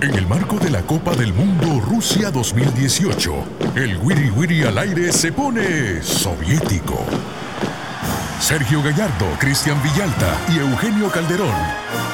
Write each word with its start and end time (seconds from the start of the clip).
En 0.00 0.14
el 0.14 0.28
marco 0.28 0.60
de 0.60 0.70
la 0.70 0.82
Copa 0.82 1.16
del 1.16 1.32
Mundo 1.32 1.80
Rusia 1.80 2.30
2018, 2.30 3.44
el 3.74 3.96
Wiri 3.96 4.30
Wiri 4.30 4.62
al 4.62 4.78
aire 4.78 5.12
se 5.12 5.32
pone 5.32 6.00
soviético. 6.04 7.04
Sergio 8.40 8.80
Gallardo, 8.80 9.26
Cristian 9.40 9.82
Villalta 9.82 10.38
y 10.54 10.58
Eugenio 10.60 11.10
Calderón 11.10 11.52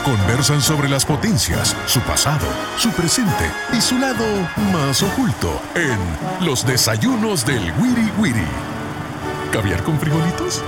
conversan 0.02 0.62
sobre 0.62 0.89
las 0.89 1.05
potencias, 1.05 1.77
su 1.86 2.00
pasado, 2.00 2.46
su 2.79 2.91
presente 2.93 3.50
y 3.77 3.82
su 3.82 3.98
lado 3.98 4.25
más 4.73 5.03
oculto 5.03 5.61
en 5.75 6.46
Los 6.46 6.66
Desayunos 6.66 7.45
del 7.45 7.71
Wiri 7.79 8.11
Wiri. 8.19 8.46
¿Caviar 9.53 9.82
con 9.82 10.01
frijolitos? 10.01 10.62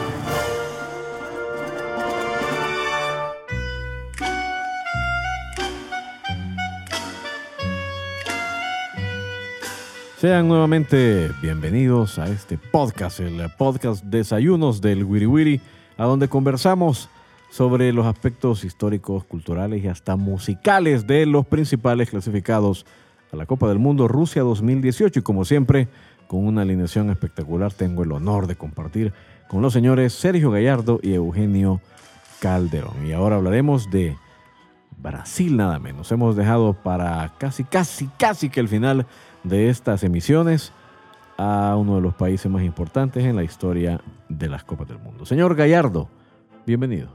Sean 10.27 10.49
nuevamente 10.49 11.31
bienvenidos 11.41 12.19
a 12.19 12.27
este 12.27 12.59
podcast, 12.59 13.21
el 13.21 13.49
podcast 13.57 14.03
Desayunos 14.03 14.81
del 14.81 15.05
Wiri 15.05 15.27
Wiri, 15.27 15.61
a 15.97 16.05
donde 16.05 16.27
conversamos 16.27 17.09
sobre 17.49 17.93
los 17.93 18.07
aspectos 18.07 18.65
históricos, 18.65 19.23
culturales 19.23 19.85
y 19.85 19.87
hasta 19.87 20.17
musicales 20.17 21.07
de 21.07 21.27
los 21.27 21.47
principales 21.47 22.11
clasificados 22.11 22.87
a 23.33 23.37
la 23.37 23.47
Copa 23.47 23.69
del 23.69 23.79
Mundo 23.79 24.09
Rusia 24.09 24.43
2018. 24.43 25.21
Y 25.21 25.23
como 25.23 25.45
siempre, 25.45 25.87
con 26.27 26.45
una 26.45 26.63
alineación 26.63 27.09
espectacular, 27.11 27.73
tengo 27.73 28.03
el 28.03 28.11
honor 28.11 28.49
de 28.49 28.57
compartir 28.57 29.13
con 29.47 29.63
los 29.63 29.73
señores 29.73 30.13
Sergio 30.13 30.51
Gallardo 30.51 30.99
y 31.05 31.15
Eugenio 31.15 31.81
Calderón. 32.41 33.07
Y 33.07 33.13
ahora 33.13 33.37
hablaremos 33.37 33.93
de 33.93 34.17
Brasil 34.97 35.57
nada 35.57 35.79
menos. 35.79 36.11
Hemos 36.11 36.35
dejado 36.35 36.73
para 36.73 37.33
casi, 37.39 37.63
casi, 37.63 38.09
casi 38.19 38.51
que 38.51 38.59
el 38.59 38.67
final 38.67 39.07
de 39.49 39.71
estas 39.71 40.03
emisiones 40.03 40.73
a 41.39 41.77
uno 41.77 41.97
de 41.97 42.01
los 42.01 42.15
países 42.15 42.51
más 42.51 42.63
importantes 42.63 43.25
en 43.25 43.37
la 43.37 43.45
historia 43.45 44.01
de 44.29 44.49
las 44.49 44.65
Copas 44.65 44.89
del 44.89 44.99
Mundo. 44.99 45.25
Señor 45.27 45.55
Gallardo, 45.55 46.09
bienvenido. 46.67 47.09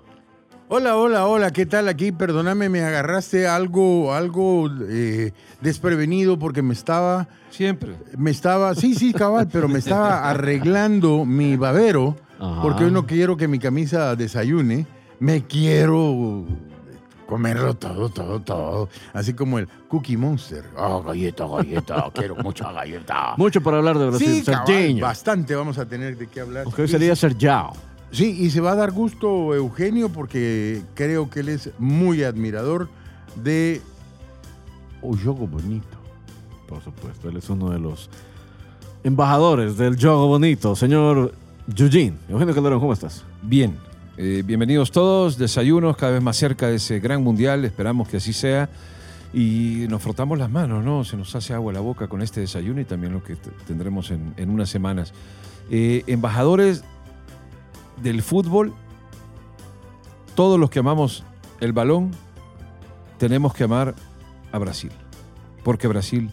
Hola, 0.69 0.95
hola, 0.95 1.27
hola, 1.27 1.51
¿qué 1.51 1.65
tal 1.65 1.89
aquí? 1.89 2.13
Perdóname, 2.13 2.69
me 2.69 2.81
agarraste 2.81 3.45
algo, 3.45 4.13
algo 4.13 4.69
eh, 4.87 5.33
desprevenido 5.59 6.39
porque 6.39 6.61
me 6.61 6.73
estaba... 6.73 7.27
Siempre. 7.49 7.95
Me 8.17 8.31
estaba, 8.31 8.73
sí, 8.75 8.95
sí, 8.95 9.11
cabal, 9.11 9.49
pero 9.51 9.67
me 9.67 9.79
estaba 9.79 10.29
arreglando 10.29 11.25
mi 11.25 11.57
babero 11.57 12.15
Ajá. 12.39 12.61
porque 12.61 12.85
hoy 12.85 12.91
no 12.91 13.05
quiero 13.05 13.35
que 13.35 13.49
mi 13.49 13.59
camisa 13.59 14.15
desayune. 14.15 14.85
Me 15.19 15.43
quiero 15.43 16.45
comerlo 17.31 17.73
todo, 17.75 18.09
todo, 18.09 18.41
todo. 18.41 18.89
Así 19.13 19.33
como 19.33 19.57
el 19.57 19.65
Cookie 19.87 20.17
Monster. 20.17 20.65
Oh, 20.75 21.01
galleta, 21.01 21.47
galleta, 21.47 22.11
quiero 22.13 22.35
mucha 22.35 22.73
galleta. 22.73 23.35
Mucho 23.37 23.61
para 23.63 23.77
hablar 23.77 23.97
de 23.97 24.07
Brasil. 24.07 24.43
Sí, 24.43 24.43
cabal, 24.43 24.99
bastante 24.99 25.55
vamos 25.55 25.77
a 25.77 25.85
tener 25.85 26.17
de 26.17 26.27
qué 26.27 26.41
hablar. 26.41 26.65
Porque 26.65 26.81
hoy 26.81 26.87
sería 26.89 27.15
Sergiao. 27.15 27.71
Sí, 28.11 28.35
y 28.41 28.49
se 28.49 28.59
va 28.59 28.73
a 28.73 28.75
dar 28.75 28.91
gusto 28.91 29.55
Eugenio 29.55 30.09
porque 30.09 30.81
creo 30.93 31.29
que 31.29 31.39
él 31.39 31.47
es 31.47 31.69
muy 31.79 32.21
admirador 32.25 32.89
de 33.41 33.81
un 35.01 35.17
juego 35.17 35.47
bonito. 35.47 35.97
Por 36.67 36.83
supuesto, 36.83 37.29
él 37.29 37.37
es 37.37 37.49
uno 37.49 37.69
de 37.69 37.79
los 37.79 38.09
embajadores 39.05 39.77
del 39.77 39.95
juego 39.95 40.27
bonito. 40.27 40.75
Señor 40.75 41.33
Eugene. 41.77 42.17
Eugenio 42.27 42.53
Calderón, 42.53 42.81
¿cómo 42.81 42.91
estás? 42.91 43.23
Bien. 43.41 43.77
Eh, 44.17 44.43
bienvenidos 44.45 44.91
todos, 44.91 45.37
desayunos 45.37 45.95
cada 45.95 46.11
vez 46.13 46.21
más 46.21 46.35
cerca 46.35 46.67
de 46.67 46.75
ese 46.75 46.99
gran 46.99 47.23
mundial, 47.23 47.63
esperamos 47.63 48.09
que 48.09 48.17
así 48.17 48.33
sea. 48.33 48.69
Y 49.33 49.85
nos 49.89 50.01
frotamos 50.01 50.37
las 50.37 50.51
manos, 50.51 50.83
¿no? 50.83 51.05
Se 51.05 51.15
nos 51.15 51.33
hace 51.35 51.53
agua 51.53 51.71
la 51.71 51.79
boca 51.79 52.09
con 52.09 52.21
este 52.21 52.41
desayuno 52.41 52.81
y 52.81 52.85
también 52.85 53.13
lo 53.13 53.23
que 53.23 53.37
tendremos 53.65 54.11
en, 54.11 54.33
en 54.35 54.49
unas 54.49 54.69
semanas. 54.69 55.13
Eh, 55.69 56.03
embajadores 56.07 56.83
del 58.03 58.21
fútbol, 58.21 58.73
todos 60.35 60.59
los 60.59 60.69
que 60.69 60.79
amamos 60.79 61.23
el 61.61 61.71
balón, 61.71 62.11
tenemos 63.17 63.53
que 63.53 63.63
amar 63.63 63.95
a 64.51 64.57
Brasil. 64.57 64.91
Porque 65.63 65.87
Brasil 65.87 66.29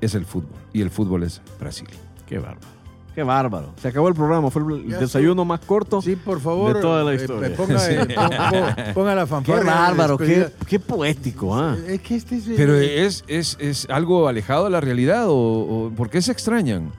es 0.00 0.16
el 0.16 0.24
fútbol 0.24 0.58
y 0.72 0.80
el 0.80 0.90
fútbol 0.90 1.22
es 1.22 1.40
Brasil. 1.60 1.88
Qué 2.26 2.38
bárbaro. 2.38 2.81
Qué 3.14 3.22
bárbaro. 3.22 3.74
Se 3.80 3.88
acabó 3.88 4.08
el 4.08 4.14
programa. 4.14 4.50
Fue 4.50 4.62
el 4.62 4.88
Ya 4.88 4.98
desayuno 4.98 5.44
más 5.44 5.60
corto. 5.60 6.00
Sí, 6.00 6.16
por 6.16 6.40
favor. 6.40 6.74
De 6.76 6.80
toda 6.80 7.04
la 7.04 7.12
eh, 7.12 7.16
historia. 7.16 7.54
ponga, 7.56 7.78
Sí. 7.78 7.92
eh, 7.92 8.06
pon- 8.14 8.30
pon- 8.30 8.94
ponga 8.94 9.14
la 9.14 9.22
Qué 9.22 9.26
fanfarria. 9.28 9.64
bárbaro. 9.74 10.16
Qué, 10.18 10.48
qué 10.66 10.80
poético. 10.80 11.54
¿ah? 11.54 11.76
Es 11.86 12.00
que 12.00 12.16
este 12.16 12.36
es... 12.36 12.48
eh, 12.48 12.54
Pero 12.56 12.74
es, 12.76 13.22
es, 13.28 13.58
es 13.60 13.86
algo 13.90 14.28
alejado 14.28 14.64
de 14.64 14.70
la 14.70 14.80
realidad 14.80 15.26
o, 15.28 15.34
o 15.34 15.90
por 15.94 16.08
qué 16.08 16.22
se 16.22 16.32
extrañan? 16.32 16.90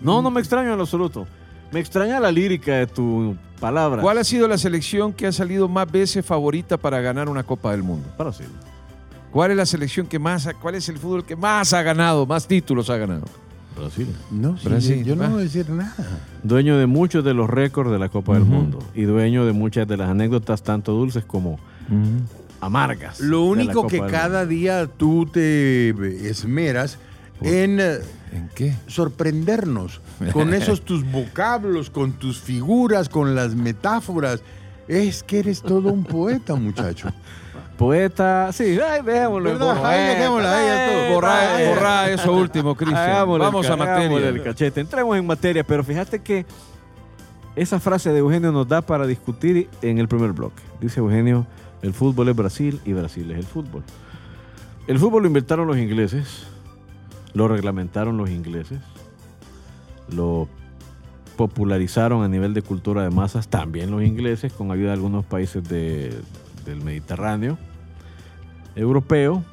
No, 0.00 0.20
no 0.20 0.30
me 0.30 0.40
extraño 0.40 0.74
en 0.74 0.80
absoluto. 0.80 1.26
Me 1.70 1.80
extraña 1.80 2.20
la 2.20 2.30
lírica 2.30 2.74
de 2.74 2.86
tu 2.86 3.34
palabra. 3.60 4.02
¿Cuál 4.02 4.18
ha 4.18 4.24
sido 4.24 4.46
la 4.46 4.58
selección 4.58 5.12
que 5.14 5.26
ha 5.26 5.32
salido 5.32 5.68
más 5.68 5.90
veces 5.90 6.26
favorita 6.26 6.76
para 6.76 7.00
ganar 7.00 7.28
una 7.30 7.44
Copa 7.44 7.70
del 7.70 7.82
Mundo? 7.82 8.06
Brasil. 8.18 8.48
¿Cuál 9.30 9.52
es 9.52 9.56
la 9.56 9.64
selección 9.64 10.06
que 10.06 10.18
más, 10.18 10.46
ha- 10.46 10.52
cuál 10.54 10.74
es 10.74 10.86
el 10.90 10.98
fútbol 10.98 11.24
que 11.24 11.34
más 11.34 11.72
ha 11.72 11.82
ganado, 11.82 12.26
más 12.26 12.46
títulos 12.46 12.90
ha 12.90 12.98
ganado? 12.98 13.24
Brasil. 13.76 14.08
No, 14.30 14.56
sí, 14.58 14.68
Brasil, 14.68 15.04
yo 15.04 15.16
no 15.16 15.22
va. 15.22 15.28
voy 15.28 15.40
a 15.40 15.44
decir 15.44 15.68
nada. 15.70 15.94
Dueño 16.42 16.76
de 16.78 16.86
muchos 16.86 17.24
de 17.24 17.34
los 17.34 17.48
récords 17.48 17.90
de 17.90 17.98
la 17.98 18.08
Copa 18.08 18.34
del. 18.34 18.44
Mundo. 18.44 18.78
Y 18.94 19.02
dueño 19.02 19.44
de 19.46 19.52
muchas 19.52 19.86
de 19.88 19.96
las 19.96 20.10
anécdotas, 20.10 20.62
tanto 20.62 20.92
dulces 20.92 21.24
como 21.24 21.58
amargas. 22.60 23.20
Lo 23.20 23.42
único 23.44 23.86
que 23.86 24.00
cada 24.00 24.40
Mundo. 24.40 24.46
día 24.46 24.86
tú 24.86 25.26
te 25.26 25.90
esmeras 26.28 26.98
en 27.40 27.80
eh, 27.80 27.98
¿En 28.32 28.48
qué? 28.54 28.74
sorprendernos 28.86 30.00
con 30.32 30.54
esos 30.54 30.82
tus 30.82 31.04
vocablos, 31.10 31.90
con 31.90 32.12
tus 32.12 32.40
figuras, 32.40 33.08
con 33.08 33.34
las 33.34 33.54
metáforas. 33.54 34.42
Es 34.88 35.22
que 35.22 35.40
eres 35.40 35.62
todo 35.62 35.92
un 35.92 36.04
poeta, 36.04 36.54
muchacho. 36.54 37.08
Poeta. 37.82 38.52
Sí, 38.52 38.78
ay, 38.80 39.02
dejémoslo. 39.02 39.50
Ay, 39.84 40.08
dejémosla, 40.14 40.56
ahí, 40.56 40.66
ya 40.66 40.92
todo. 41.08 41.14
Borra, 41.14 41.40
borra 41.68 42.10
eso 42.10 42.32
último, 42.32 42.74
Cristian. 42.76 43.26
Vamos 43.26 43.66
el 43.66 43.72
a 43.72 43.76
materia. 43.76 44.28
el 44.28 44.42
cachete. 44.42 44.80
Entremos 44.80 45.16
en 45.16 45.26
materia, 45.26 45.64
pero 45.64 45.82
fíjate 45.82 46.20
que 46.20 46.46
esa 47.56 47.80
frase 47.80 48.10
de 48.12 48.20
Eugenio 48.20 48.52
nos 48.52 48.68
da 48.68 48.82
para 48.82 49.04
discutir 49.06 49.68
en 49.82 49.98
el 49.98 50.06
primer 50.06 50.32
bloque. 50.32 50.62
Dice 50.80 51.00
Eugenio, 51.00 51.44
el 51.82 51.92
fútbol 51.92 52.28
es 52.28 52.36
Brasil 52.36 52.80
y 52.84 52.92
Brasil 52.92 53.28
es 53.32 53.38
el 53.38 53.44
fútbol. 53.46 53.82
El 54.86 54.98
fútbol 55.00 55.22
lo 55.22 55.26
inventaron 55.28 55.66
los 55.66 55.76
ingleses, 55.76 56.44
lo 57.34 57.48
reglamentaron 57.48 58.16
los 58.16 58.30
ingleses, 58.30 58.78
lo 60.08 60.48
popularizaron 61.36 62.22
a 62.22 62.28
nivel 62.28 62.54
de 62.54 62.62
cultura 62.62 63.02
de 63.02 63.10
masas 63.10 63.48
también 63.48 63.90
los 63.90 64.02
ingleses 64.04 64.52
con 64.52 64.70
ayuda 64.70 64.88
de 64.88 64.92
algunos 64.94 65.24
países 65.24 65.68
de- 65.68 66.14
del 66.64 66.80
Mediterráneo, 66.80 67.58
europeo, 68.76 69.44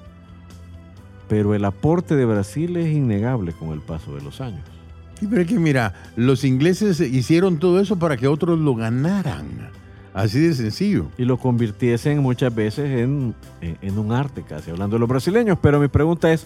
pero 1.28 1.54
el 1.54 1.66
aporte 1.66 2.16
de 2.16 2.26
Brasil 2.26 2.76
es 2.78 2.88
innegable 2.96 3.52
con 3.54 3.70
el 3.70 3.80
paso 3.82 4.16
de 4.16 4.22
los 4.22 4.42
años. 4.42 4.62
Sí, 5.20 5.28
pero 5.30 5.42
es 5.42 5.48
que 5.48 5.60
mira, 5.60 5.94
los 6.16 6.44
ingleses 6.44 7.00
hicieron 7.02 7.58
todo 7.60 7.80
eso 7.80 7.98
para 8.00 8.18
que 8.18 8.28
otros 8.28 8.58
lo 8.60 8.76
ganaran. 8.76 9.70
Así 10.14 10.40
de 10.40 10.54
sencillo. 10.54 11.06
y 11.18 11.24
lo 11.26 11.38
convirtiesen 11.38 12.20
muchas 12.20 12.54
veces 12.54 12.86
en, 13.00 13.36
en- 13.62 13.78
en 13.82 14.00
un 14.00 14.12
arte 14.12 14.44
casi, 14.48 14.72
hablando 14.72 14.96
de 14.96 15.00
los 15.02 15.08
brasileños. 15.10 15.60
Pero 15.62 15.80
mi 15.80 15.88
pregunta 15.88 16.34
es, 16.34 16.46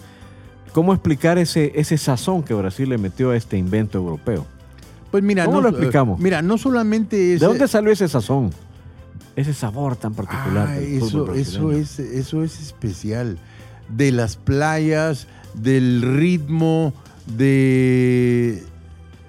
¿cómo 0.72 0.92
explicar 0.92 1.38
ese, 1.38 1.72
ese 1.74 1.96
sazón 1.96 2.42
que 2.42 2.52
Brasil 2.52 2.88
le 2.90 2.98
metió 2.98 3.30
a 3.30 3.36
este 3.36 3.56
invento 3.56 3.96
europeo? 3.98 4.44
Pues 5.10 5.22
mira, 5.24 5.46
¿Cómo 5.46 5.58
no, 5.58 5.62
lo 5.62 5.68
explicamos? 5.70 6.20
Mira, 6.20 6.42
no 6.42 6.58
solamente 6.58 7.34
es. 7.34 7.40
¿De 7.40 7.46
dónde 7.46 7.66
salió 7.66 7.90
ese 7.90 8.06
sazón? 8.08 8.50
Ese 9.36 9.52
sabor 9.54 9.96
tan 9.96 10.14
particular. 10.14 10.68
Ah, 10.70 10.74
del 10.74 10.98
eso, 10.98 11.32
eso, 11.34 11.72
es, 11.72 11.98
eso 11.98 12.42
es 12.44 12.60
especial. 12.60 13.38
De 13.88 14.12
las 14.12 14.36
playas, 14.36 15.26
del 15.54 16.02
ritmo, 16.02 16.92
de 17.26 18.62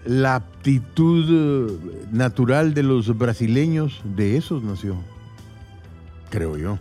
la 0.06 0.36
aptitud 0.36 1.26
eh, 1.30 2.06
natural 2.12 2.74
de 2.74 2.84
los 2.84 3.18
brasileños, 3.18 4.02
de 4.16 4.38
esos 4.38 4.64
nació. 4.64 4.96
Creo 6.30 6.58
yo. 6.58 6.78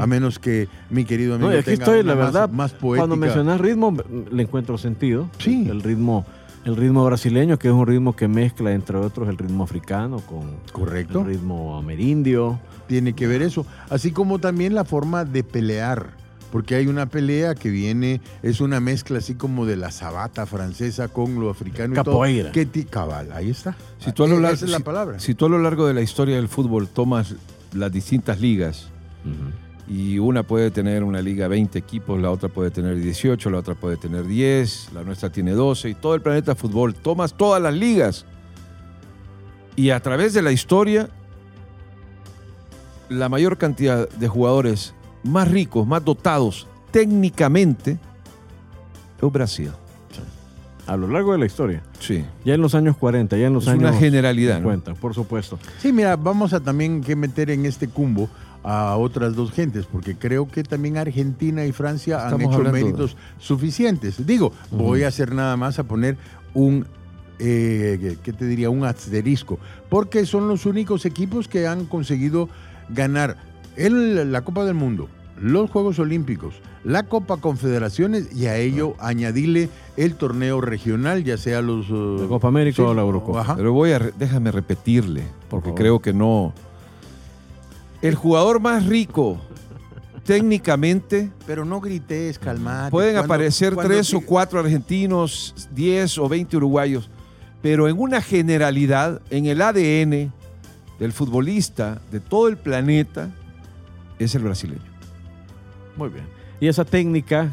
A 0.00 0.06
menos 0.06 0.38
que 0.38 0.68
mi 0.90 1.04
querido 1.04 1.34
amigo 1.36 1.50
No, 1.50 1.56
aquí 1.56 1.64
tenga 1.64 1.84
estoy, 1.84 2.02
la 2.02 2.14
más- 2.14 2.24
verdad, 2.26 2.50
más, 2.50 2.72
poética. 2.72 3.00
Cuando 3.06 3.16
mencionas 3.16 3.60
ritmo, 3.60 3.96
le 4.30 4.42
encuentro 4.42 4.76
sentido. 4.76 5.30
Sí. 5.38 5.66
El 5.68 5.82
ritmo, 5.82 6.26
el 6.64 6.76
ritmo 6.76 7.04
brasileño, 7.04 7.58
que 7.58 7.68
es 7.68 7.74
un 7.74 7.86
ritmo 7.86 8.14
que 8.14 8.28
mezcla, 8.28 8.72
entre 8.72 8.96
otros, 8.96 9.28
el 9.28 9.36
ritmo 9.38 9.64
africano 9.64 10.18
con 10.20 10.56
Correcto. 10.72 11.20
el 11.20 11.26
ritmo 11.26 11.76
amerindio. 11.76 12.60
Tiene 12.86 13.14
que 13.14 13.26
ver 13.26 13.42
eso. 13.42 13.66
Así 13.90 14.12
como 14.12 14.38
también 14.38 14.74
la 14.74 14.84
forma 14.84 15.24
de 15.24 15.42
pelear. 15.44 16.20
Porque 16.52 16.74
hay 16.74 16.86
una 16.86 17.06
pelea 17.06 17.54
que 17.54 17.70
viene, 17.70 18.20
es 18.42 18.60
una 18.60 18.78
mezcla 18.78 19.16
así 19.18 19.34
como 19.36 19.64
de 19.64 19.76
la 19.76 19.90
sabata 19.90 20.44
francesa 20.44 21.08
con 21.08 21.40
lo 21.40 21.48
africano 21.48 21.94
y 21.94 21.96
Capoeira. 21.96 22.52
todo. 22.52 22.66
Ti- 22.66 22.84
cabal, 22.84 23.32
ahí 23.32 23.48
está. 23.48 23.74
Si 23.98 24.12
tú, 24.12 24.24
a 24.24 24.28
lo 24.28 24.38
largo, 24.38 24.54
Esa 24.56 24.66
es 24.66 24.70
la 24.70 24.80
palabra. 24.80 25.18
si 25.18 25.34
tú 25.34 25.46
a 25.46 25.48
lo 25.48 25.58
largo 25.58 25.86
de 25.86 25.94
la 25.94 26.02
historia 26.02 26.36
del 26.36 26.48
fútbol 26.48 26.88
tomas 26.88 27.36
las 27.72 27.90
distintas 27.90 28.38
ligas 28.38 28.88
Y 29.88 30.18
una 30.18 30.42
puede 30.44 30.70
tener 30.70 31.02
una 31.02 31.20
liga 31.20 31.48
20 31.48 31.78
equipos, 31.78 32.20
la 32.20 32.30
otra 32.30 32.48
puede 32.48 32.70
tener 32.70 32.96
18, 32.96 33.50
la 33.50 33.58
otra 33.58 33.74
puede 33.74 33.96
tener 33.96 34.26
10, 34.26 34.90
la 34.94 35.02
nuestra 35.02 35.30
tiene 35.30 35.52
12 35.52 35.90
y 35.90 35.94
todo 35.94 36.14
el 36.14 36.22
planeta 36.22 36.54
fútbol. 36.54 36.94
Tomas 36.94 37.34
todas 37.34 37.60
las 37.60 37.74
ligas. 37.74 38.24
Y 39.74 39.90
a 39.90 40.00
través 40.00 40.34
de 40.34 40.42
la 40.42 40.52
historia, 40.52 41.08
la 43.08 43.28
mayor 43.28 43.58
cantidad 43.58 44.08
de 44.08 44.28
jugadores 44.28 44.94
más 45.24 45.50
ricos, 45.50 45.86
más 45.86 46.04
dotados 46.04 46.66
técnicamente, 46.90 47.98
es 49.20 49.32
Brasil. 49.32 49.70
A 50.86 50.96
lo 50.96 51.06
largo 51.06 51.32
de 51.32 51.38
la 51.38 51.46
historia. 51.46 51.82
Sí. 52.00 52.24
Ya 52.44 52.54
en 52.54 52.60
los 52.60 52.74
años 52.74 52.96
40, 52.96 53.36
ya 53.36 53.46
en 53.46 53.54
los 53.54 53.64
Es 53.64 53.70
años 53.70 53.90
una 53.90 53.98
generalidad, 53.98 54.56
¿no? 54.60 54.70
50, 54.70 54.94
por 54.94 55.14
supuesto. 55.14 55.58
Sí, 55.78 55.92
mira, 55.92 56.16
vamos 56.16 56.52
a 56.52 56.60
también 56.60 57.02
que 57.02 57.14
meter 57.14 57.50
en 57.50 57.66
este 57.66 57.88
cumbo 57.88 58.28
a 58.64 58.96
otras 58.96 59.34
dos 59.34 59.50
gentes, 59.52 59.86
porque 59.86 60.14
creo 60.16 60.46
que 60.48 60.62
también 60.62 60.96
Argentina 60.96 61.64
y 61.66 61.72
Francia 61.72 62.26
han 62.28 62.40
hecho 62.40 62.52
hablando 62.54 62.72
méritos 62.72 63.16
suficientes. 63.38 64.24
Digo, 64.26 64.52
voy 64.70 65.02
a 65.02 65.08
hacer 65.08 65.34
nada 65.34 65.56
más 65.56 65.78
a 65.78 65.84
poner 65.84 66.16
un, 66.54 66.86
eh, 67.38 68.16
¿qué 68.22 68.32
te 68.32 68.46
diría? 68.46 68.70
Un 68.70 68.84
asterisco, 68.84 69.58
porque 69.88 70.26
son 70.26 70.46
los 70.48 70.64
únicos 70.66 71.04
equipos 71.06 71.48
que 71.48 71.66
han 71.66 71.86
conseguido 71.86 72.48
ganar 72.88 73.36
el- 73.76 74.30
la 74.30 74.42
Copa 74.42 74.64
del 74.64 74.74
Mundo, 74.74 75.08
los 75.40 75.70
Juegos 75.70 75.98
Olímpicos, 75.98 76.54
la 76.84 77.04
Copa 77.04 77.38
Confederaciones 77.38 78.28
y 78.34 78.46
a 78.46 78.56
ello 78.58 78.94
añadirle 79.00 79.70
el 79.96 80.14
torneo 80.14 80.60
regional, 80.60 81.24
ya 81.24 81.36
sea 81.36 81.62
los... 81.62 81.88
La 81.90 82.28
Copa 82.28 82.48
América 82.48 82.82
o 82.82 82.94
la 82.94 83.02
Eurocopa. 83.02 83.40
Ajá. 83.40 83.56
Pero 83.56 83.72
voy 83.72 83.92
a, 83.92 83.98
déjame 83.98 84.52
repetirle, 84.52 85.24
porque 85.48 85.74
creo 85.74 86.00
que 86.00 86.12
no. 86.12 86.52
El 88.02 88.14
jugador 88.16 88.60
más 88.60 88.86
rico, 88.86 89.40
técnicamente, 90.24 91.30
Pero 91.46 91.64
no 91.64 91.80
grites, 91.80 92.38
calmate. 92.38 92.90
pueden 92.90 93.14
Cuando- 93.14 93.34
aparecer 93.34 93.74
cuando 93.74 93.92
tres 93.94 94.12
o 94.14 94.20
cuatro 94.20 94.60
argentinos, 94.60 95.54
10 95.72 96.18
o 96.18 96.28
20 96.28 96.56
uruguayos, 96.56 97.08
pero 97.60 97.88
en 97.88 97.98
una 97.98 98.20
generalidad, 98.20 99.20
en 99.30 99.46
el 99.46 99.62
ADN 99.62 100.32
del 100.98 101.12
futbolista 101.12 102.00
de 102.10 102.20
todo 102.20 102.48
el 102.48 102.56
planeta, 102.56 103.30
es 104.18 104.34
el 104.34 104.42
brasileño. 104.42 104.82
Muy 105.96 106.08
bien. 106.08 106.24
Y 106.60 106.68
esa 106.68 106.84
técnica, 106.84 107.52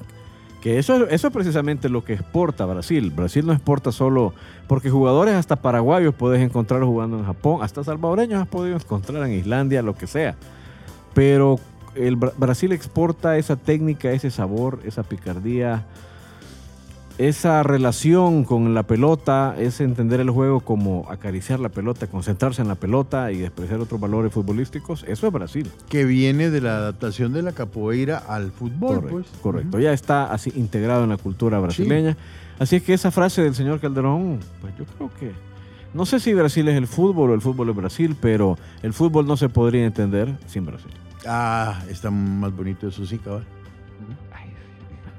que 0.62 0.78
eso, 0.80 1.08
eso 1.08 1.28
es 1.28 1.34
precisamente 1.34 1.88
lo 1.90 2.04
que 2.04 2.14
exporta 2.14 2.66
Brasil. 2.66 3.12
Brasil 3.12 3.46
no 3.46 3.54
exporta 3.54 3.92
solo, 3.92 4.34
porque 4.68 4.90
jugadores 4.90 5.36
hasta 5.36 5.56
paraguayos 5.56 6.14
puedes 6.14 6.42
encontrar 6.42 6.84
jugando 6.84 7.18
en 7.18 7.26
Japón, 7.26 7.60
hasta 7.62 7.84
salvadoreños 7.84 8.42
has 8.42 8.48
podido 8.48 8.76
encontrar 8.76 9.26
en 9.26 9.34
Islandia, 9.34 9.82
lo 9.82 9.96
que 9.96 10.08
sea. 10.08 10.36
Pero 11.14 11.60
el 11.96 12.18
Bra- 12.18 12.34
Brasil 12.38 12.72
exporta 12.72 13.38
esa 13.38 13.56
técnica, 13.56 14.12
ese 14.12 14.32
sabor, 14.32 14.80
esa 14.86 15.04
picardía, 15.04 15.86
esa 17.20 17.64
relación 17.64 18.46
con 18.46 18.74
la 18.74 18.84
pelota, 18.84 19.54
ese 19.60 19.84
entender 19.84 20.22
el 20.22 20.30
juego 20.30 20.62
como 20.62 21.06
acariciar 21.12 21.60
la 21.60 21.68
pelota, 21.68 22.08
concentrarse 22.08 22.62
en 22.62 22.70
la 22.70 22.76
pelota 22.76 23.34
y 23.34 23.40
despreciar 23.40 23.82
otros 23.82 24.00
valores 24.00 24.32
futbolísticos, 24.32 25.04
eso 25.06 25.28
es 25.28 25.34
Brasil. 25.34 25.70
Que 25.90 26.06
viene 26.06 26.50
de 26.50 26.62
la 26.62 26.78
adaptación 26.78 27.34
de 27.34 27.42
la 27.42 27.52
capoeira 27.52 28.18
al 28.20 28.52
fútbol, 28.52 28.96
Correcto, 28.96 29.10
pues. 29.12 29.28
correcto. 29.42 29.80
Ya 29.80 29.92
está 29.92 30.32
así 30.32 30.54
integrado 30.56 31.04
en 31.04 31.10
la 31.10 31.18
cultura 31.18 31.60
brasileña. 31.60 32.16
Así 32.58 32.78
es 32.78 32.84
que 32.84 32.94
esa 32.94 33.12
frase 33.12 33.42
del 33.42 33.54
señor 33.54 33.82
Calderón, 33.82 34.40
pues 34.62 34.74
yo 34.78 34.86
creo 34.86 35.12
que 35.20 35.34
no 35.94 36.06
sé 36.06 36.22
si 36.22 36.34
Brasil 36.34 36.70
es 36.70 36.78
el 36.78 36.88
fútbol 36.88 37.32
o 37.32 37.34
el 37.34 37.42
fútbol 37.42 37.70
es 37.70 37.76
Brasil, 37.76 38.16
pero 38.22 38.58
el 38.82 38.94
fútbol 38.94 39.28
no 39.28 39.36
se 39.36 39.50
podría 39.50 39.86
entender 39.86 40.38
sin 40.48 40.66
Brasil. 40.66 40.92
Ah, 41.28 41.84
está 41.90 42.10
más 42.12 42.56
bonito 42.56 42.88
eso 42.88 43.06
sí, 43.06 43.18
cabal. 43.18 43.44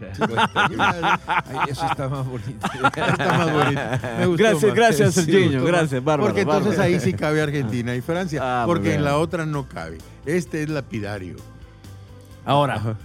Ay, 0.54 1.58
eso 1.70 1.86
está 1.86 2.08
más 2.08 2.26
bonito. 2.26 2.66
Está 2.84 3.38
más 3.38 3.52
bonito. 3.52 3.80
Me 4.18 4.26
gustó 4.26 4.42
Gracias, 4.44 4.64
más. 4.64 4.74
gracias, 4.74 5.14
Sí, 5.14 5.44
gustó 5.48 5.64
Gracias, 5.64 6.04
bárbaro, 6.04 6.28
Porque 6.28 6.40
entonces 6.42 6.76
bárbaro. 6.76 6.94
ahí 6.94 7.00
sí 7.00 7.12
cabe 7.12 7.42
Argentina 7.42 7.94
y 7.94 8.00
Francia. 8.00 8.40
Ah, 8.42 8.64
porque 8.66 8.94
en 8.94 9.04
la 9.04 9.18
otra 9.18 9.46
no 9.46 9.66
cabe. 9.68 9.98
Este 10.26 10.62
es 10.62 10.68
lapidario. 10.70 11.36
Ahora, 12.44 12.96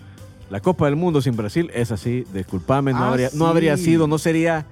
la 0.49 0.59
Copa 0.61 0.85
del 0.85 0.95
Mundo 0.95 1.21
sin 1.21 1.35
Brasil 1.35 1.69
es 1.73 1.91
así, 1.91 2.25
disculpame, 2.33 2.93
no, 2.93 2.99
Ah, 2.99 3.07
habría, 3.09 3.29
no 3.33 3.45
sí. 3.45 3.51
habría 3.51 3.77
sido, 3.77 4.07
no 4.07 4.17
sería, 4.17 4.65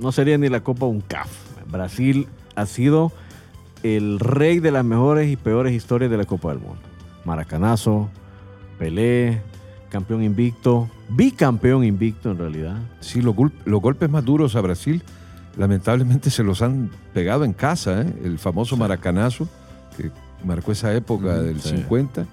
no 0.00 0.12
sería 0.12 0.36
ni 0.38 0.48
la 0.48 0.60
Copa 0.60 0.86
un 0.86 1.00
CAF. 1.00 1.28
Brasil 1.66 2.28
ha 2.56 2.66
sido 2.66 3.12
el 3.82 4.18
rey 4.18 4.60
de 4.60 4.70
las 4.70 4.84
mejores 4.84 5.30
y 5.30 5.36
peores 5.36 5.72
historias 5.72 6.10
de 6.10 6.16
la 6.16 6.24
Copa 6.24 6.48
del 6.50 6.58
Mundo. 6.58 6.80
Maracanazo, 7.24 8.10
Pelé, 8.78 9.40
campeón 9.90 10.22
invicto, 10.24 10.88
bicampeón 11.08 11.84
invicto 11.84 12.30
en 12.30 12.38
realidad. 12.38 12.76
Sí, 13.00 13.20
los, 13.22 13.34
gol- 13.34 13.52
los 13.64 13.80
golpes 13.80 14.08
más 14.10 14.24
duros 14.24 14.56
a 14.56 14.60
Brasil, 14.60 15.02
lamentablemente 15.56 16.30
se 16.30 16.42
los 16.42 16.62
han 16.62 16.90
pegado 17.12 17.44
en 17.44 17.52
casa. 17.52 18.02
¿eh? 18.02 18.12
El 18.24 18.38
famoso 18.38 18.76
maracanazo, 18.76 19.48
que 19.96 20.10
marcó 20.44 20.72
esa 20.72 20.94
época 20.94 21.40
del 21.40 21.60
sí. 21.60 21.70
50. 21.70 22.26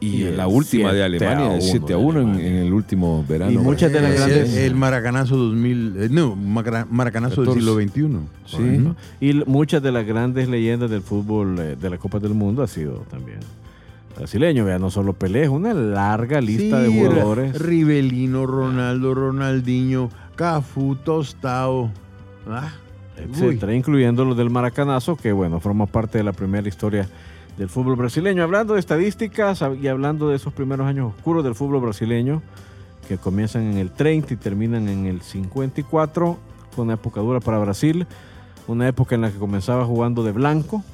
Y, 0.00 0.24
la 0.30 0.48
última 0.48 0.92
de 0.92 0.98
7 0.98 1.02
a 1.02 1.04
Alemania, 1.30 1.46
1 1.46 1.54
el 1.54 1.62
7 1.62 1.84
a 1.84 1.86
de 1.86 1.94
1 1.94 2.20
en, 2.20 2.40
el 2.56 2.72
último 2.72 3.24
verano. 3.28 3.52
Y 3.52 3.56
muchas 3.58 3.92
de 3.92 4.00
las 4.00 4.10
Eh, 4.10 4.16
grandes- 4.16 4.54
El, 4.56 4.64
el 4.64 4.74
Maracanazo 4.74 5.36
2000. 5.36 5.94
eh, 5.96 6.08
no, 6.10 6.34
Mara- 6.34 6.88
Maracanazo 6.90 7.44
14. 7.44 7.54
del 7.76 7.88
siglo 7.92 8.08
XXI. 8.48 8.56
Sí. 8.56 8.92
Y 9.20 9.32
muchas 9.46 9.80
de 9.80 9.92
las 9.92 10.04
grandes 10.04 10.48
leyendas 10.48 10.90
del 10.90 11.02
fútbol 11.02 11.56
eh, 11.60 11.76
de 11.80 11.88
la 11.88 11.98
Copa 11.98 12.18
del 12.18 12.34
Mundo 12.34 12.64
ha 12.64 12.66
sido 12.66 13.04
también 13.12 13.38
brasileño. 14.22 14.64
Vea, 14.64 14.78
no 14.78 14.90
solo 14.90 15.14
Pelé, 15.14 15.42
es 15.42 15.48
una 15.48 15.74
larga 15.74 16.40
lista 16.40 16.80
de 16.80 16.88
jugadores. 16.88 17.58
Rivelino, 17.58 18.46
Ronaldo, 18.46 19.14
Ronaldinho, 19.14 20.10
Cafú, 20.36 20.94
Tostao. 20.94 21.90
Ah, 22.48 22.72
etcétera, 23.16 23.74
incluyendo 23.74 24.24
los 24.24 24.36
del 24.36 24.48
Maracanazo, 24.48 25.16
que 25.16 25.32
bueno, 25.32 25.60
forma 25.60 25.86
parte 25.86 26.18
de 26.18 26.24
la 26.24 26.32
primera 26.32 26.68
historia 26.68 27.08
del 27.58 27.68
fútbol 27.68 27.96
brasileño. 27.96 28.44
Hablando 28.44 28.74
de 28.74 28.80
estadísticas 28.80 29.62
y 29.80 29.88
hablando 29.88 30.28
de 30.28 30.36
esos 30.36 30.52
primeros 30.52 30.86
años 30.86 31.12
oscuros 31.16 31.42
del 31.42 31.56
fútbol 31.56 31.80
brasileño, 31.80 32.42
que 33.08 33.18
comienzan 33.18 33.62
en 33.62 33.78
el 33.78 33.90
30 33.90 34.34
y 34.34 34.36
terminan 34.36 34.88
en 34.88 35.06
el 35.06 35.20
54, 35.20 36.38
fue 36.70 36.84
una 36.84 36.94
época 36.94 37.20
dura 37.20 37.40
para 37.40 37.58
Brasil, 37.58 38.06
una 38.68 38.86
época 38.86 39.16
en 39.16 39.22
la 39.22 39.32
que 39.32 39.38
comenzaba 39.38 39.84
jugando 39.84 40.22
de 40.22 40.30
blanco. 40.30 40.84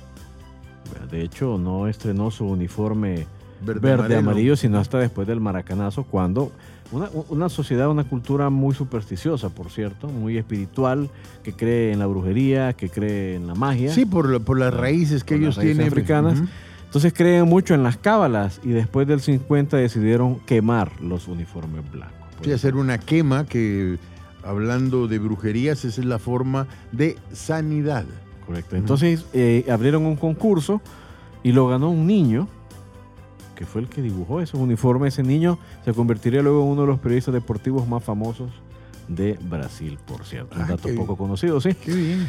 De 1.10 1.22
hecho, 1.22 1.58
no 1.58 1.88
estrenó 1.88 2.30
su 2.30 2.46
uniforme 2.46 3.26
verde, 3.60 4.16
amarillo, 4.16 4.56
sino 4.56 4.78
hasta 4.78 4.98
después 4.98 5.26
del 5.26 5.40
maracanazo, 5.40 6.04
cuando 6.04 6.52
una, 6.92 7.08
una 7.28 7.48
sociedad, 7.48 7.88
una 7.90 8.04
cultura 8.04 8.50
muy 8.50 8.74
supersticiosa, 8.74 9.50
por 9.50 9.70
cierto, 9.70 10.08
muy 10.08 10.38
espiritual, 10.38 11.10
que 11.42 11.52
cree 11.52 11.92
en 11.92 11.98
la 11.98 12.06
brujería, 12.06 12.72
que 12.72 12.88
cree 12.88 13.34
en 13.36 13.46
la 13.46 13.54
magia. 13.54 13.92
Sí, 13.92 14.06
por, 14.06 14.42
por 14.42 14.58
las 14.58 14.72
raíces 14.72 15.24
que 15.24 15.34
Por 15.34 15.42
ellos 15.42 15.56
las 15.56 15.64
raíces 15.64 15.76
tienen. 15.76 15.92
africanas. 15.92 16.42
Entonces 16.84 17.12
creen 17.12 17.46
mucho 17.46 17.74
en 17.74 17.82
las 17.82 17.98
cábalas 17.98 18.60
y 18.64 18.70
después 18.70 19.06
del 19.06 19.20
50 19.20 19.76
decidieron 19.76 20.36
quemar 20.40 20.90
los 21.02 21.28
uniformes 21.28 21.82
blancos. 21.90 22.16
Sí, 22.42 22.50
hacer 22.52 22.76
una 22.76 22.96
quema 22.98 23.44
que, 23.44 23.98
hablando 24.42 25.06
de 25.08 25.18
brujerías, 25.18 25.84
esa 25.84 26.00
es 26.00 26.06
la 26.06 26.18
forma 26.18 26.66
de 26.92 27.18
sanidad. 27.32 28.04
Correcto. 28.48 28.74
Entonces 28.76 29.24
eh, 29.32 29.64
abrieron 29.70 30.04
un 30.06 30.16
concurso 30.16 30.80
y 31.44 31.52
lo 31.52 31.68
ganó 31.68 31.90
un 31.90 32.06
niño, 32.06 32.48
que 33.54 33.64
fue 33.66 33.82
el 33.82 33.88
que 33.88 34.02
dibujó 34.02 34.40
esos 34.40 34.58
uniformes. 34.58 35.14
Ese 35.14 35.22
niño 35.22 35.58
se 35.84 35.92
convertiría 35.92 36.42
luego 36.42 36.62
en 36.62 36.68
uno 36.70 36.80
de 36.82 36.86
los 36.88 36.98
periodistas 36.98 37.34
deportivos 37.34 37.86
más 37.86 38.02
famosos 38.02 38.50
de 39.06 39.38
Brasil, 39.48 39.98
por 40.06 40.24
cierto. 40.24 40.56
Un 40.56 40.62
Ah, 40.62 40.66
dato 40.68 40.88
poco 40.88 41.04
bien. 41.06 41.16
conocido, 41.16 41.60
sí. 41.60 41.74
Qué 41.74 41.94
bien. 41.94 42.26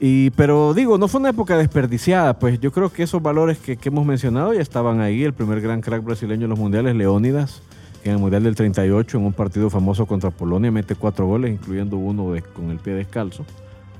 Y, 0.00 0.30
pero 0.30 0.74
digo, 0.74 0.98
no 0.98 1.08
fue 1.08 1.20
una 1.20 1.30
época 1.30 1.56
desperdiciada, 1.56 2.38
pues 2.38 2.58
yo 2.60 2.72
creo 2.72 2.92
que 2.92 3.04
esos 3.04 3.22
valores 3.22 3.58
que, 3.58 3.76
que 3.76 3.88
hemos 3.88 4.04
mencionado 4.04 4.52
ya 4.52 4.60
estaban 4.60 5.00
ahí. 5.00 5.22
El 5.24 5.32
primer 5.32 5.60
gran 5.60 5.80
crack 5.80 6.02
brasileño 6.04 6.44
en 6.44 6.50
los 6.50 6.58
mundiales, 6.58 6.96
Leónidas, 6.96 7.62
que 8.02 8.08
en 8.10 8.16
el 8.16 8.20
mundial 8.20 8.42
del 8.42 8.56
38, 8.56 9.16
en 9.18 9.24
un 9.24 9.32
partido 9.32 9.70
famoso 9.70 10.04
contra 10.06 10.30
Polonia, 10.30 10.70
mete 10.72 10.96
cuatro 10.96 11.26
goles, 11.26 11.52
incluyendo 11.52 11.96
uno 11.96 12.32
de- 12.32 12.42
con 12.42 12.70
el 12.70 12.78
pie 12.78 12.94
descalzo. 12.94 13.44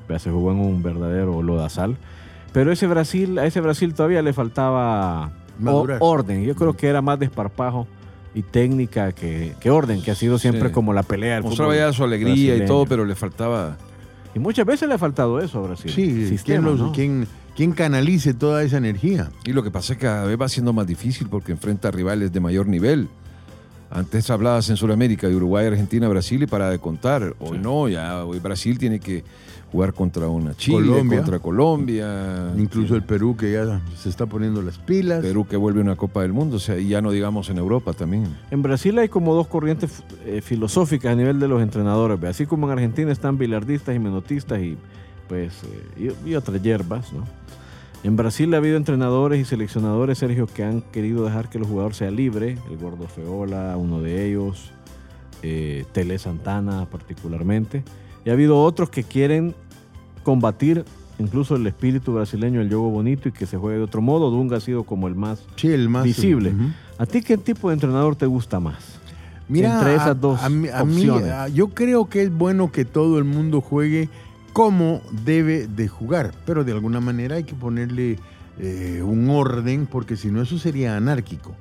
Ya 0.09 0.18
se 0.18 0.30
jugó 0.30 0.52
en 0.52 0.59
un 0.61 0.82
verdadero 0.82 1.42
lodazal. 1.42 1.97
Pero 2.52 2.71
ese 2.73 2.87
Brasil, 2.87 3.38
a 3.38 3.47
ese 3.47 3.61
Brasil 3.61 3.94
todavía 3.94 4.21
le 4.23 4.32
faltaba 4.32 5.32
Madurar. 5.59 5.99
orden. 6.00 6.44
Yo 6.44 6.54
creo 6.54 6.76
que 6.76 6.87
era 6.88 7.00
más 7.00 7.18
desparpajo 7.18 7.87
y 8.35 8.42
técnica 8.42 9.12
que, 9.12 9.54
que 9.61 9.71
orden, 9.71 10.02
que 10.02 10.11
ha 10.11 10.14
sido 10.14 10.38
siempre 10.38 10.68
Sí. 10.68 10.75
como 10.75 10.92
la 10.92 11.02
pelea 11.02 11.35
del 11.37 11.44
Mostraba 11.44 11.75
ya 11.76 11.92
su 11.92 12.04
alegría 12.04 12.56
y 12.56 12.66
todo, 12.66 12.85
pero 12.87 13.04
le 13.04 13.14
faltaba. 13.14 13.76
Y 14.35 14.38
muchas 14.38 14.66
veces 14.66 14.88
le 14.88 14.94
ha 14.94 14.99
faltado 14.99 15.40
eso 15.40 15.59
a 15.59 15.62
Brasil. 15.62 15.90
Sí, 15.90 16.04
¿quién, 16.14 16.28
Sistema, 16.28 16.68
los- 16.71 16.80
¿no? 16.80 16.92
quién- 16.92 17.26
quién 17.56 17.73
canalice 17.73 18.32
toda 18.35 18.62
esa 18.62 18.78
energía? 18.78 19.30
Y 19.44 19.52
lo 19.52 19.62
que 19.62 19.71
pasa 19.71 19.92
es 19.94 19.99
que 19.99 20.06
cada 20.06 20.25
vez 20.26 20.38
va 20.40 20.49
siendo 20.49 20.73
más 20.73 20.87
difícil 20.87 21.28
porque 21.28 21.52
enfrenta 21.52 21.88
a 21.88 21.90
rivales 21.90 22.32
de 22.32 22.40
mayor 22.40 22.66
nivel. 22.66 23.09
Antes 23.90 24.30
hablabas 24.30 24.71
en 24.71 24.76
Sudamérica 24.78 25.28
de 25.28 25.37
Uruguay, 25.37 25.66
Argentina, 25.66 26.09
Brasil 26.09 26.42
y 26.42 26.47
para 26.47 26.71
de 26.71 26.78
contar. 26.78 27.35
Hoy 27.40 27.59
no, 27.59 27.88
ya 27.88 28.25
hoy 28.25 28.38
Brasil 28.38 28.78
tiene 28.78 28.99
que 29.00 29.23
jugar 29.72 29.94
contra 29.94 30.28
una 30.28 30.54
Chile, 30.54 30.86
Colombia. 30.86 31.18
contra 31.18 31.38
Colombia. 31.38 32.52
Incluso 32.58 32.94
el 32.94 33.02
Perú 33.02 33.36
que 33.36 33.52
ya 33.52 33.80
se 33.96 34.10
está 34.10 34.26
poniendo 34.26 34.60
las 34.60 34.78
pilas. 34.78 35.22
Perú 35.22 35.46
que 35.48 35.56
vuelve 35.56 35.80
una 35.80 35.96
Copa 35.96 36.22
del 36.22 36.32
Mundo, 36.32 36.56
o 36.56 36.60
sea, 36.60 36.78
y 36.78 36.88
ya 36.88 37.00
no 37.00 37.10
digamos 37.10 37.48
en 37.48 37.56
Europa 37.58 37.94
también. 37.94 38.26
En 38.50 38.62
Brasil 38.62 38.98
hay 38.98 39.08
como 39.08 39.34
dos 39.34 39.48
corrientes 39.48 40.04
eh, 40.26 40.42
filosóficas 40.42 41.12
a 41.12 41.16
nivel 41.16 41.40
de 41.40 41.48
los 41.48 41.62
entrenadores. 41.62 42.20
¿ve? 42.20 42.28
Así 42.28 42.44
como 42.44 42.66
en 42.66 42.72
Argentina 42.72 43.10
están 43.10 43.38
bilardistas 43.38 43.96
y 43.96 43.98
menotistas 43.98 44.60
y 44.60 44.76
pues 45.28 45.62
eh, 45.64 46.12
y, 46.26 46.30
y 46.30 46.34
otras 46.34 46.62
hierbas, 46.62 47.12
¿no? 47.12 47.24
En 48.04 48.16
Brasil 48.16 48.52
ha 48.54 48.56
habido 48.56 48.76
entrenadores 48.76 49.40
y 49.40 49.44
seleccionadores, 49.44 50.18
Sergio, 50.18 50.48
que 50.48 50.64
han 50.64 50.82
querido 50.82 51.24
dejar 51.24 51.48
que 51.48 51.58
el 51.58 51.64
jugador 51.64 51.94
sea 51.94 52.10
libre. 52.10 52.58
El 52.68 52.76
Gordo 52.76 53.06
Feola, 53.06 53.76
uno 53.76 54.02
de 54.02 54.26
ellos, 54.26 54.72
eh, 55.42 55.84
Tele 55.92 56.18
Santana 56.18 56.86
particularmente. 56.90 57.84
Y 58.24 58.30
ha 58.30 58.32
habido 58.34 58.62
otros 58.62 58.90
que 58.90 59.02
quieren 59.02 59.54
combatir 60.22 60.84
incluso 61.18 61.56
el 61.56 61.66
espíritu 61.66 62.12
brasileño, 62.14 62.60
el 62.60 62.68
juego 62.68 62.90
bonito 62.90 63.28
y 63.28 63.32
que 63.32 63.46
se 63.46 63.56
juegue 63.56 63.78
de 63.78 63.84
otro 63.84 64.00
modo. 64.02 64.30
Dunga 64.30 64.56
ha 64.56 64.60
sido 64.60 64.84
como 64.84 65.08
el 65.08 65.14
más 65.14 65.44
Sí, 65.56 65.68
el 65.68 65.88
más 65.88 66.04
visible. 66.04 66.52
¿A 66.98 67.06
ti 67.06 67.22
qué 67.22 67.36
tipo 67.36 67.68
de 67.68 67.74
entrenador 67.74 68.16
te 68.16 68.26
gusta 68.26 68.60
más? 68.60 68.98
Mira, 69.48 69.74
Entre 69.78 69.94
esas 69.96 70.18
dos 70.20 70.42
a, 70.42 70.48
mí- 70.48 70.68
a 70.68 70.84
mí, 70.84 70.92
opciones. 71.08 71.30
a- 71.32 71.48
yo 71.48 71.68
creo 71.68 72.08
que 72.08 72.22
es 72.22 72.32
bueno 72.32 72.72
que 72.72 72.84
todo 72.84 73.18
el 73.18 73.24
mundo 73.24 73.60
juegue 73.60 74.08
como 74.52 75.00
debe 75.24 75.66
de 75.66 75.88
jugar, 75.88 76.32
pero 76.46 76.64
de 76.64 76.72
alguna 76.72 77.00
manera 77.00 77.36
hay 77.36 77.44
que 77.44 77.54
ponerle 77.54 78.18
eh, 78.58 79.02
un 79.04 79.28
orden, 79.30 79.86
porque 79.86 80.16
si 80.16 80.30
no 80.30 80.42
eso 80.42 80.58
sería 80.58 80.96
anárquico. 80.96 81.54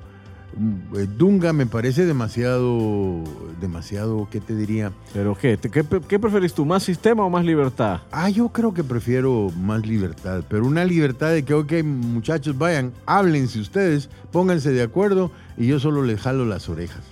Mm, 0.58 0.98
eh, 0.98 1.08
Dunga 1.18 1.54
me 1.54 1.66
parece 1.66 2.06
demasiado, 2.06 3.24
demasiado, 3.62 4.28
¿qué 4.30 4.42
te 4.42 4.56
diría? 4.56 4.92
¿Pero 5.14 5.38
qué? 5.38 5.56
¿Te- 5.58 5.70
¿Qué, 5.70 5.84
qué 6.08 6.20
preferís 6.20 6.54
tú? 6.54 6.66
¿Más 6.66 6.84
sistema 6.84 7.24
o 7.24 7.30
más 7.30 7.46
libertad? 7.46 8.02
Ah, 8.12 8.30
yo 8.30 8.50
creo 8.50 8.74
que 8.74 8.84
prefiero 8.84 9.50
más 9.58 9.86
libertad, 9.86 10.44
pero 10.50 10.66
una 10.66 10.84
libertad 10.84 11.32
de 11.32 11.44
que, 11.44 11.54
ok, 11.54 11.72
muchachos, 11.84 12.58
vayan, 12.58 12.92
háblense 13.06 13.60
ustedes, 13.60 14.10
pónganse 14.32 14.72
de 14.72 14.84
acuerdo 14.84 15.32
y 15.58 15.68
yo 15.68 15.80
solo 15.80 16.04
les 16.04 16.20
jalo 16.20 16.46
las 16.46 16.68
orejas. 16.70 17.04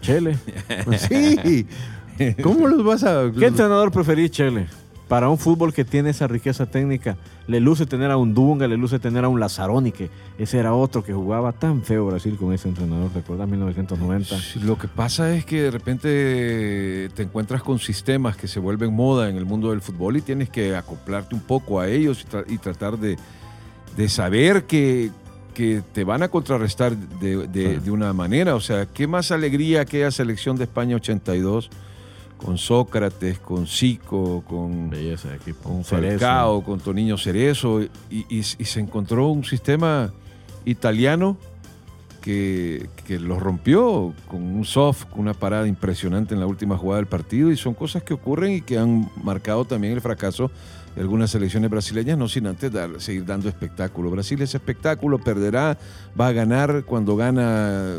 Chele. 0.00 0.36
Sí, 1.08 1.66
¿cómo 2.42 2.66
los 2.66 2.84
vas 2.84 3.04
a...? 3.04 3.30
¿Qué 3.36 3.46
entrenador 3.46 3.90
preferís, 3.92 4.30
Chele? 4.32 4.66
Para 5.12 5.28
un 5.28 5.36
fútbol 5.36 5.74
que 5.74 5.84
tiene 5.84 6.08
esa 6.08 6.26
riqueza 6.26 6.64
técnica, 6.64 7.18
le 7.46 7.60
luce 7.60 7.84
tener 7.84 8.10
a 8.10 8.16
un 8.16 8.32
Dunga, 8.32 8.66
le 8.66 8.78
luce 8.78 8.98
tener 8.98 9.26
a 9.26 9.28
un 9.28 9.38
Lazzaroni, 9.40 9.92
que 9.92 10.08
ese 10.38 10.56
era 10.58 10.72
otro 10.72 11.04
que 11.04 11.12
jugaba 11.12 11.52
tan 11.52 11.82
feo 11.82 12.06
Brasil 12.06 12.34
con 12.38 12.54
ese 12.54 12.68
entrenador, 12.70 13.10
¿te 13.10 13.18
acuerdas? 13.18 13.46
1990. 13.46 14.38
Sí, 14.38 14.60
Lo 14.60 14.78
que 14.78 14.88
pasa 14.88 15.34
es 15.34 15.44
que 15.44 15.60
de 15.64 15.70
repente 15.70 17.10
te 17.14 17.22
encuentras 17.24 17.62
con 17.62 17.78
sistemas 17.78 18.38
que 18.38 18.48
se 18.48 18.58
vuelven 18.58 18.94
moda 18.94 19.28
en 19.28 19.36
el 19.36 19.44
mundo 19.44 19.68
del 19.68 19.82
fútbol 19.82 20.16
y 20.16 20.22
tienes 20.22 20.48
que 20.48 20.74
acoplarte 20.74 21.34
un 21.34 21.42
poco 21.42 21.78
a 21.78 21.88
ellos 21.88 22.24
y, 22.26 22.34
tra- 22.34 22.44
y 22.48 22.56
tratar 22.56 22.96
de, 22.98 23.18
de 23.96 24.08
saber 24.08 24.64
que, 24.64 25.10
que 25.52 25.82
te 25.92 26.04
van 26.04 26.22
a 26.22 26.28
contrarrestar 26.28 26.96
de, 26.96 27.48
de- 27.48 27.80
de 27.80 27.90
una 27.90 28.14
manera. 28.14 28.54
O 28.54 28.60
sea, 28.60 28.86
qué 28.86 29.06
más 29.06 29.30
alegría 29.30 29.82
aquella 29.82 30.10
selección 30.10 30.56
de 30.56 30.64
España 30.64 30.96
82 30.96 31.68
con 32.44 32.58
Sócrates, 32.58 33.38
con 33.38 33.66
Zico, 33.66 34.42
con, 34.48 34.90
Belleza 34.90 35.28
con. 35.62 35.84
Falcao, 36.20 36.62
con 36.64 36.80
Toniño 36.80 37.16
Cerezo, 37.16 37.82
y, 37.82 37.90
y- 38.10 38.38
y 38.38 38.42
se 38.64 38.80
encontró 38.80 39.28
un 39.28 39.44
sistema 39.44 40.12
italiano 40.64 41.36
que, 42.20 42.88
que 43.06 43.18
los 43.18 43.40
rompió 43.40 44.12
con 44.28 44.42
un 44.42 44.64
soft, 44.64 45.06
con 45.06 45.20
una 45.20 45.34
parada 45.34 45.66
impresionante 45.66 46.34
en 46.34 46.40
la 46.40 46.46
última 46.46 46.76
jugada 46.78 46.98
del 46.98 47.06
partido, 47.08 47.50
y 47.50 47.56
son 47.56 47.74
cosas 47.74 48.02
que 48.02 48.14
ocurren 48.14 48.52
y 48.52 48.60
que 48.60 48.78
han 48.78 49.10
marcado 49.22 49.64
también 49.64 49.92
el 49.94 50.00
fracaso 50.00 50.50
de 50.94 51.00
algunas 51.00 51.30
selecciones 51.30 51.70
brasileñas, 51.70 52.18
no 52.18 52.28
sin 52.28 52.46
antes 52.46 52.70
dar- 52.70 53.00
seguir 53.00 53.24
dando 53.24 53.48
espectáculo. 53.48 54.10
Brasil 54.10 54.40
es 54.42 54.54
espectáculo, 54.54 55.18
perderá, 55.18 55.78
va 56.20 56.28
a 56.28 56.32
ganar 56.32 56.84
cuando 56.84 57.16
gana 57.16 57.96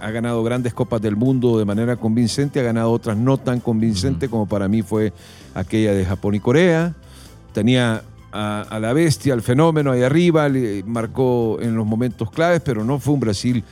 ha 0.00 0.10
ganado 0.10 0.42
grandes 0.42 0.74
copas 0.74 1.00
del 1.00 1.16
mundo 1.16 1.58
de 1.58 1.64
manera 1.64 1.96
convincente, 1.96 2.60
ha 2.60 2.62
ganado 2.62 2.90
otras 2.92 3.16
no 3.16 3.36
tan 3.38 3.60
convincente 3.60 4.28
como 4.28 4.46
para 4.46 4.68
mí 4.68 4.82
fue 4.82 5.12
aquella 5.54 5.92
de 5.92 6.04
Japón 6.04 6.34
y 6.34 6.40
Corea. 6.40 6.94
Tenía 7.52 8.02
a, 8.32 8.62
a 8.62 8.78
la 8.80 8.92
bestia, 8.92 9.32
al 9.34 9.42
fenómeno 9.42 9.90
ahí 9.92 10.02
arriba, 10.02 10.48
le 10.48 10.82
marcó 10.84 11.58
en 11.60 11.74
los 11.76 11.86
momentos 11.86 12.30
claves, 12.30 12.60
pero 12.64 12.84
no 12.84 12.98
fue 12.98 13.14
un 13.14 13.20
Brasil 13.20 13.64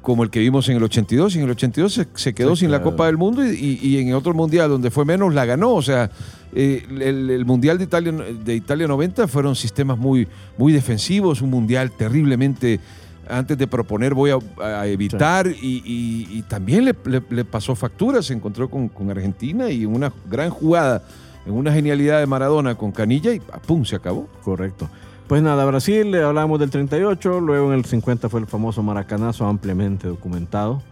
como 0.00 0.22
el 0.22 0.28
que 0.30 0.38
vimos 0.40 0.68
en 0.68 0.76
el 0.76 0.82
82. 0.82 1.34
Y 1.34 1.38
en 1.38 1.44
el 1.44 1.50
82 1.50 1.92
se, 1.92 2.06
se 2.14 2.34
quedó 2.34 2.54
Sí, 2.54 2.60
sin 2.60 2.70
la. 2.70 2.82
Copa 2.82 3.06
del 3.06 3.16
Mundo 3.16 3.44
y, 3.44 3.78
y- 3.82 3.88
y 3.88 3.98
en 3.98 4.14
otro 4.14 4.34
mundial 4.34 4.68
donde 4.68 4.90
fue 4.90 5.04
menos 5.04 5.32
la 5.34 5.44
ganó. 5.46 5.72
O 5.74 5.82
sea, 5.82 6.10
eh, 6.54 6.84
el, 6.90 7.30
el 7.30 7.44
mundial 7.46 7.78
de 7.78 7.84
Italia, 7.84 8.12
de 8.12 8.54
Italia 8.54 8.86
90 8.86 9.26
fueron 9.28 9.56
sistemas 9.56 9.96
muy, 9.98 10.28
muy 10.58 10.72
defensivos, 10.74 11.40
un 11.42 11.50
mundial 11.50 11.90
terriblemente 11.90 12.80
antes 13.28 13.56
de 13.58 13.66
proponer 13.66 14.14
voy 14.14 14.30
a, 14.30 14.38
a 14.62 14.86
evitar 14.86 15.46
y, 15.46 15.82
y- 15.84 16.38
y 16.38 16.42
también 16.42 16.84
le, 16.84 16.94
le- 17.04 17.22
le 17.30 17.44
pasó 17.44 17.74
factura, 17.74 18.22
se 18.22 18.32
encontró 18.34 18.68
con, 18.68 18.88
con 18.88 19.10
Argentina 19.10 19.68
y 19.70 19.84
en 19.84 19.94
una 19.94 20.12
gran 20.30 20.50
jugada, 20.50 21.02
en 21.46 21.52
una 21.54 21.72
genialidad 21.72 22.20
de 22.20 22.26
Maradona 22.26 22.74
con 22.74 22.92
Canilla 22.92 23.32
y 23.32 23.40
¡pum! 23.66 23.84
se 23.84 23.96
acabó. 23.96 24.28
Correcto. 24.42 24.88
Pues 25.26 25.42
nada, 25.42 25.64
Brasil, 25.64 26.10
le 26.10 26.22
hablamos 26.22 26.60
del 26.60 26.68
38, 26.70 27.40
luego 27.40 27.72
en 27.72 27.78
el 27.78 27.84
50 27.86 28.28
fue 28.28 28.40
el 28.40 28.46
famoso 28.46 28.82
maracanazo 28.82 29.46
ampliamente 29.46 30.06
documentado. 30.06 30.82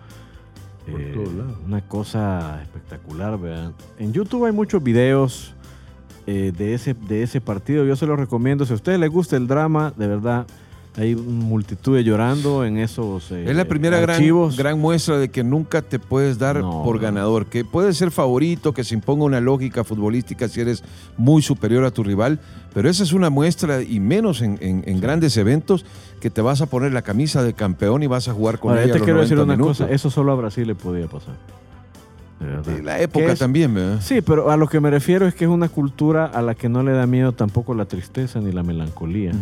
Por 0.91 1.01
Eh, 1.01 1.12
todos 1.15 1.33
lados. 1.35 1.55
una 1.67 1.81
cosa 1.83 2.61
espectacular, 2.62 3.39
¿verdad? 3.39 3.73
En 3.99 4.12
YouTube 4.12 4.47
hay 4.47 4.53
muchos 4.53 4.83
videos 4.83 5.55
eh, 6.27 6.53
de, 6.57 6.73
ese, 6.75 6.95
de 6.95 7.23
ese 7.23 7.41
partido, 7.41 7.85
yo 7.85 7.95
se 7.95 8.07
los 8.07 8.19
recomiendo. 8.19 8.65
Si 8.65 8.73
a 8.73 8.77
ustedes 8.77 8.99
les 8.99 9.11
gusta 9.11 9.37
el 9.37 9.47
drama, 9.47 9.93
de 9.97 10.07
verdad, 10.07 10.47
hay 10.96 11.16
multitudes 11.16 12.04
llorando 12.04 12.64
en 12.64 12.76
esos 12.78 13.30
eh, 13.32 13.44
es 13.49 13.56
la 13.56 13.64
primera 13.64 13.99
gran, 13.99 14.16
archivos. 14.16 14.56
gran 14.56 14.78
muestra 14.78 15.18
de 15.18 15.30
que 15.30 15.42
nunca 15.42 15.80
te 15.80 15.99
puedes 15.99 16.38
dar 16.38 16.56
No, 16.61 16.82
por 16.84 16.99
ganador, 16.99 17.46
que 17.46 17.64
puedes 17.64 17.96
ser 17.96 18.11
favorito, 18.11 18.75
que 18.75 18.84
se 18.84 18.94
imponga 18.94 19.25
una 19.25 19.40
lógica 19.40 19.84
futbolística 19.84 20.49
si 20.49 20.61
eres 20.61 20.84
muy 21.16 21.40
superior 21.40 21.84
a 21.84 21.90
tu 21.90 22.02
rival, 22.04 22.40
pero 22.75 22.90
esa 22.90 23.02
es 23.04 23.12
una 23.14 23.30
muestra 23.30 23.82
y 23.82 24.00
menos 24.00 24.42
en, 24.42 24.58
en- 24.61 24.82
en 24.87 25.00
grandes 25.00 25.37
eventos 25.38 25.84
que 26.20 26.28
te 26.30 26.42
vas 26.42 26.61
a 26.61 26.66
poner 26.66 26.92
la 26.92 27.02
camisa 27.02 27.42
de 27.42 27.54
campeón 27.54 28.02
y 28.02 28.06
vas 28.06 28.28
a 28.28 28.32
jugar 28.34 28.58
con 28.58 28.70
Ahora, 28.72 28.82
ella 28.84 28.88
yo 28.88 28.92
te 28.94 28.99
los 29.00 29.04
quiero 29.06 29.20
decir 29.20 29.37
90 29.37 29.44
una 29.54 29.56
minutos. 29.56 29.78
cosa, 29.78 29.92
eso 29.94 30.11
solo 30.11 30.32
a 30.32 30.34
Brasil 30.37 30.66
le 30.66 30.75
podía 30.75 31.06
pasar. 31.06 31.34
De 32.42 32.82
la 32.82 33.00
época 33.00 33.32
es- 33.32 33.38
también, 33.38 33.72
¿verdad? 33.75 34.00
Sí, 34.00 34.20
pero 34.20 34.50
a 34.50 34.56
lo 34.56 34.66
que 34.68 34.80
me 34.80 34.90
refiero 34.90 35.26
es 35.26 35.34
que 35.34 35.44
es 35.44 35.50
una 35.50 35.68
cultura 35.68 36.26
a 36.26 36.42
la 36.42 36.54
que 36.54 36.68
no 36.68 36.82
le 36.82 36.92
da 36.92 37.06
miedo 37.06 37.32
tampoco 37.32 37.75
la 37.75 37.84
tristeza 37.87 38.40
ni 38.40 38.52
la 38.52 38.62
melancolía. 38.62 39.32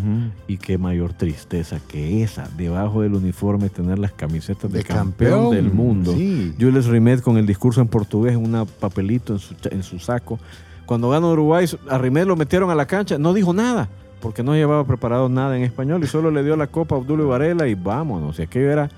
Y 0.47 0.57
qué 0.59 0.79
mayor 0.79 1.13
tristeza 1.13 1.79
que 1.89 2.23
esa, 2.23 2.49
debajo 2.57 3.03
del 3.03 3.15
uniforme 3.15 3.69
tener 3.71 3.99
las 3.99 4.13
camisetas 4.13 4.71
de, 4.71 4.79
De 4.79 4.85
campeón, 4.85 5.31
campeón, 5.51 5.51
del 5.55 5.73
mundo. 5.73 6.13
sí. 6.13 6.55
Jules 6.61 6.87
Rimet 6.87 7.23
con 7.23 7.37
el 7.37 7.47
discurso 7.47 7.81
en 7.81 7.89
portugués 7.89 8.35
en 8.35 8.55
un 8.55 8.67
papelito 8.81 9.33
en 9.33 9.39
su, 9.39 9.55
cha- 9.55 9.71
en 9.73 9.83
su 9.83 9.99
saco. 9.99 10.39
Cuando 10.87 11.09
ganó 11.11 11.31
Uruguay, 11.33 11.67
a 11.89 11.99
Rimet 11.99 12.27
lo 12.27 12.37
metieron 12.37 12.69
a 12.71 12.75
la 12.75 12.87
cancha, 12.87 13.17
no 13.17 13.33
dijo 13.33 13.53
nada, 13.53 13.89
porque 14.21 14.43
no 14.43 14.55
llevaba 14.55 14.85
preparado 14.85 15.29
nada 15.29 15.57
en 15.57 15.63
español 15.63 16.03
y 16.03 16.07
solo 16.09 16.31
le 16.31 16.43
dio 16.43 16.57
la 16.57 16.67
copa 16.67 16.95
a 16.97 16.99
Obdulio 16.99 17.29
Varela 17.29 17.69
y 17.69 17.75
vámonos. 17.75 18.39
Y 18.39 18.43
aquello 18.43 18.71
era 18.71 18.89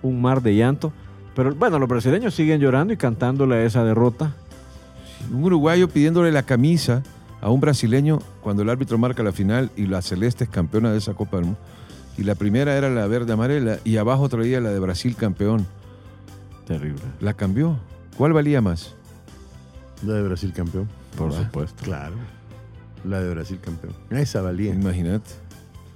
un 0.00 0.22
mar 0.22 0.40
de 0.42 0.54
llanto. 0.54 0.92
Pero 1.40 1.54
bueno, 1.54 1.78
los 1.78 1.88
brasileños 1.88 2.34
siguen 2.34 2.60
llorando 2.60 2.92
y 2.92 2.98
cantándole 2.98 3.54
a 3.54 3.64
esa 3.64 3.82
derrota. 3.82 4.34
Un 5.32 5.42
uruguayo 5.42 5.88
pidiéndole 5.88 6.30
la 6.32 6.42
camisa 6.42 7.02
a 7.40 7.48
un 7.48 7.62
brasileño 7.62 8.18
cuando 8.42 8.62
el 8.62 8.68
árbitro 8.68 8.98
marca 8.98 9.22
la 9.22 9.32
final 9.32 9.70
y 9.74 9.86
la 9.86 10.02
Celeste 10.02 10.44
es 10.44 10.50
campeona 10.50 10.92
de 10.92 10.98
esa 10.98 11.14
Copa 11.14 11.38
del 11.38 11.46
Mundo. 11.46 11.60
Y 12.18 12.24
la 12.24 12.34
primera 12.34 12.76
era 12.76 12.90
la 12.90 13.06
verde 13.06 13.32
amarela 13.32 13.78
y 13.84 13.96
abajo 13.96 14.28
traía 14.28 14.60
la 14.60 14.68
de 14.68 14.80
Brasil 14.80 15.16
campeón. 15.16 15.66
Terrible, 16.66 17.00
La 17.20 17.32
cambió. 17.32 17.78
¿Cuál 18.18 18.34
valía 18.34 18.60
más? 18.60 18.92
La 20.04 20.12
de 20.16 20.22
Brasil 20.24 20.52
campeón. 20.52 20.90
por 21.16 21.32
supuesto. 21.32 21.82
Claro. 21.82 22.16
La 23.02 23.18
de 23.22 23.30
Brasil 23.30 23.58
campeón. 23.64 23.94
Esa 24.10 24.42
valía. 24.42 24.74
Imagínate. 24.74 25.30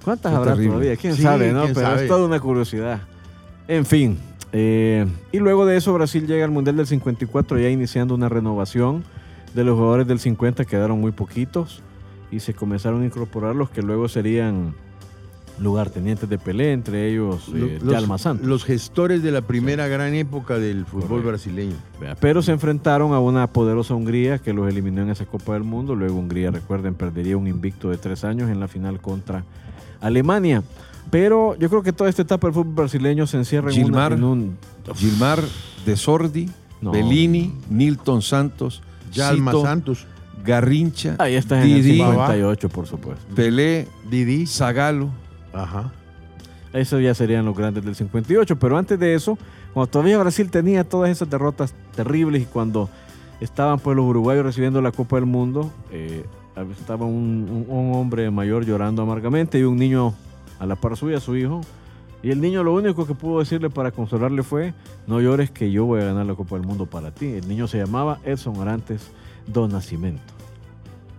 ¿Cuántas 0.03 0.33
Qué 0.33 0.37
habrá 0.39 0.53
terrible. 0.53 0.71
todavía? 0.73 0.97
¿Quién 0.97 1.15
Sí, 1.17 1.21
sabe, 1.23 1.53
no? 1.53 1.65
quién 1.65 1.75
Pero 1.75 1.87
sabe. 1.87 2.03
es 2.05 2.09
toda 2.09 2.25
una 2.25 2.41
curiosidad. 2.41 3.03
En 3.69 3.85
fin. 3.85 4.19
Eh, 4.57 5.05
y 5.33 5.39
luego 5.39 5.67
de 5.67 5.77
eso 5.77 5.93
Brasil 5.93 6.27
llega 6.27 6.45
al 6.45 6.51
Mundial 6.53 6.77
del 6.77 6.87
54 6.87 7.59
ya 7.59 7.69
iniciando 7.69 8.15
una 8.15 8.29
renovación 8.29 9.03
de 9.53 9.65
los 9.65 9.75
jugadores 9.77 10.07
del 10.07 10.19
50 10.21 10.65
quedaron 10.65 11.01
muy 11.01 11.11
poquitos 11.13 11.83
y 12.31 12.39
se 12.41 12.55
comenzaron 12.55 13.03
a 13.03 13.05
incorporar 13.07 13.55
los 13.57 13.69
que 13.71 13.83
luego 13.83 14.09
serían 14.09 14.75
lugartenientes 15.61 16.29
de 16.29 16.37
Pelé, 16.37 16.73
entre 16.73 17.09
ellos 17.09 17.49
eh, 17.55 17.79
Los- 17.81 17.93
Yalma 17.93 18.19
Santos. 18.19 18.45
los 18.47 18.65
gestores 18.65 19.23
de 19.23 19.31
la 19.31 19.41
primera 19.43 19.87
gran 19.87 20.13
época 20.15 20.59
del 20.59 20.85
fútbol 20.85 21.09
Correcto. 21.09 21.29
brasileño. 21.29 21.75
Pero 22.21 22.43
se 22.43 22.51
enfrentaron 22.51 23.13
a 23.13 23.21
una 23.21 23.47
poderosa 23.47 23.95
Hungría 23.95 24.39
que 24.39 24.53
los 24.53 24.69
eliminó 24.69 25.03
en 25.03 25.11
esa 25.11 25.27
Copa 25.27 25.53
del 25.55 25.63
Mundo. 25.63 25.95
Luego 25.95 26.19
Hungría, 26.19 26.51
recuerden, 26.51 26.95
perdería 26.95 27.37
un 27.37 27.47
invicto 27.47 27.91
de 27.91 27.99
tres 27.99 28.25
años 28.25 28.51
en 28.51 28.59
la 28.59 28.67
final 28.67 29.01
contra 29.01 29.45
Alemania. 30.01 30.65
Pero 31.15 31.57
yo 31.61 31.69
creo 31.71 31.81
que 31.85 31.93
toda 31.93 32.11
esta 32.11 32.23
etapa 32.23 32.49
del 32.49 32.55
fútbol 32.55 32.75
brasileño 32.75 33.25
se 33.29 33.37
encierra 33.37 33.71
en, 33.73 33.85
una- 33.85 34.07
en 34.09 34.25
un... 34.25 34.59
Gilmar 34.97 35.39
de 35.87 35.97
Sordi, 35.97 36.51
No. 36.81 36.91
Bellini, 36.91 37.55
Nilton 37.71 38.21
Santos, 38.21 38.83
Yalma 39.13 39.53
Cito, 39.53 39.63
Santos, 39.63 40.07
Garrincha, 40.45 41.15
Ahí 41.21 41.37
está 41.37 41.63
en 41.63 41.71
el 41.71 41.83
Didi, 41.85 41.99
58, 41.99 42.69
por 42.69 42.89
supuesto. 42.89 43.25
Pelé, 43.33 43.87
Didi. 44.11 44.45
Zagalo. 44.49 45.09
Ajá. 45.53 45.93
Esos 46.73 47.01
ya 47.01 47.15
serían 47.15 47.45
los 47.45 47.57
grandes 47.57 47.85
del 47.85 47.95
58. 47.95 48.59
Pero 48.59 48.77
antes 48.77 48.99
de 48.99 49.15
eso, 49.15 49.39
cuando 49.73 49.89
todavía 49.89 50.19
Brasil 50.19 50.51
tenía 50.51 50.83
todas 50.83 51.11
esas 51.11 51.31
derrotas 51.31 51.75
terribles 51.95 52.43
y 52.43 52.47
cuando 52.47 52.91
estaban 53.41 53.79
pues 53.79 53.97
los 53.97 54.05
uruguayos 54.05 54.45
recibiendo 54.45 54.83
la 54.83 54.91
Copa 54.91 55.15
del 55.15 55.27
Mundo, 55.27 55.73
eh, 55.93 56.25
estaba 56.77 57.07
un, 57.07 57.47
un- 57.49 57.67
un 57.69 57.95
hombre 57.95 58.29
mayor 58.33 58.67
llorando 58.67 59.01
amargamente 59.03 59.61
y 59.61 59.63
un 59.63 59.77
niño 59.77 60.13
a 60.59 60.67
la 60.67 60.77
par 60.77 60.97
suya, 60.97 61.21
su 61.21 61.37
hijo. 61.37 61.61
Y 62.23 62.31
el 62.31 62.41
niño 62.41 62.63
lo 62.63 62.73
único 62.73 63.07
que 63.07 63.15
pudo 63.15 63.41
decirle 63.41 63.69
para 63.69 63.91
consolarle 63.91 64.43
fue, 64.43 64.73
no 65.07 65.21
llores 65.21 65.51
que 65.51 65.71
yo 65.71 65.85
voy 65.85 66.01
a 66.01 66.07
ganar 66.07 66.25
la 66.25 66.35
Copa 66.35 66.57
del 66.57 66.67
Mundo 66.67 66.87
para 66.87 67.11
ti. 67.11 67.27
El 67.27 67.47
niño 67.49 67.69
se 67.69 67.79
llamaba 67.79 68.19
Edson 68.25 68.61
Arantes 68.61 69.11
do 69.47 69.69
Nascimento. 69.69 70.23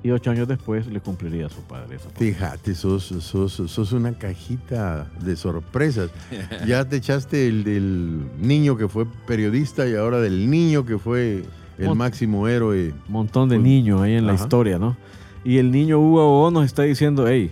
Y 0.02 0.12
ocho 0.12 0.30
años 0.30 0.48
después 0.48 0.86
le 0.88 1.00
cumpliría 1.00 1.48
a 1.48 1.50
su 1.50 1.62
padre 1.62 1.96
esa 1.96 2.10
Fíjate, 2.10 2.76
sos, 2.76 3.06
sos, 3.06 3.54
sos 3.54 3.92
una 3.92 4.14
cajita 4.14 5.08
de 5.20 5.36
sorpresas. 5.36 6.12
Ya 6.68 6.86
te 6.86 6.98
echaste 6.98 7.48
el 7.48 7.64
del 7.64 8.22
niño 8.40 8.78
que 8.78 8.88
fue 8.88 9.06
periodista 9.28 9.88
y 9.88 9.96
ahora 9.96 10.20
del 10.20 10.50
niño 10.50 10.86
que 10.86 10.98
fue 11.00 11.44
el 11.78 11.96
máximo 11.96 12.48
héroe. 12.48 12.94
montón 13.08 13.50
de 13.50 13.56
Pues, 13.58 13.64
niños 13.64 14.02
ahí 14.02 14.14
en 14.14 14.28
la 14.28 14.34
historia, 14.34 14.80
¿no? 14.80 14.96
Y 15.44 15.58
el 15.58 15.72
niño 15.72 16.00
Hugo 16.00 16.44
O 16.46 16.52
nos 16.52 16.66
está 16.66 16.84
diciendo, 16.84 17.28
hey, 17.28 17.52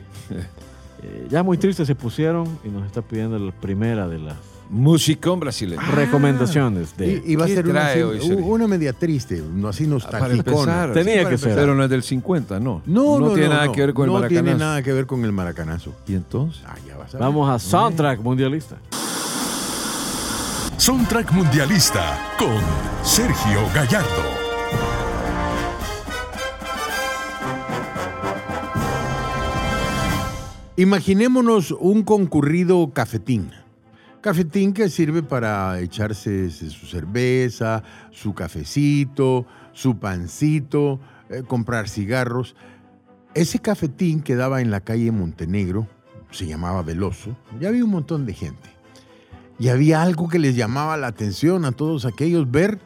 eh, 1.03 1.27
ya 1.29 1.43
muy 1.43 1.57
tristes 1.57 1.85
se 1.87 1.95
pusieron 1.95 2.47
y 2.63 2.69
nos 2.69 2.85
está 2.85 3.01
pidiendo 3.01 3.37
la 3.37 3.51
primera 3.51 4.07
de 4.07 4.19
las 4.19 4.35
Musicón 4.69 5.39
brasileño. 5.39 5.81
recomendaciones 5.91 6.97
de... 6.97 7.21
Y, 7.25 7.33
y 7.33 7.35
va 7.35 7.43
a 7.43 7.47
¿Qué 7.47 7.55
ser 7.55 7.67
una, 7.67 7.87
así- 7.87 8.01
hoy, 8.01 8.19
una 8.41 8.65
media 8.67 8.93
triste, 8.93 9.43
no 9.53 9.67
así 9.67 9.83
Para 9.83 10.29
nostálgica. 10.29 10.93
Tenía 10.93 11.29
que 11.29 11.37
ser. 11.37 11.53
Pero 11.53 11.75
no 11.75 11.83
es 11.83 11.89
del 11.89 12.01
50, 12.01 12.59
no. 12.59 12.81
No, 12.85 13.19
no, 13.19 13.27
tiene 13.33 13.49
no, 13.49 13.53
nada 13.53 13.65
no. 13.67 13.71
que 13.73 13.81
ver 13.81 13.93
con 13.93 14.07
no 14.07 14.13
el 14.15 14.21
maracanazo. 14.21 14.43
tiene 14.45 14.57
nada 14.59 14.81
que 14.81 14.93
ver 14.93 15.05
con 15.05 15.23
el 15.25 15.31
maracanazo. 15.31 15.93
¿Y 16.07 16.15
entonces? 16.15 16.63
Ah, 16.65 16.75
ya 16.87 16.97
vas 16.97 17.09
a 17.13 17.17
ver. 17.17 17.21
Vamos 17.21 17.49
a 17.49 17.59
Soundtrack 17.59 18.21
Mundialista. 18.21 18.77
Soundtrack 20.77 21.31
Mundialista 21.33 22.17
con 22.39 22.57
Sergio 23.03 23.59
Gallardo. 23.75 24.42
Imaginémonos 30.75 31.69
un 31.69 32.01
concurrido 32.01 32.93
cafetín. 32.93 33.51
Cafetín 34.21 34.73
que 34.73 34.89
sirve 34.89 35.21
para 35.21 35.79
echarse 35.79 36.49
su 36.49 36.87
cerveza, 36.87 37.83
su 38.09 38.33
cafecito, 38.33 39.45
su 39.71 39.99
pancito, 39.99 40.99
eh, 41.29 41.43
comprar 41.45 41.87
cigarros. 41.87 42.55
Ese 43.35 43.59
cafetín 43.59 44.21
quedaba 44.21 44.61
en 44.61 44.71
la 44.71 44.79
calle 44.79 45.11
Montenegro, 45.11 45.87
se 46.31 46.47
llamaba 46.47 46.81
Veloso, 46.81 47.37
y 47.61 47.65
había 47.65 47.85
un 47.85 47.91
montón 47.91 48.25
de 48.25 48.33
gente. 48.33 48.69
Y 49.59 49.67
había 49.67 50.01
algo 50.01 50.27
que 50.27 50.39
les 50.39 50.55
llamaba 50.55 50.97
la 50.97 51.05
atención 51.05 51.65
a 51.65 51.71
todos 51.71 52.05
aquellos, 52.05 52.49
ver 52.49 52.79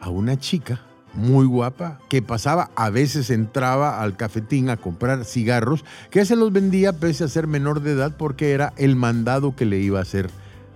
a 0.00 0.08
una 0.08 0.38
chica 0.38 0.85
muy 1.16 1.46
guapa 1.46 1.98
que 2.08 2.22
pasaba, 2.22 2.70
a 2.76 2.90
veces 2.90 3.30
entraba 3.30 4.00
al 4.02 4.16
cafetín 4.16 4.70
a 4.70 4.76
comprar 4.76 5.24
cigarros, 5.24 5.84
que 6.10 6.24
se 6.24 6.36
los 6.36 6.52
vendía 6.52 6.92
pese 6.92 7.24
a 7.24 7.28
ser 7.28 7.46
menor 7.46 7.80
de 7.80 7.92
edad 7.92 8.16
porque 8.16 8.52
era 8.52 8.72
el 8.76 8.96
mandado 8.96 9.56
que 9.56 9.64
le 9.64 9.78
iba 9.78 9.98
a 9.98 10.02
hacer 10.02 10.30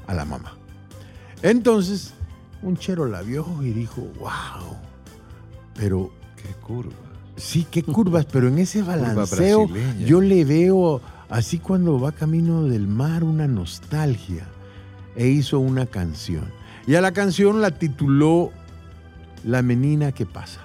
a 0.06 0.14
la 0.14 0.25
mamá. 0.25 0.54
Entonces, 1.42 2.14
un 2.62 2.76
chero 2.76 3.06
la 3.06 3.23
vio 3.23 3.47
y 3.62 3.70
dijo, 3.70 4.02
wow, 4.18 4.76
pero 5.75 6.11
Qué 6.37 6.54
curva. 6.54 6.92
sí, 7.37 7.66
qué 7.70 7.82
curvas, 7.82 8.26
pero 8.26 8.49
en 8.49 8.59
ese 8.59 8.82
balanceo 8.82 9.68
yo 9.99 10.20
le 10.20 10.44
veo 10.44 11.00
así 11.28 11.59
cuando 11.59 12.00
va 12.00 12.12
camino 12.12 12.64
del 12.64 12.88
mar 12.88 13.25
una 13.25 13.47
nostalgia 13.47 14.47
e 15.16 15.28
hizo 15.28 15.59
una 15.59 15.87
canción. 15.87 16.44
Y 16.87 16.94
a 16.94 17.00
la 17.00 17.12
canción 17.12 17.61
la 17.61 17.73
tituló 17.73 18.52
La 19.44 19.62
menina 19.62 20.12
que 20.12 20.26
pasa, 20.26 20.61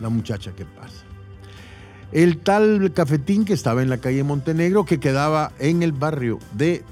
la 0.00 0.08
muchacha 0.08 0.52
que 0.52 0.64
pasa. 0.64 1.04
El 2.12 2.38
tal 2.38 2.92
cafetín 2.92 3.44
que 3.44 3.52
estaba 3.52 3.82
en 3.82 3.90
la 3.90 3.98
calle 3.98 4.24
Montenegro, 4.24 4.84
que 4.84 4.98
quedaba 4.98 5.52
en 5.58 5.82
el 5.82 5.92
barrio 5.92 6.38
de, 6.52 6.82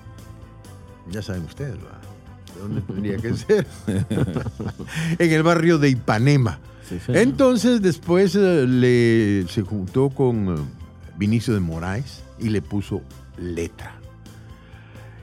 ya 1.11 1.23
saben 1.23 1.43
ustedes, 1.45 1.75
¿verdad? 1.77 1.99
¿De 2.55 2.61
dónde 2.61 2.81
tendría 2.83 3.17
que 3.17 3.35
ser? 3.37 3.67
en 5.19 5.33
el 5.33 5.43
barrio 5.43 5.79
de 5.79 5.91
Ipanema. 5.91 6.61
Sí. 6.89 6.99
Entonces 7.09 7.83
después 7.83 8.35
eh, 8.35 8.67
le, 8.67 9.47
se 9.49 9.63
juntó 9.63 10.11
con 10.11 10.57
eh, 10.57 10.61
Vinicio 11.19 11.53
de 11.53 11.61
Moraes 11.61 12.23
y 12.39 12.49
le 12.49 12.63
puso 12.63 13.03
letra. 13.37 13.99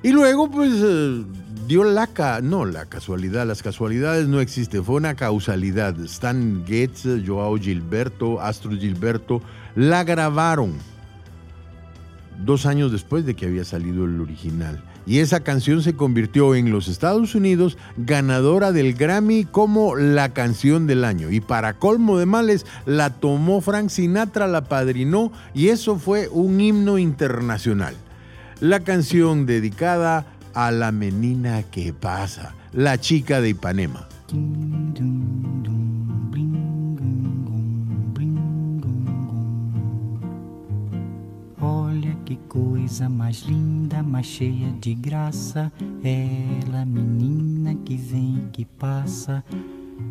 Y 0.03 0.11
luego 0.11 0.51
pues 0.51 0.71
eh, 0.75 1.23
dio 1.67 1.83
la, 1.83 2.09
no, 2.41 2.65
la 2.65 2.85
casualidad, 2.85 3.45
las 3.45 3.63
casualidades 3.63 4.27
no 4.27 4.39
existen, 4.39 4.83
fue 4.83 4.95
una 4.95 5.15
causalidad. 5.15 5.99
Stan 6.01 6.63
Getz, 6.65 7.05
eh, 7.05 7.23
Joao 7.25 7.57
Gilberto, 7.57 8.41
Astro 8.41 8.71
Gilberto, 8.71 9.41
la 9.75 10.03
grabaron 10.03 10.73
dos 12.43 12.65
años 12.65 12.91
después 12.91 13.25
de 13.25 13.35
que 13.35 13.45
había 13.45 13.65
salido 13.65 14.05
el 14.05 14.19
original. 14.19 14.83
Y 15.07 15.19
esa 15.19 15.41
canción 15.41 15.83
se 15.83 15.95
convirtió 15.95 16.55
en 16.55 16.71
los 16.71 16.87
Estados 16.87 17.35
Unidos 17.35 17.77
ganadora 17.95 18.71
del 18.71 18.95
Grammy 18.95 19.45
como 19.45 19.95
la 19.95 20.33
canción 20.33 20.87
del 20.87 21.05
año. 21.05 21.29
Y 21.29 21.41
para 21.41 21.73
colmo 21.73 22.17
de 22.17 22.25
males, 22.25 22.65
la 22.85 23.11
tomó 23.11 23.61
Frank 23.61 23.89
Sinatra, 23.89 24.47
la 24.47 24.63
padrinó 24.63 25.31
y 25.53 25.67
eso 25.67 25.97
fue 25.97 26.27
un 26.29 26.59
himno 26.59 26.97
internacional. 26.97 27.95
La 28.59 28.79
canción 28.79 29.45
dedicada 29.45 30.25
a 30.55 30.71
la 30.71 30.91
menina 30.91 31.63
que 31.63 31.91
pasa, 31.91 32.55
la 32.71 32.97
chica 32.97 33.41
de 33.41 33.49
Ipanema. 33.49 34.07
Olha 41.61 42.15
que 42.23 42.37
coisa 42.47 43.09
mais 43.09 43.41
linda, 43.41 44.01
mais 44.01 44.25
cheia 44.25 44.71
de 44.79 44.95
graça. 44.95 45.71
Ela, 46.03 46.85
menina 46.85 47.75
que 47.75 47.97
vem 47.97 48.47
que 48.53 48.63
passa, 48.63 49.43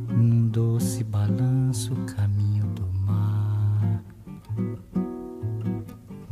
num 0.08 0.48
doce 0.48 1.02
balanço, 1.04 1.94
caminho 2.16 2.66
do 2.66 2.83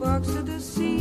box 0.00 0.28
of 0.28 0.46
the 0.46 0.58
sea. 0.58 0.99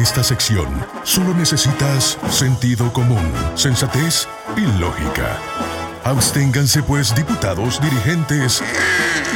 Esta 0.00 0.22
sección, 0.22 0.66
solo 1.04 1.34
necesitas 1.34 2.18
sentido 2.30 2.90
común, 2.90 3.30
sensatez 3.54 4.26
y 4.56 4.80
lógica. 4.80 5.38
Absténganse 6.04 6.82
pues 6.82 7.14
diputados, 7.14 7.78
dirigentes 7.82 8.62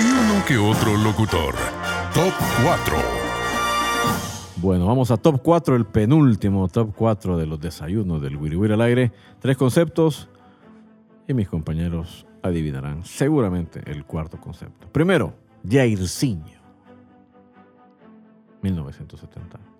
y 0.00 0.11
uno 0.11 0.42
que 0.46 0.57
otro 0.57 0.96
locutor. 0.96 1.55
Top 2.14 2.33
4. 2.64 2.96
Bueno, 4.57 4.87
vamos 4.87 5.11
a 5.11 5.18
top 5.18 5.42
4, 5.42 5.77
el 5.77 5.85
penúltimo 5.85 6.68
top 6.68 6.94
4 6.96 7.37
de 7.37 7.46
los 7.46 7.61
desayunos 7.61 8.22
del 8.22 8.37
Wiri 8.38 8.72
al 8.72 8.81
aire. 8.81 9.12
Tres 9.40 9.59
conceptos 9.59 10.31
y 11.29 11.35
mis 11.35 11.48
compañeros 11.48 12.27
adivinarán 12.42 13.05
seguramente 13.05 13.83
el 13.85 14.07
cuarto 14.07 14.40
concepto. 14.40 14.88
Primero, 14.90 15.35
Jairzinho. 15.68 16.64
1970. 18.62 19.73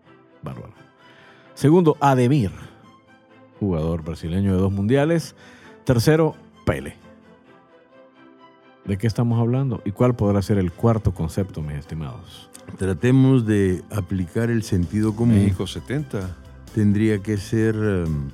Bárbaro. 0.45 0.73
Segundo, 1.55 1.97
Ademir. 2.01 2.51
Jugador 3.61 4.03
brasileño 4.03 4.55
de 4.55 4.59
dos 4.61 4.73
mundiales. 4.73 5.35
Tercero, 5.85 6.35
Pele. 6.65 6.97
¿De 8.85 8.99
qué 8.99 9.07
estamos 9.07 9.41
hablando? 9.41 9.81
¿Y 9.85 9.93
cuál 9.93 10.15
podrá 10.15 10.43
ser 10.43 10.59
el 10.59 10.71
cuarto 10.71 11.13
concepto, 11.15 11.63
mis 11.63 11.77
estimados? 11.77 12.51
Tratemos 12.77 13.47
de 13.47 13.83
aplicar 13.91 14.51
el 14.51 14.63
sentido 14.63 15.17
común. 15.17 15.37
México 15.37 15.67
70. 15.67 16.37
Tendría 16.75 17.19
que 17.21 17.37
ser... 17.39 17.75
em, 17.77 18.29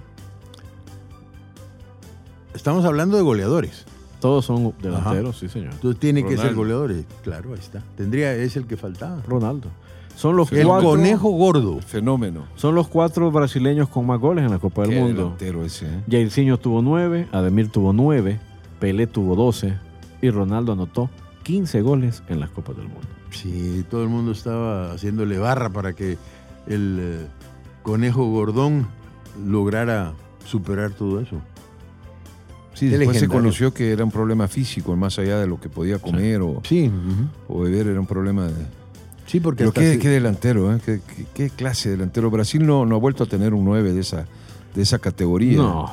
estamos 2.54 2.84
hablando 2.84 3.16
de 3.16 3.22
goleadores. 3.22 3.84
Todos 4.20 4.44
son 4.44 4.74
delanteros, 4.82 5.38
sí, 5.38 5.48
señor. 5.48 5.72
Entonces 5.72 6.00
tiene 6.00 6.24
que 6.24 6.36
ser 6.36 6.54
goleadores. 6.54 7.04
Claro, 7.22 7.52
ahí 7.54 7.60
está. 7.60 7.82
Tendría, 7.96 8.34
es 8.34 8.56
el 8.56 8.66
que 8.66 8.76
faltaba. 8.76 9.22
Ronaldo. 9.26 9.68
Son 10.20 10.36
los, 10.36 10.52
El 10.52 10.66
cuatro, 10.66 10.90
conejo 10.90 11.30
gordo. 11.30 11.78
Fenómeno. 11.80 12.44
son 12.54 12.74
los 12.74 12.88
cuatro 12.88 13.30
brasileños 13.30 13.88
con 13.88 14.04
más 14.06 14.20
goles 14.20 14.44
en 14.44 14.50
la 14.50 14.58
Copa 14.58 14.82
del 14.82 14.90
Qué 14.90 15.00
Mundo. 15.00 15.36
ese. 15.64 15.86
¿eh? 15.86 16.00
Jairzinho 16.10 16.58
tuvo 16.58 16.82
nueve, 16.82 17.26
Ademir 17.32 17.70
tuvo 17.70 17.94
nueve, 17.94 18.38
Pelé 18.80 19.06
tuvo 19.06 19.34
doce 19.34 19.78
y 20.20 20.28
Ronaldo 20.28 20.72
anotó 20.72 21.08
15 21.44 21.80
goles 21.80 22.22
en 22.28 22.38
las 22.38 22.50
Copas 22.50 22.76
del 22.76 22.88
Mundo. 22.88 23.08
Sí, 23.30 23.82
todo 23.88 24.02
el 24.02 24.10
mundo 24.10 24.32
estaba 24.32 24.92
haciéndole 24.92 25.38
barra 25.38 25.70
para 25.70 25.94
que 25.94 26.18
el 26.66 26.98
eh, 27.00 27.26
conejo 27.82 28.26
gordón 28.30 28.88
lograra 29.46 30.12
superar 30.44 30.90
todo 30.90 31.20
eso. 31.20 31.40
Sí, 32.74 32.88
después 32.88 33.18
se 33.18 33.26
conoció 33.26 33.72
que 33.72 33.90
era 33.92 34.04
un 34.04 34.10
problema 34.10 34.48
físico, 34.48 34.94
más 34.96 35.18
allá 35.18 35.38
de 35.38 35.46
lo 35.46 35.58
que 35.58 35.70
podía 35.70 35.98
comer 35.98 36.42
o, 36.42 36.60
Sí, 36.64 36.88
ujú. 36.88 37.58
o 37.58 37.62
beber, 37.62 37.86
era 37.86 38.00
un 38.00 38.06
problema 38.06 38.44
de... 38.46 38.79
sí, 39.30 39.40
porque 39.40 39.64
Pero 39.64 39.72
qué, 39.72 40.08
delantero, 40.08 40.74
¿eh? 40.74 40.78
qué, 40.84 41.00
qué- 41.16 41.26
qué 41.34 41.50
clase 41.50 41.88
de 41.90 41.96
delantero. 41.96 42.30
Brasil 42.30 42.66
no, 42.66 42.84
no 42.86 42.96
ha 42.96 42.98
vuelto 42.98 43.24
a 43.24 43.26
tener 43.26 43.54
un 43.54 43.64
9 43.64 43.92
de 43.92 44.00
esa, 44.00 44.26
de 44.74 44.82
esa 44.82 44.98
categoría. 44.98 45.58
No, 45.58 45.90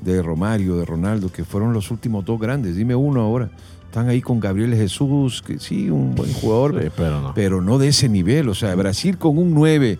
De 0.00 0.22
Romario, 0.22 0.76
de 0.76 0.84
Ronaldo, 0.84 1.30
que 1.32 1.44
fueron 1.44 1.72
los 1.72 1.90
últimos 1.90 2.24
dos 2.24 2.38
grandes. 2.38 2.76
Dime 2.76 2.94
uno 2.94 3.20
ahora. 3.22 3.50
Están 3.86 4.08
ahí 4.10 4.20
con 4.20 4.40
Gabriel 4.40 4.74
Jesús, 4.74 5.42
que 5.46 5.58
sí, 5.58 5.88
un 5.88 6.14
buen 6.14 6.30
jugador, 6.34 6.82
sí, 6.82 6.88
pero 6.96 7.20
no. 7.22 7.32
pero 7.34 7.62
no 7.62 7.78
de 7.78 7.88
ese 7.88 8.08
nivel. 8.10 8.48
O 8.50 8.54
sea, 8.54 8.74
Brasil 8.74 9.16
con 9.16 9.38
un 9.38 9.54
9, 9.54 9.98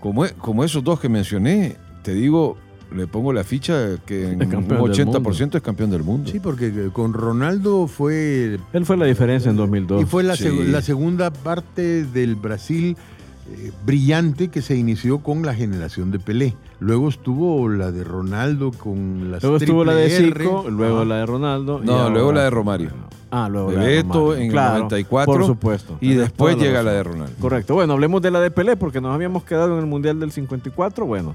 como, 0.00 0.24
e- 0.24 0.32
como 0.32 0.62
esos 0.64 0.84
dos 0.84 1.00
que 1.00 1.08
mencioné, 1.08 1.76
te 2.02 2.14
digo, 2.14 2.56
le 2.94 3.06
pongo 3.06 3.32
la 3.32 3.44
ficha 3.44 3.96
que 4.06 4.32
en 4.32 4.42
un 4.42 4.48
campeón 4.50 4.90
del 4.90 5.06
80% 5.06 5.56
es 5.56 5.62
campeón 5.62 5.90
del 5.90 6.02
mundo. 6.02 6.30
Sí, 6.30 6.40
porque 6.40 6.66
eh, 6.68 6.90
con 6.92 7.12
Ronaldo 7.12 7.86
fue 7.88 8.58
Él 8.72 8.86
fue 8.86 8.96
la 8.96 9.06
diferencia 9.06 9.50
en 9.50 9.56
2002. 9.56 10.02
Y 10.02 10.04
fue 10.06 10.22
la, 10.22 10.36
Sí. 10.36 10.44
seg- 10.44 10.66
la 10.66 10.82
segunda 10.82 11.30
parte 11.32 12.04
del 12.04 12.36
Brasil 12.36 12.96
eh, 13.48 13.70
brillante 13.84 14.48
que 14.48 14.60
se 14.62 14.76
inició 14.76 15.18
con 15.18 15.42
la 15.42 15.54
generación 15.54 16.10
de 16.10 16.18
Pelé. 16.18 16.54
Luego 16.80 17.08
estuvo 17.08 17.68
la 17.68 17.90
de 17.92 18.02
Ronaldo 18.04 18.70
con 18.72 19.30
las 19.30 19.42
Luego 19.42 19.56
estuvo 19.58 19.84
la 19.84 19.94
de. 19.94 20.10
Zico, 20.10 20.66
luego 20.68 21.04
la 21.04 21.16
de 21.18 21.26
Ronaldo. 21.26 21.80
y 21.82 21.86
No, 21.86 21.92
ahora- 21.94 22.10
luego 22.14 22.32
la 22.32 22.42
de 22.44 22.50
Romario. 22.50 22.90
Ah, 23.30 23.48
luego 23.50 23.70
De 23.70 23.76
la 23.76 23.82
de 23.82 23.88
Beto 23.96 24.08
Romario. 24.12 24.34
en 24.36 24.42
el 24.46 24.50
Claro, 24.52 24.74
94, 24.78 25.32
Por 25.32 25.44
supuesto. 25.46 25.98
Y 26.00 26.14
después 26.14 26.56
la 26.56 26.62
llega 26.62 26.82
la 26.82 26.92
de. 26.92 27.02
Ronaldo. 27.02 27.32
Correcto. 27.40 27.74
Bueno, 27.74 27.92
hablemos 27.94 28.22
de 28.22 28.30
la 28.30 28.40
de 28.40 28.50
Pelé 28.50 28.76
porque 28.76 29.00
nos 29.00 29.12
habíamos 29.14 29.44
quedado 29.44 29.74
en 29.74 29.80
el 29.80 29.86
Mundial 29.86 30.18
del 30.20 30.30
54. 30.32 31.06
Bueno, 31.06 31.34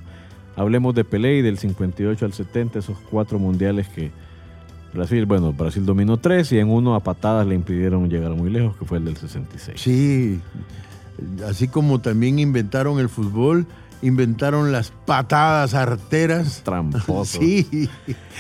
hablemos 0.56 0.94
de 0.96 1.04
Pelé 1.04 1.38
y 1.38 1.42
del 1.42 1.58
58 1.58 2.26
al 2.26 2.34
70, 2.34 2.80
esos 2.80 2.98
cuatro 3.10 3.40
mundiales 3.40 3.88
que 3.88 4.12
Brasil, 4.94 5.26
bueno, 5.26 5.54
Brasil 5.54 5.86
dominó 5.86 6.18
tres 6.18 6.52
y 6.52 6.60
en 6.60 6.70
uno 6.70 6.96
a 6.96 7.00
patadas 7.00 7.48
le 7.48 7.56
impidieron 7.56 8.10
llegar 8.10 8.32
muy 8.32 8.50
lejos, 8.50 8.76
que 8.78 8.86
fue 8.86 8.98
el 8.98 9.06
del 9.06 9.16
66. 9.18 9.80
Sí, 9.80 10.42
así 11.48 11.68
como 11.70 12.02
también 12.02 12.40
inventaron 12.40 13.00
el 13.00 13.08
fútbol, 13.08 13.66
inventaron 14.02 14.74
las 14.74 14.92
patadas 15.06 15.74
arteras. 15.76 16.62
Tramposo. 16.64 17.40
Sí, 17.42 17.90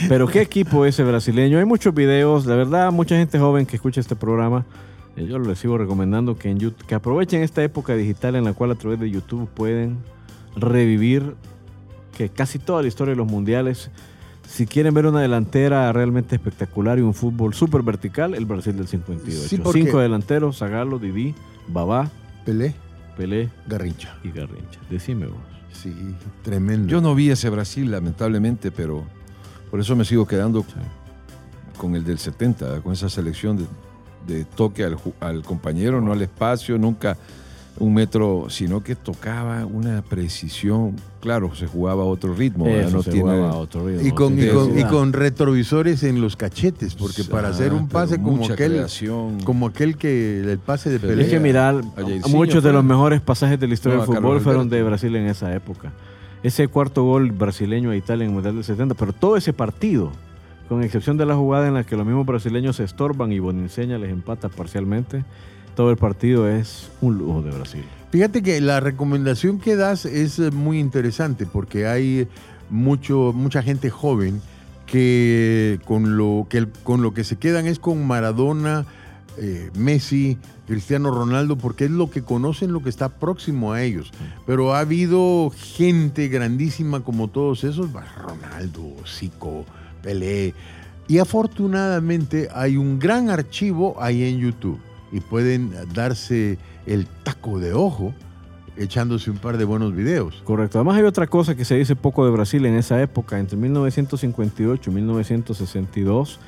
Pero 0.09 0.27
qué 0.27 0.41
equipo 0.41 0.85
ese 0.85 1.03
brasileño. 1.05 1.57
Hay 1.59 1.65
muchos 1.65 1.93
videos, 1.93 2.45
la 2.45 2.55
verdad, 2.55 2.91
mucha 2.91 3.15
gente 3.15 3.39
joven 3.39 3.65
que 3.65 3.77
escucha 3.77 4.01
este 4.01 4.17
programa. 4.17 4.65
eh, 5.15 5.25
Yo 5.27 5.39
les 5.39 5.57
sigo 5.59 5.77
recomendando 5.77 6.37
que, 6.37 6.49
en 6.49 6.57
YouTube, 6.59 6.85
que 6.85 6.95
aprovechen 6.95 7.43
esta 7.43 7.63
época 7.63 7.95
digital 7.95 8.35
en 8.35 8.43
la 8.43 8.51
cual 8.51 8.71
a 8.71 8.75
través 8.75 8.99
de 8.99 9.09
YouTube 9.09 9.47
pueden 9.53 9.99
revivir 10.57 11.35
que 12.27 12.29
casi 12.29 12.59
toda 12.59 12.81
la 12.81 12.87
historia 12.87 13.11
de 13.13 13.17
los 13.17 13.27
mundiales. 13.27 13.89
Si 14.47 14.65
quieren 14.67 14.93
ver 14.93 15.05
una 15.05 15.21
delantera 15.21 15.91
realmente 15.93 16.35
espectacular 16.35 16.99
y 16.99 17.01
un 17.01 17.13
fútbol 17.13 17.53
súper 17.53 17.83
vertical, 17.83 18.35
el 18.35 18.45
Brasil 18.45 18.75
del 18.75 18.87
58. 18.87 19.47
Sí, 19.47 19.57
porque- 19.57 19.83
Cinco 19.83 19.99
delanteros, 19.99 20.57
Zagalo, 20.57 20.99
Didi, 20.99 21.33
Babá, 21.67 22.11
Pelé, 22.45 22.75
Pelé 23.15 23.49
Garrincha. 23.67 24.17
y 24.23 24.31
Garrincha. 24.31 24.79
Decime 24.89 25.27
vos. 25.27 25.37
Sí, 25.71 25.93
tremendo. 26.43 26.87
Yo 26.89 26.99
no 27.01 27.15
vi 27.15 27.29
ese 27.29 27.49
Brasil, 27.49 27.89
lamentablemente, 27.89 28.71
pero 28.71 29.03
por 29.69 29.79
eso 29.79 29.95
me 29.95 30.03
sigo 30.03 30.27
quedando 30.27 30.65
con 31.77 31.95
el 31.95 32.03
del 32.03 32.19
70, 32.19 32.81
con 32.81 32.91
esa 32.93 33.09
selección 33.09 33.57
de, 33.57 33.65
de 34.27 34.43
toque 34.43 34.83
al 35.21 35.43
compañero, 35.43 36.01
no 36.01 36.11
al 36.11 36.21
espacio, 36.21 36.77
nunca 36.77 37.17
un 37.79 37.93
metro, 37.93 38.47
sino 38.49 38.83
que 38.83 38.95
tocaba 38.95 39.65
una 39.65 40.01
precisión. 40.03 40.95
Claro, 41.19 41.53
se 41.55 41.67
jugaba 41.67 42.03
a 42.03 42.05
otro 42.05 42.33
ritmo, 42.33 42.65
¿verdad? 42.65 42.87
Eso 42.87 42.97
no 42.97 43.03
se 43.03 43.11
tiene 43.11 43.31
jugaba 43.31 43.49
a 43.51 43.55
otro 43.55 43.87
ritmo, 43.87 44.07
y 44.07 44.11
con, 44.11 44.37
y, 44.37 44.41
sin 44.41 44.49
con, 44.53 44.63
y 44.63 44.67
necesidad. 44.67 44.89
con 44.89 45.13
retrovisores 45.13 46.03
en 46.03 46.21
los 46.21 46.35
cachetes, 46.35 46.95
porque 46.95 47.23
para 47.23 47.47
Ah, 47.47 47.51
hacer 47.51 47.73
un 47.73 47.87
pase 47.87 48.21
como 48.21 48.43
aquel, 48.45 48.71
creación. 48.73 49.39
como 49.41 49.67
aquel 49.67 49.97
que 49.97 50.41
el 50.41 50.59
pase 50.59 50.89
de 50.89 50.99
Pelé. 50.99 51.23
Es 51.23 51.29
que 51.29 51.39
mirar, 51.39 51.81
muchos 52.29 52.63
de 52.63 52.71
los 52.73 52.83
mejores 52.83 53.21
pasajes 53.21 53.59
de 53.59 53.67
la 53.67 53.73
historia 53.73 53.97
No, 53.97 54.01
del 54.01 54.07
fútbol 54.07 54.21
Carlos 54.23 54.43
fueron 54.43 54.61
Alberto. 54.63 54.75
de 54.75 54.83
Brasil 54.83 55.15
en 55.15 55.25
esa 55.27 55.53
época. 55.55 55.91
Ese 56.43 56.67
cuarto 56.67 57.03
gol 57.03 57.31
brasileño 57.31 57.91
a 57.91 57.95
Italia 57.95 58.23
en 58.25 58.29
el 58.31 58.33
Mundial 58.35 58.55
del 58.55 58.63
70, 58.63 58.95
pero 58.95 59.13
todo 59.13 59.37
ese 59.37 59.53
partido, 59.53 60.11
con 60.69 60.83
excepción 60.83 61.17
de 61.17 61.25
la 61.25 61.35
jugada 61.35 61.67
en 61.67 61.75
la 61.75 61.83
que 61.83 61.95
los 61.95 62.05
mismos 62.05 62.25
brasileños 62.25 62.77
se 62.77 62.83
estorban 62.83 63.31
y 63.31 63.39
Bonincenia 63.39 63.97
les 63.99 64.09
empata 64.11 64.49
parcialmente, 64.49 65.23
todo 65.75 65.91
el 65.91 65.97
partido 65.97 66.49
es 66.49 66.89
un 67.01 67.17
lujo 67.17 67.41
de 67.41 67.51
Brasil. 67.51 67.83
Fíjate 68.11 68.43
que 68.43 68.59
la 68.59 68.81
recomendación 68.81 69.59
que 69.59 69.75
das 69.77 70.05
es 70.05 70.37
eh, 70.39 70.51
muy 70.51 70.79
interesante 70.79 71.45
porque 71.45 71.87
hay 71.87 72.27
mucho, 72.69 73.31
mucha 73.33 73.63
gente 73.63 73.89
joven 73.89 74.41
que 74.85 75.79
con 75.85 76.17
lo 76.17 76.45
que, 76.49 76.67
con 76.83 77.01
lo 77.01 77.13
que 77.13 77.23
se 77.23 77.37
quedan 77.37 77.67
es 77.67 77.79
con 77.79 78.05
Maradona, 78.05 78.85
eh, 79.37 79.71
Messi, 79.73 80.37
Cristiano 80.67 81.09
Ronaldo, 81.11 81.57
porque 81.57 81.85
es 81.85 81.91
lo 81.91 82.09
que 82.09 82.21
conocen, 82.23 82.73
lo 82.73 82.83
que 82.83 82.89
está 82.89 83.07
próximo 83.07 83.71
a 83.71 83.81
ellos. 83.81 84.11
Pero 84.45 84.75
ha 84.75 84.79
habido 84.79 85.49
gente 85.55 86.27
grandísima 86.27 87.05
como 87.05 87.29
todos 87.29 87.63
esos, 87.63 87.91
Ronaldo, 87.93 88.93
Zico, 89.07 89.65
Pelé. 90.03 90.53
Y 91.07 91.19
afortunadamente 91.19 92.49
hay 92.53 92.75
un 92.75 92.99
gran 92.99 93.29
archivo 93.29 93.95
ahí 94.01 94.23
en 94.23 94.39
YouTube 94.39 94.79
y 95.11 95.19
pueden 95.19 95.73
darse 95.93 96.57
el 96.85 97.07
taco 97.23 97.59
de 97.59 97.73
ojo 97.73 98.13
echándose 98.77 99.29
un 99.29 99.37
par 99.37 99.57
de 99.57 99.65
buenos 99.65 99.93
videos. 99.93 100.41
Correcto. 100.45 100.79
Además 100.79 100.97
hay 100.97 101.03
otra 101.03 101.27
cosa 101.27 101.55
que 101.55 101.65
se 101.65 101.75
dice 101.75 101.95
poco 101.95 102.25
de 102.25 102.31
Brasil 102.31 102.65
en 102.65 102.75
esa 102.75 103.01
época. 103.01 103.39
Entre 103.39 103.57
1958 103.57 104.89
y 104.89 104.93
1962 104.93 106.39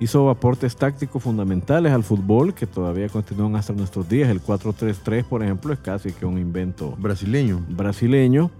hizo 0.00 0.30
aportes 0.30 0.76
tácticos 0.76 1.22
fundamentales 1.22 1.92
al 1.92 2.02
fútbol 2.02 2.54
que 2.54 2.66
todavía 2.66 3.08
continúan 3.08 3.56
hasta 3.56 3.72
nuestros 3.72 4.08
días. 4.08 4.30
El 4.30 4.42
4-3-3, 4.42 5.24
por 5.24 5.42
ejemplo, 5.42 5.72
es 5.72 5.78
casi 5.78 6.12
que 6.12 6.26
un 6.26 6.38
invento 6.38 6.94
Brasileño. 6.98 7.60
brasileño. 7.68 8.50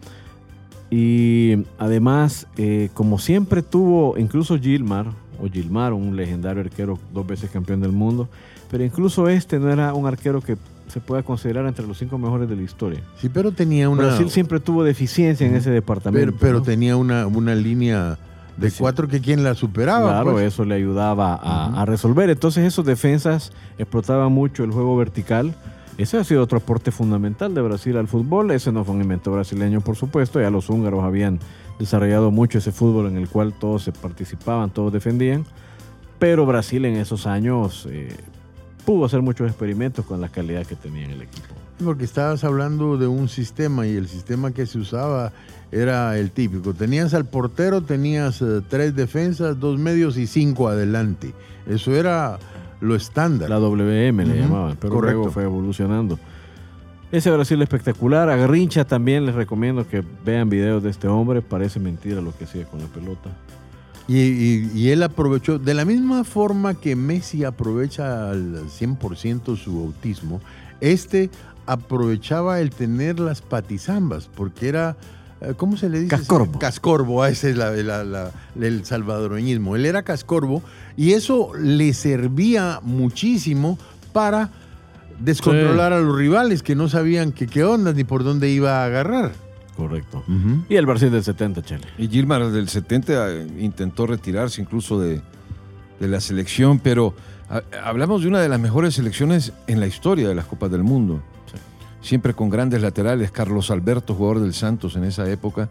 Y 0.90 1.64
además, 1.79 2.46
eh, 2.59 2.90
como 2.92 3.18
siempre 3.18 3.62
tuvo, 3.62 4.18
incluso 4.18 4.59
Gilmar, 4.59 5.07
o 5.40 5.48
Gilmar, 5.48 5.94
un 5.94 6.16
legendario 6.16 6.62
arquero, 6.62 6.98
dos 7.14 7.27
veces 7.27 7.51
campeón 7.51 7.81
del 7.81 7.92
mundo, 7.92 8.29
pero 8.72 8.82
incluso 8.85 9.28
este 9.28 9.61
no 9.61 9.70
era 9.70 9.94
un 9.94 10.06
arquero 10.06 10.40
que 10.40 10.56
se 10.88 10.98
pueda 11.00 11.22
considerar 11.22 11.66
entre 11.66 11.87
los 11.87 11.98
cinco 11.98 12.18
mejores 12.18 12.48
de 12.48 12.56
la 12.56 12.62
historia. 12.62 13.00
Sí, 13.18 13.28
pero 13.28 13.52
tenía 13.52 13.88
una. 13.88 14.06
Brasil 14.06 14.30
siempre 14.30 14.58
tuvo 14.61 14.82
deficiencia 14.82 15.46
en 15.46 15.54
ese 15.54 15.70
departamento. 15.70 16.26
pero 16.32 16.38
pero 16.40 16.58
¿no? 16.58 16.64
tenía 16.64 16.96
una, 16.96 17.26
una 17.26 17.54
línea 17.54 18.18
de 18.56 18.70
Sí. 18.70 18.78
cuatro 18.80 19.08
que 19.08 19.20
quien 19.20 19.44
la 19.44 19.54
superaba. 19.54 20.08
Claro, 20.11 20.32
pues. 20.32 20.46
eso 20.52 20.64
le 20.64 20.74
ayudaba 20.74 21.35
a 21.35 21.85
resolver. 21.85 22.28
Entonces 22.30 22.64
esos 22.66 22.85
defensas 22.85 23.52
explotaban 23.78 24.32
mucho 24.32 24.64
el 24.64 24.72
juego 24.72 24.96
vertical. 24.96 25.54
Ese 25.98 26.16
ha 26.16 26.24
sido 26.24 26.42
otro 26.42 26.56
aporte 26.58 26.90
fundamental 26.90 27.54
de 27.54 27.61
Brasil 27.61 27.96
al 27.98 28.08
fútbol. 28.08 28.50
Ese 28.50 28.72
no 28.72 28.85
fue 28.85 28.94
un 28.94 29.02
invento 29.02 29.30
brasileño, 29.30 29.82
por 29.82 29.96
supuesto. 29.96 30.40
Ya 30.40 30.50
los 30.50 30.70
húngaros 30.70 31.04
habían 31.04 31.38
desarrollado 31.78 32.30
mucho 32.30 32.56
ese 32.58 32.72
fútbol 32.72 33.06
en 33.08 33.18
el 33.18 33.28
cual 33.28 33.52
todos 33.52 33.82
se 33.82 33.92
participaban, 33.92 34.70
todos 34.70 34.92
defendían. 34.92 35.44
Pero 36.18 36.46
Brasil 36.46 36.85
en 36.87 36.96
esos 36.96 37.26
años 37.26 37.87
eh, 37.90 38.08
pudo 38.84 39.04
hacer 39.04 39.22
muchos 39.22 39.48
experimentos 39.48 40.04
con 40.04 40.20
la 40.20 40.28
calidad 40.28 40.66
que 40.66 40.76
tenía 40.76 41.04
en 41.04 41.12
el 41.12 41.22
equipo. 41.22 41.54
Porque 41.84 42.04
estabas 42.04 42.44
hablando 42.44 42.96
de 42.96 43.06
un 43.06 43.28
sistema 43.28 43.86
y 43.86 43.96
el 43.96 44.08
sistema 44.08 44.52
que 44.52 44.66
se 44.66 44.78
usaba 44.78 45.32
era 45.70 46.18
el 46.18 46.30
típico. 46.30 46.74
Tenías 46.74 47.14
al 47.14 47.24
portero, 47.24 47.82
tenías 47.82 48.42
eh, 48.42 48.60
tres 48.68 48.94
defensas, 48.94 49.58
dos 49.58 49.78
medios 49.78 50.16
y 50.16 50.26
cinco 50.26 50.68
adelante. 50.68 51.32
Eso 51.66 51.94
era 51.94 52.38
lo 52.80 52.94
estándar. 52.94 53.48
La 53.48 53.58
WM 53.58 54.24
le 54.26 54.40
llamaban, 54.40 54.76
pero 54.78 54.92
correcto. 54.92 55.16
luego 55.16 55.32
fue 55.32 55.44
evolucionando. 55.44 56.18
Ese 57.10 57.30
Brasil 57.30 57.60
espectacular. 57.60 58.30
A 58.30 58.36
Garrincha 58.36 58.84
también 58.84 59.26
les 59.26 59.34
recomiendo 59.34 59.86
que 59.86 60.02
vean 60.24 60.48
videos 60.48 60.82
de 60.82 60.90
este 60.90 61.08
hombre. 61.08 61.42
Parece 61.42 61.78
mentira 61.78 62.20
lo 62.20 62.36
que 62.36 62.44
hacía 62.44 62.64
con 62.64 62.80
la 62.80 62.86
pelota. 62.86 63.30
Y, 64.08 64.18
y- 64.18 64.70
y 64.74 64.88
él 64.90 65.02
aprovechó, 65.02 65.58
de 65.58 65.74
la 65.74 65.84
misma 65.84 66.24
forma 66.24 66.74
que 66.74 66.96
Messi 66.96 67.44
aprovecha 67.44 68.30
al 68.30 68.66
100% 68.68 69.56
su 69.56 69.78
autismo, 69.78 70.40
este 70.80 71.30
aprovechaba 71.66 72.60
el 72.60 72.70
tener 72.70 73.20
las 73.20 73.40
patizambas, 73.40 74.28
porque 74.34 74.68
era, 74.68 74.96
eh, 75.40 75.54
¿cómo 75.56 75.76
se 75.76 75.88
le 75.88 76.00
dice? 76.00 76.16
Cascorbo. 76.16 76.58
Cascorbo, 76.58 77.24
ese 77.24 77.50
es 77.50 77.56
la- 77.56 77.70
la- 77.70 78.02
la- 78.04 78.30
el 78.60 78.84
salvadoreñismo. 78.84 79.76
Él 79.76 79.86
era 79.86 80.02
cascorbo 80.02 80.62
y 80.96 81.12
eso 81.12 81.52
le 81.58 81.94
servía 81.94 82.80
muchísimo 82.82 83.78
para 84.12 84.50
descontrolar 85.20 85.92
a 85.92 86.00
los 86.00 86.16
rivales 86.18 86.64
que 86.64 86.74
no 86.74 86.88
sabían 86.88 87.30
que 87.30 87.46
qué 87.46 87.62
onda 87.62 87.92
ni 87.92 88.02
por 88.02 88.24
dónde 88.24 88.50
iba 88.50 88.82
a 88.82 88.86
agarrar. 88.86 89.32
Correcto. 89.76 90.22
Y 90.68 90.76
el 90.76 90.87
Brasil 90.87 91.11
del 91.11 91.24
70, 91.24 91.62
Chele. 91.62 91.87
Y 91.98 92.08
Gilmar 92.08 92.50
del 92.50 92.68
70 92.68 93.30
eh, 93.32 93.46
intentó 93.61 94.06
retirarse 94.06 94.61
incluso 94.61 95.00
de, 95.00 95.20
de 95.98 96.08
la 96.08 96.20
selección, 96.20 96.78
pero 96.78 97.14
ha- 97.48 97.62
hablamos 97.88 98.22
de 98.22 98.28
una 98.28 98.40
de 98.40 98.48
las 98.48 98.61
mejores 98.61 98.94
selecciones 98.94 99.52
en 99.66 99.80
la 99.80 99.87
historia 99.87 100.28
de 100.28 100.35
las 100.35 100.44
Copas 100.46 100.70
del 100.70 100.82
Mundo. 100.82 101.22
Siempre 102.02 102.35
con 102.35 102.50
grandes 102.50 102.82
laterales. 102.82 103.30
Carlos 103.30 103.70
Alberto, 103.70 104.14
jugador 104.14 104.40
del 104.40 104.54
Santos 104.54 104.96
en 104.96 105.04
esa 105.04 105.28
época, 105.30 105.68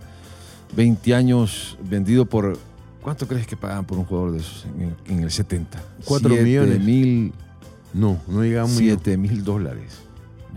20 0.76 1.14
años 1.16 1.78
vendido 1.84 2.26
por... 2.26 2.58
¿Cuánto 3.02 3.28
crees 3.28 3.46
que 3.48 3.58
pagaban 3.58 3.84
por 3.86 3.98
un 3.98 4.06
jugador 4.06 4.32
de 4.34 4.38
esos 4.40 4.66
en, 4.80 4.96
en 5.08 5.24
el 5.24 5.30
70? 5.32 5.82
Cuatro 6.06 6.30
Siete 6.30 6.44
millones. 6.46 6.80
Mil, 6.80 7.34
No, 7.94 8.18
no 8.28 8.44
llegaba 8.44 8.68
muy... 8.68 8.78
7 8.78 9.18
mil 9.18 9.44
dólares. 9.44 10.00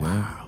¿ya? 0.01 0.44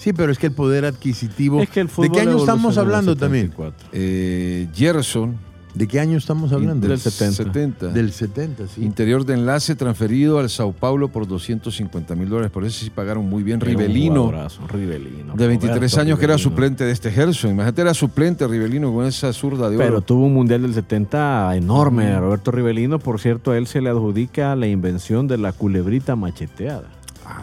Sí, 0.00 0.14
pero 0.14 0.32
es 0.32 0.38
que 0.38 0.46
el 0.46 0.52
poder 0.52 0.86
adquisitivo... 0.86 1.60
Es 1.60 1.68
que 1.68 1.80
el 1.80 1.88
¿De 1.88 2.10
qué 2.10 2.20
año 2.20 2.38
estamos 2.38 2.78
hablando 2.78 3.14
también? 3.16 3.50
74. 3.50 3.88
Eh, 3.92 4.66
Gerson, 4.74 5.36
¿De 5.74 5.86
qué 5.86 6.00
año 6.00 6.16
estamos 6.16 6.52
hablando? 6.52 6.88
Del 6.88 6.98
70. 6.98 7.44
70. 7.44 7.88
Del 7.88 8.10
70, 8.10 8.66
sí. 8.66 8.82
Interior 8.82 9.26
de 9.26 9.34
enlace 9.34 9.76
transferido 9.76 10.38
al 10.38 10.48
Sao 10.48 10.72
Paulo 10.72 11.08
por 11.08 11.28
250 11.28 12.14
mil 12.14 12.30
dólares. 12.30 12.50
Por 12.50 12.64
eso 12.64 12.82
sí 12.82 12.90
pagaron 12.90 13.28
muy 13.28 13.42
bien. 13.42 13.60
Era 13.60 13.70
un 13.70 13.76
Rivelino, 13.76 14.32
Rivelino. 14.68 15.34
de 15.34 15.46
23 15.46 15.76
Roberto 15.76 16.00
años, 16.00 16.18
que 16.18 16.24
era 16.24 16.38
suplente 16.38 16.84
de 16.84 16.92
este 16.92 17.12
Gerson. 17.12 17.50
Imagínate, 17.52 17.82
era 17.82 17.94
suplente 17.94 18.48
Rivelino 18.48 18.92
con 18.92 19.04
esa 19.04 19.32
zurda 19.34 19.68
de 19.68 19.76
oro. 19.76 19.84
Pero 19.84 20.00
tuvo 20.00 20.24
un 20.24 20.34
mundial 20.34 20.62
del 20.62 20.74
70 20.74 21.54
enorme 21.56 22.06
a 22.06 22.20
Roberto 22.20 22.50
Rivelino. 22.50 22.98
Por 22.98 23.20
cierto, 23.20 23.52
a 23.52 23.58
él 23.58 23.66
se 23.66 23.80
le 23.80 23.90
adjudica 23.90 24.56
la 24.56 24.66
invención 24.66 25.28
de 25.28 25.38
la 25.38 25.52
culebrita 25.52 26.16
macheteada 26.16 26.88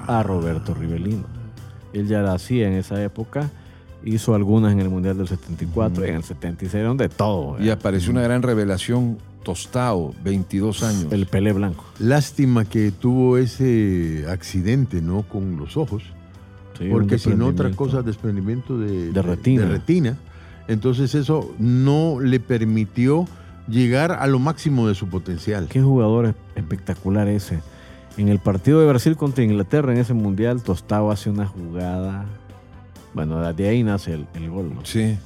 a 0.07 0.21
Roberto 0.23 0.73
Rivelino. 0.73 1.36
Él 1.99 2.07
ya 2.07 2.21
la 2.21 2.33
hacía 2.33 2.67
en 2.67 2.73
esa 2.73 3.01
época. 3.03 3.49
Hizo 4.05 4.35
algunas 4.35 4.71
en 4.73 4.79
el 4.79 4.89
mundial 4.89 5.17
del 5.17 5.27
74 5.27 6.05
y 6.05 6.09
en 6.09 6.15
el 6.17 6.23
76, 6.23 6.83
donde 6.83 7.09
todo. 7.09 7.61
Y 7.61 7.69
apareció 7.69 8.11
una 8.11 8.21
gran 8.21 8.41
revelación, 8.43 9.17
Tostao, 9.43 10.13
22 10.23 10.83
años. 10.83 11.07
El 11.11 11.25
Pelé 11.25 11.51
Blanco. 11.53 11.83
Lástima 11.99 12.65
que 12.65 12.91
tuvo 12.91 13.37
ese 13.37 14.25
accidente, 14.29 15.01
¿no? 15.01 15.23
Con 15.23 15.57
los 15.57 15.77
ojos. 15.77 16.03
Sí, 16.77 16.89
porque 16.91 17.17
si 17.17 17.31
no, 17.31 17.47
otra 17.47 17.71
cosa, 17.71 18.03
desprendimiento 18.03 18.77
de, 18.77 19.11
De 19.11 19.21
retina. 19.21 19.63
de 19.63 19.67
retina. 19.69 20.17
Entonces 20.67 21.15
eso 21.15 21.53
no 21.57 22.19
le 22.19 22.39
permitió 22.39 23.25
llegar 23.67 24.11
a 24.11 24.27
lo 24.27 24.37
máximo 24.37 24.87
de 24.87 24.93
su 24.95 25.07
potencial. 25.07 25.67
Qué 25.69 25.81
jugador 25.81 26.27
es- 26.27 26.35
espectacular 26.55 27.27
ese. 27.29 27.61
En 28.17 28.29
el 28.29 28.39
partido 28.39 28.79
de 28.79 28.87
Brasil 28.87 29.15
contra 29.15 29.43
Inglaterra 29.43 29.93
en 29.93 29.99
ese 29.99 30.13
mundial, 30.13 30.63
Tostado 30.63 31.11
hace 31.11 31.29
una 31.29 31.45
jugada. 31.45 32.25
Bueno, 33.13 33.53
de 33.53 33.69
ahí 33.69 33.83
nace 33.83 34.13
el, 34.13 34.27
el 34.33 34.49
gol. 34.49 34.73
¿no? 34.73 34.85
Sí. 34.85 35.17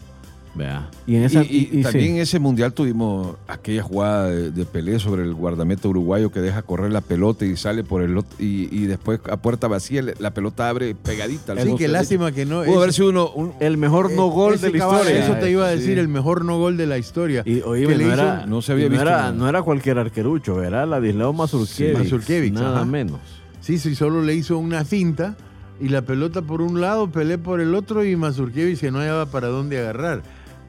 Vea. 0.53 0.89
Y 1.07 1.15
en 1.15 1.23
esa. 1.23 1.43
y, 1.43 1.47
y 1.47 1.69
y- 1.77 1.79
y 1.79 1.83
también 1.83 2.05
sí. 2.07 2.11
en 2.11 2.17
ese 2.17 2.37
mundial 2.39 2.73
tuvimos 2.73 3.37
aquella 3.47 3.83
jugada 3.83 4.27
de, 4.27 4.51
de 4.51 4.65
Pelé 4.65 4.99
sobre 4.99 5.23
el 5.23 5.33
guardameta 5.33 5.87
uruguayo 5.87 6.29
que 6.29 6.41
deja 6.41 6.61
correr 6.61 6.91
la 6.91 6.99
pelota 6.99 7.45
y 7.45 7.55
sale 7.55 7.85
por 7.85 8.01
el 8.01 8.21
y, 8.37 8.85
después 8.85 9.21
a 9.29 9.37
puerta 9.37 9.69
vacía 9.69 10.03
la 10.19 10.31
pelota 10.33 10.67
abre 10.67 10.93
pegadita. 10.93 11.55
Sí, 11.55 11.63
derecho. 11.69 11.87
lástima 11.87 12.31
que 12.33 12.45
no. 12.45 12.63
Pudo 12.63 12.79
haber 12.79 12.91
sido 12.91 13.09
uno, 13.11 13.31
un- 13.31 13.53
el 13.61 13.77
mejor 13.77 14.11
no 14.11 14.27
eh, 14.27 14.31
gol 14.31 14.59
de 14.59 14.71
la 14.71 14.77
historia. 14.77 15.23
Eso 15.23 15.35
te 15.35 15.49
iba 15.51 15.65
a 15.65 15.69
decir, 15.69 15.93
Sí. 15.93 15.99
el 15.99 16.09
mejor 16.09 16.43
no 16.43 16.57
gol 16.59 16.75
de 16.75 16.85
la 16.85 16.97
historia. 16.97 17.43
Y 17.45 17.61
oíme, 17.61 17.95
no, 17.97 18.11
era, 18.13 18.45
no 18.45 18.61
se 18.61 18.73
había 18.73 18.87
y 18.87 18.89
no 18.89 18.95
visto 18.95 19.07
era, 19.07 19.31
no 19.31 19.47
era 19.47 19.61
cualquier 19.61 19.99
arquerucho, 19.99 20.61
era 20.61 20.85
Ladislao 20.85 21.31
Mazurkiewicz. 21.31 21.97
Mazurkiewicz, 21.97 22.53
Nada 22.55 22.75
ajá. 22.77 22.85
menos. 22.85 23.19
Sí, 23.61 23.77
sí, 23.79 23.95
solo 23.95 24.21
le 24.21 24.35
hizo 24.35 24.57
una 24.57 24.83
finta 24.83 25.37
y 25.79 25.87
la 25.89 26.01
pelota 26.01 26.41
por 26.41 26.61
un 26.61 26.81
lado, 26.81 27.09
Pelé 27.09 27.37
por 27.37 27.61
el 27.61 27.73
otro 27.73 28.03
y 28.03 28.15
Mazurkiewicz 28.17 28.81
que 28.81 28.91
no 28.91 28.99
hallaba 28.99 29.27
para 29.27 29.47
dónde 29.47 29.79
agarrar. 29.79 30.23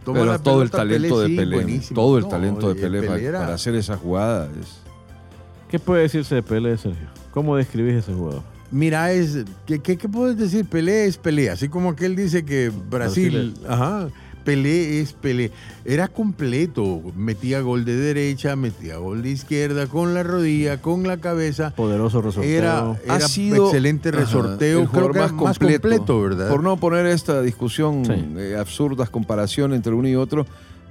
Tomó 0.05 0.19
pero 0.21 0.33
la 0.33 0.39
todo 0.39 0.63
el 0.63 0.71
talento 0.71 1.21
de 1.21 1.29
Pelé. 1.29 1.81
Todo 1.95 2.19
el 2.19 2.25
No, 2.25 2.29
talento 2.29 2.69
de 2.69 2.75
Pelé, 2.81 3.03
para, 3.03 3.19
era- 3.21 3.39
para 3.41 3.55
hacer 3.55 3.75
esa 3.75 3.97
jugada. 3.97 4.49
es- 4.61 4.81
¿Qué 5.71 5.79
puede 5.79 6.03
decirse 6.03 6.35
de 6.35 6.43
Pelé, 6.43 6.77
Sergio? 6.77 7.07
¿Cómo 7.31 7.57
describís 7.57 7.95
ese 7.95 8.13
jugador? 8.13 8.43
Mira, 8.71 9.13
es 9.13 9.45
¿qué, 9.67 9.81
qué, 9.81 9.97
qué 9.97 10.09
puedes 10.09 10.37
decir? 10.37 10.65
Pelé 10.67 11.07
es 11.07 11.17
Pelé. 11.19 11.51
Así 11.51 11.69
como 11.69 11.91
aquel 11.91 12.17
dice 12.17 12.45
que 12.45 12.71
Brasil, 12.91 13.53
Brasil 13.55 13.55
ajá, 13.69 14.09
Pelé 14.45 15.01
es 15.01 15.13
Pelé. 15.13 15.51
Era 15.85 16.09
completo. 16.09 17.01
Metía 17.17 17.61
gol 17.61 17.85
de 17.85 17.97
derecha, 17.97 18.57
metía 18.57 18.97
gol 18.97 19.23
de 19.23 19.31
izquierda, 19.31 19.87
con 19.87 20.15
la 20.15 20.23
rodilla, 20.23 20.81
con 20.81 21.07
la 21.07 21.17
cabeza. 21.19 21.73
Poderoso 21.75 22.23
resorteo. 22.23 22.53
Era, 22.59 22.91
Ha 23.09 23.21
sido 23.21 23.67
excelente 23.67 24.09
ajá, 24.11 24.19
resorteo. 24.21 24.87
Creo 24.91 25.11
era 25.11 25.29
más 25.33 25.33
completo, 25.59 26.21
¿verdad? 26.21 26.49
Por 26.51 26.63
no 26.63 26.77
poner 26.77 27.07
esta 27.07 27.41
discusión, 27.43 28.05
Sí. 28.05 28.13
eh, 28.37 28.57
absurdas 28.59 29.11
comparación 29.11 29.75
entre 29.75 29.93
uno 29.93 30.09
y 30.09 30.17
otro, 30.17 30.47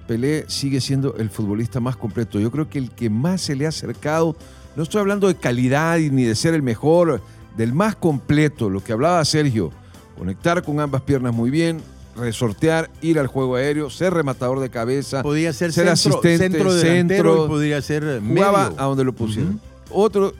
Pelé 0.07 0.45
sigue 0.47 0.81
siendo 0.81 1.15
el 1.17 1.29
futbolista 1.29 1.79
más 1.79 1.95
completo. 1.95 2.39
Yo 2.39 2.51
creo 2.51 2.69
que 2.69 2.79
el 2.79 2.89
que 2.91 3.09
más 3.09 3.41
se 3.41 3.55
le 3.55 3.65
ha 3.65 3.69
acercado, 3.69 4.35
no 4.75 4.83
estoy 4.83 4.99
hablando 5.01 5.27
de 5.27 5.35
calidad 5.35 5.99
ni 5.99 6.23
de 6.23 6.35
ser 6.35 6.53
el 6.53 6.61
mejor, 6.63 7.21
del 7.55 7.73
más 7.73 7.95
completo, 7.95 8.69
lo 8.69 8.83
que 8.83 8.93
hablaba 8.93 9.23
Sergio, 9.25 9.71
conectar 10.17 10.63
con 10.63 10.79
ambas 10.79 11.01
piernas 11.01 11.33
muy 11.33 11.49
bien, 11.49 11.81
resortear, 12.15 12.89
ir 13.01 13.19
al 13.19 13.27
juego 13.27 13.55
aéreo, 13.55 13.89
ser 13.89 14.13
rematador 14.13 14.59
de 14.59 14.69
cabeza, 14.69 15.23
podía 15.23 15.53
ser, 15.53 15.71
ser 15.71 15.95
centro, 15.95 16.19
asistente, 16.19 16.37
centro 16.37 16.73
delantero 16.73 17.29
centro, 17.31 17.45
y 17.45 17.47
podía 17.49 17.81
ser 17.81 18.03
eh, 18.03 18.21
jugaba 18.25 18.69
medio. 18.69 18.81
a 18.81 18.85
donde 18.85 19.03
lo 19.03 19.13
pusieron. 19.13 19.59
Otro, 19.89 20.33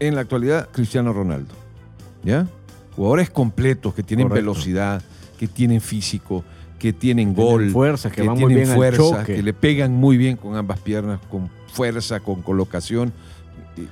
en 0.00 0.14
la 0.14 0.20
actualidad, 0.22 0.68
Cristiano 0.72 1.12
Ronaldo. 1.12 1.54
¿Ya? 2.22 2.46
Jugadores 2.96 3.30
completos 3.30 3.94
que 3.94 4.02
tienen 4.02 4.28
Correcto. 4.28 4.50
velocidad, 4.50 5.02
que 5.38 5.48
tienen 5.48 5.80
físico, 5.80 6.44
que 6.78 6.92
tienen 6.92 7.34
Tienen 7.34 7.50
gol, 7.52 7.70
fuerza, 7.70 8.10
que, 8.10 8.22
que 8.22 8.28
van 8.28 8.38
muy 8.38 8.46
tienen 8.54 8.56
bien 8.56 8.70
al 8.70 8.76
fuerza, 8.76 9.24
que 9.24 9.42
le 9.42 9.52
pegan 9.52 9.92
muy 9.92 10.16
bien 10.16 10.36
con 10.36 10.56
ambas 10.56 10.78
piernas, 10.80 11.20
con 11.30 11.50
fuerza, 11.72 12.20
con 12.20 12.42
colocación. 12.42 13.12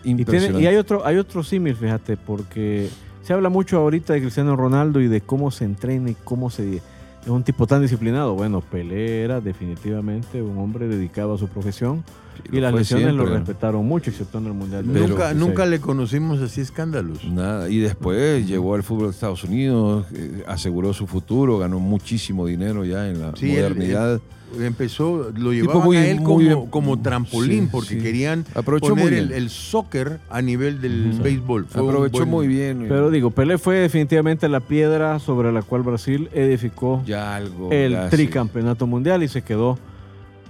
Y, 0.04 0.24
tiene- 0.24 0.60
y 0.60 0.66
hay 0.66 0.76
otro, 0.76 1.04
hay 1.04 1.16
otro 1.16 1.42
símil, 1.42 1.74
fíjate, 1.74 2.16
porque 2.16 2.88
se 3.22 3.32
habla 3.32 3.48
mucho 3.48 3.78
ahorita 3.78 4.12
de 4.12 4.20
Cristiano 4.20 4.54
Ronaldo 4.56 5.00
y 5.00 5.08
de 5.08 5.20
cómo 5.20 5.50
se 5.50 5.64
entrena 5.64 6.10
y 6.10 6.14
cómo 6.22 6.50
se 6.50 6.80
es 7.22 7.28
un 7.28 7.42
tipo 7.42 7.66
tan 7.66 7.82
disciplinado. 7.82 8.34
Bueno, 8.34 8.60
Pelé 8.60 9.22
era 9.22 9.40
definitivamente 9.40 10.42
un 10.42 10.58
hombre 10.58 10.88
dedicado 10.88 11.34
a 11.34 11.38
su 11.38 11.48
profesión 11.48 12.04
Sí, 12.36 12.56
y 12.56 12.60
las 12.60 12.72
lesiones 12.74 13.14
lo 13.14 13.26
respetaron 13.26 13.86
mucho, 13.86 14.10
excepto 14.10 14.38
en 14.38 14.46
el 14.46 14.52
Mundial. 14.54 14.84
Pero- 14.92 15.00
nunca, 15.08 15.24
86. 15.26 15.48
nunca 15.48 15.66
le 15.66 15.80
conocimos 15.80 16.40
así 16.40 16.60
escándalos. 16.62 17.24
Nada. 17.24 17.68
Y 17.68 17.78
después 17.78 18.46
llegó 18.46 18.74
al 18.74 18.82
fútbol 18.82 19.06
de 19.06 19.10
Estados 19.10 19.44
Unidos, 19.44 20.06
eh, 20.14 20.42
aseguró 20.46 20.92
su 20.94 21.06
futuro, 21.06 21.58
ganó 21.58 21.78
muchísimo 21.78 22.46
dinero 22.46 22.84
ya 22.84 23.08
en 23.08 23.20
la 23.20 23.36
Sí, 23.36 23.50
él- 23.54 23.62
modernidad. 23.74 24.20
Empezó, 24.60 25.30
lo 25.36 25.52
llevaban 25.52 25.84
muy- 25.84 25.96
a 25.96 26.06
él 26.10 26.20
muy 26.20 26.48
como, 26.70 27.00
trampolín 27.00 27.64
Sí, 27.64 27.68
porque 27.70 27.88
sí. 27.90 27.98
querían 27.98 28.44
Aprovechó 28.54 28.88
poner 28.90 29.04
muy 29.10 29.14
el, 29.18 29.28
bien. 29.28 29.38
el 29.42 29.50
soccer 29.50 30.20
a 30.30 30.42
nivel 30.42 30.80
del 30.80 31.12
béisbol. 31.22 31.66
Fue 31.66 31.82
Aprovechó 31.82 32.18
buen- 32.18 32.28
muy 32.28 32.46
bien. 32.48 32.86
Pero 32.88 33.10
digo, 33.10 33.30
Pelé 33.30 33.58
fue 33.58 33.76
definitivamente 33.76 34.48
la 34.48 34.60
piedra 34.60 35.18
sobre 35.18 35.52
la 35.52 35.62
cual 35.62 35.82
Brasil 35.82 36.28
edificó 36.32 37.02
ya 37.06 37.36
algo. 37.36 37.70
el 37.72 37.92
ya, 37.92 38.04
sí. 38.10 38.16
tricampeonato 38.16 38.86
mundial 38.86 39.22
y 39.22 39.28
se 39.28 39.42
quedó, 39.42 39.78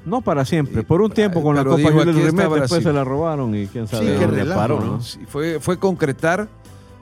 no 0.05 0.21
para 0.21 0.45
siempre, 0.45 0.83
por 0.83 1.01
un 1.01 1.11
tiempo 1.13 1.43
con 1.43 1.55
la 1.55 1.63
Copa 1.65 1.77
aquí 1.77 1.87
está 1.99 2.05
Rimet, 2.11 2.25
después 2.35 2.51
Brasil. 2.51 2.83
se 2.83 2.93
la 2.93 3.05
robaron 3.05 3.55
y 3.55 3.67
quién 3.69 3.87
sabe 3.87 4.07
Sí, 4.07 4.13
qué 4.19 4.25
dónde 4.27 4.41
relajo, 4.43 4.61
paró, 4.61 4.81
¿no? 4.81 4.87
¿no? 4.95 5.01
Sí, 5.03 5.21
fue, 5.29 5.61
fue 5.61 5.79
concretar 5.79 6.49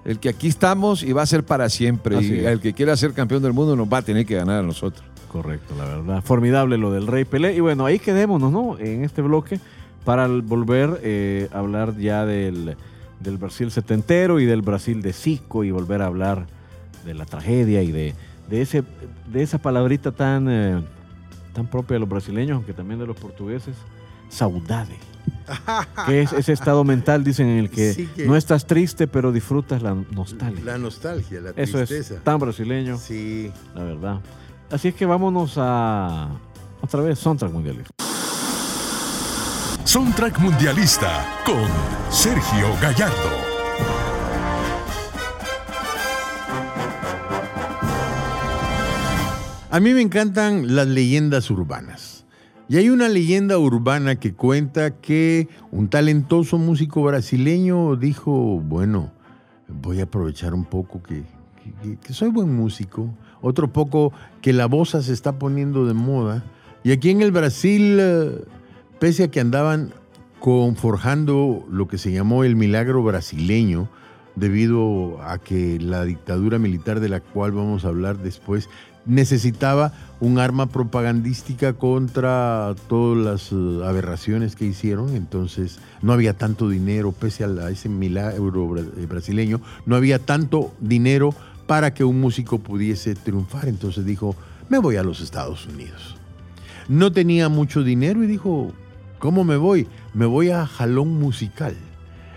el 0.05 0.19
que 0.19 0.29
aquí 0.31 0.49
estamos 0.49 1.03
y 1.03 1.13
va 1.13 1.23
a 1.23 1.27
ser 1.27 1.45
para 1.45 1.69
siempre. 1.69 2.17
Así 2.17 2.35
y 2.35 2.39
es. 2.41 2.47
el 2.47 2.61
que 2.61 2.73
quiera 2.73 2.97
ser 2.97 3.13
campeón 3.13 3.43
del 3.43 3.53
mundo 3.53 3.77
nos 3.77 3.87
va 3.87 3.99
a 3.99 4.03
tener 4.03 4.25
que 4.27 4.35
ganar 4.35 4.59
a 4.59 4.63
nosotros. 4.63 5.05
Correcto, 5.31 5.75
la 5.79 5.85
verdad. 5.85 6.23
Formidable 6.23 6.77
lo 6.77 6.90
del 6.90 7.07
Rey 7.07 7.25
Pelé. 7.25 7.55
Y 7.55 7.61
bueno, 7.61 7.87
ahí 7.87 7.99
quedémonos, 7.99 8.51
¿no? 8.51 8.79
En 8.79 9.05
este 9.05 9.23
bloque 9.23 9.61
para 10.05 10.27
volver 10.27 11.01
eh, 11.05 11.49
a 11.53 11.59
hablar 11.61 11.97
ya 11.97 12.25
del, 12.27 12.77
del 13.21 13.37
Brasil 13.38 13.71
setentero 13.71 14.40
y 14.40 14.47
del 14.47 14.62
Brasil 14.62 15.03
de 15.03 15.12
Zico 15.12 15.62
y 15.62 15.71
volver 15.71 16.03
a 16.03 16.07
hablar 16.07 16.47
de 17.05 17.14
la 17.14 17.27
tragedia 17.27 17.83
y 17.83 17.93
de, 17.93 18.14
de, 18.49 18.62
ese, 18.62 18.83
de 19.33 19.43
esa 19.43 19.59
palabrita 19.59 20.11
tan, 20.12 20.49
eh, 20.49 20.83
tan 21.53 21.66
propia 21.69 21.95
de 21.95 22.01
los 22.01 22.09
brasileños, 22.09 22.57
aunque 22.57 22.73
también 22.73 22.99
de 22.99 23.07
los 23.07 23.16
portugueses, 23.16 23.77
saudade. 24.29 24.97
que 26.07 26.23
es 26.23 26.33
ese 26.33 26.53
estado 26.53 26.83
mental, 26.83 27.23
dicen, 27.23 27.47
en 27.47 27.59
el 27.59 27.71
que, 27.71 27.93
Sí 27.93 28.09
que- 28.16 28.27
no 28.27 28.37
estás 28.37 28.66
triste, 28.66 29.07
pero 29.07 29.31
disfrutas 29.33 29.83
la 29.83 29.95
nostalgia. 30.11 30.64
La 30.64 30.79
nostalgia, 30.79 31.40
la 31.40 31.51
Eso 31.51 31.79
tristeza. 31.79 32.14
es 32.16 32.25
tan 32.25 32.38
brasileño 32.40 32.97
Sí. 32.99 33.51
la 33.75 33.85
verdad. 33.85 34.21
Así 34.70 34.88
es 34.88 34.94
que 34.94 35.06
vámonos 35.06 35.54
a 35.56 36.28
otra 36.80 37.00
vez 37.02 37.18
Soundtrack 37.18 37.52
Mundialista. 37.52 37.90
Soundtrack 39.85 40.38
Mundialista 40.38 41.24
con 41.44 41.66
Sergio 42.11 42.68
Gallardo. 42.80 43.50
A 49.71 49.79
mí 49.79 49.94
me 49.94 50.00
encantan 50.00 50.75
las 50.75 50.88
leyendas 50.88 51.50
urbanas. 51.50 52.25
Y 52.68 52.77
hay 52.77 52.88
una 52.88 53.08
leyenda 53.08 53.58
urbana 53.58 54.16
que 54.16 54.33
cuenta 54.35 54.96
que 55.00 55.48
un 55.71 55.88
talentoso 55.88 56.58
músico 56.58 57.02
brasileño 57.02 57.96
dijo, 57.96 58.33
bueno, 58.60 59.10
voy 59.68 60.00
a 60.00 60.04
aprovechar 60.04 60.54
un 60.54 60.64
poco 60.64 61.02
que, 61.02 61.23
que- 61.83 61.96
que 61.98 62.12
soy 62.12 62.29
buen 62.31 62.54
músico, 62.54 63.10
otro 63.43 63.73
poco 63.73 64.13
que 64.43 64.53
la 64.53 64.67
bossa 64.67 65.03
se 65.03 65.13
está 65.13 65.38
poniendo 65.38 65.87
de 65.87 65.95
moda. 65.95 66.45
Y 66.83 66.93
aquí 66.93 67.11
en 67.11 67.23
el 67.23 67.33
Brasil, 67.33 67.99
eh, 68.01 68.45
pese 68.99 69.25
a 69.25 69.31
que 69.31 69.41
andaban 69.41 69.93
con, 70.38 70.77
forjando 70.77 71.67
lo 71.71 71.88
que 71.88 71.99
se 71.99 72.13
llamó 72.13 72.45
el 72.45 72.57
milagro 72.57 73.03
brasileño, 73.03 73.88
debido 74.37 75.21
a 75.23 75.38
que 75.38 75.79
la 75.81 76.05
dictadura 76.05 76.59
militar 76.59 77.01
de 77.01 77.09
la 77.09 77.21
cual 77.21 77.53
vamos 77.53 77.85
a 77.85 77.88
hablar 77.88 78.19
después 78.19 78.69
necesitaba 79.07 79.93
un 80.21 80.38
arma 80.38 80.67
propagandística 80.67 81.73
contra 81.73 82.75
todas 82.88 83.25
las 83.25 83.53
eh, 83.53 83.87
aberraciones 83.87 84.57
que 84.57 84.67
hicieron, 84.67 85.17
entonces 85.17 85.79
no 86.03 86.13
había 86.13 86.35
tanto 86.35 86.69
dinero, 86.69 87.13
pese 87.13 87.45
a, 87.45 87.71
ese 87.71 87.88
milagro 87.88 88.77
eh, 88.79 89.07
brasileño, 89.07 89.61
no 89.87 89.97
había 89.97 90.19
tanto 90.19 90.73
dinero 90.81 91.35
para 91.71 91.94
que 91.94 92.02
un 92.02 92.21
músico 92.21 92.58
pudiese 92.58 93.14
triunfar, 93.14 93.68
entonces 93.68 94.04
dijo, 94.04 94.35
me 94.68 94.79
voy 94.79 94.96
a 94.96 95.04
los 95.04 95.21
Estados 95.21 95.66
Unidos. 95.66 96.16
No 96.88 97.12
tenía 97.12 97.48
mucho 97.48 97.85
dinero 97.85 98.25
y 98.25 98.27
dijo, 98.27 98.73
¿Cómo 99.21 99.44
me 99.44 99.56
voy? 99.56 99.87
Me 100.12 100.27
voy 100.27 100.50
a 100.50 100.66
jalón 100.66 101.21
musical. 101.21 101.77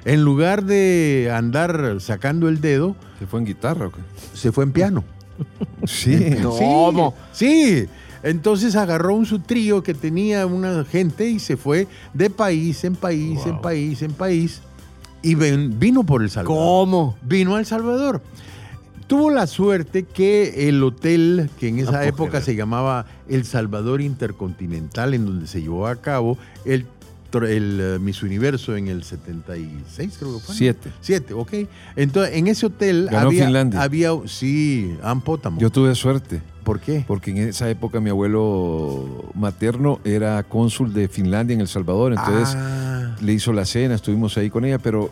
En 0.05 0.23
lugar 0.23 0.65
de 0.65 1.31
andar 1.33 1.95
sacando 1.99 2.47
el 2.47 2.61
dedo, 2.61 2.95
¿Se 3.17 3.25
fue 3.25 3.39
en 3.39 3.47
guitarra 3.47 3.87
o 3.87 3.91
qué? 3.91 4.01
se 4.35 4.51
fue 4.51 4.65
en 4.65 4.71
piano. 4.71 5.03
Sí. 5.87 6.35
¿Cómo? 6.43 7.15
Sí. 7.31 7.87
Entonces 8.21 8.75
agarró 8.75 9.15
un 9.15 9.25
su 9.25 9.39
trío 9.39 9.81
que 9.81 9.95
tenía 9.95 10.45
una 10.45 10.85
gente 10.85 11.27
y 11.27 11.39
se 11.39 11.57
fue 11.57 11.87
de 12.13 12.29
país 12.29 12.83
en 12.83 12.95
país, 12.95 13.43
en 13.47 13.59
país, 13.61 14.03
en 14.03 14.13
país. 14.13 14.61
Y 15.23 15.33
ven- 15.33 15.79
vino 15.79 16.03
por 16.03 16.21
El 16.21 16.29
Salvador. 16.29 16.55
¿Cómo? 16.85 17.17
Vino 17.23 17.55
a 17.55 17.59
El 17.59 17.65
Salvador. 17.65 18.21
Tuvo 19.13 19.29
la 19.29 19.45
suerte 19.45 20.05
que 20.05 20.67
el 20.69 20.81
hotel, 20.81 21.47
que 21.59 21.67
en 21.67 21.77
esa 21.77 21.91
puedo 21.91 22.03
época 22.05 22.41
se 22.41 22.55
llamaba 22.55 23.05
El 23.29 23.45
Salvador 23.45 24.01
Intercontinental, 24.01 25.13
en 25.13 25.27
donde 25.27 25.45
se 25.45 25.61
llevó 25.61 25.85
a 25.85 25.97
cabo 25.97 26.39
el, 26.65 26.87
eh, 27.31 27.99
Miss 28.01 28.23
Universo 28.23 28.75
en 28.75 28.87
el 28.87 29.03
76, 29.03 30.15
creo 30.17 30.33
que 30.33 30.39
fue. 30.39 30.55
Siete. 30.55 30.89
Siete, 30.99 31.35
ok. 31.35 31.53
Entonces, 31.95 32.35
en 32.35 32.47
ese 32.47 32.65
hotel 32.65 33.07
Ganó 33.11 33.27
había, 33.27 33.45
Finlandia. 33.45 33.83
había, 33.83 34.09
sí, 34.25 34.97
Ampótamo. 35.03 35.61
Yo 35.61 35.69
tuve 35.69 35.93
suerte, 35.93 36.41
¿Por 36.63 36.79
qué? 36.79 37.05
porque 37.07 37.29
en 37.29 37.37
esa 37.37 37.69
época 37.69 37.99
mi 37.99 38.09
abuelo 38.09 39.29
materno 39.35 39.99
era 40.05 40.41
cónsul 40.41 40.91
de 40.91 41.07
Finlandia 41.07 41.53
en 41.53 41.61
El 41.61 41.67
Salvador, 41.67 42.13
entonces 42.13 42.55
Ah, 42.57 43.15
le 43.21 43.31
hizo 43.31 43.53
la 43.53 43.65
cena, 43.65 43.93
estuvimos 43.93 44.35
ahí 44.39 44.49
con 44.49 44.65
ella, 44.65 44.79
pero 44.79 45.11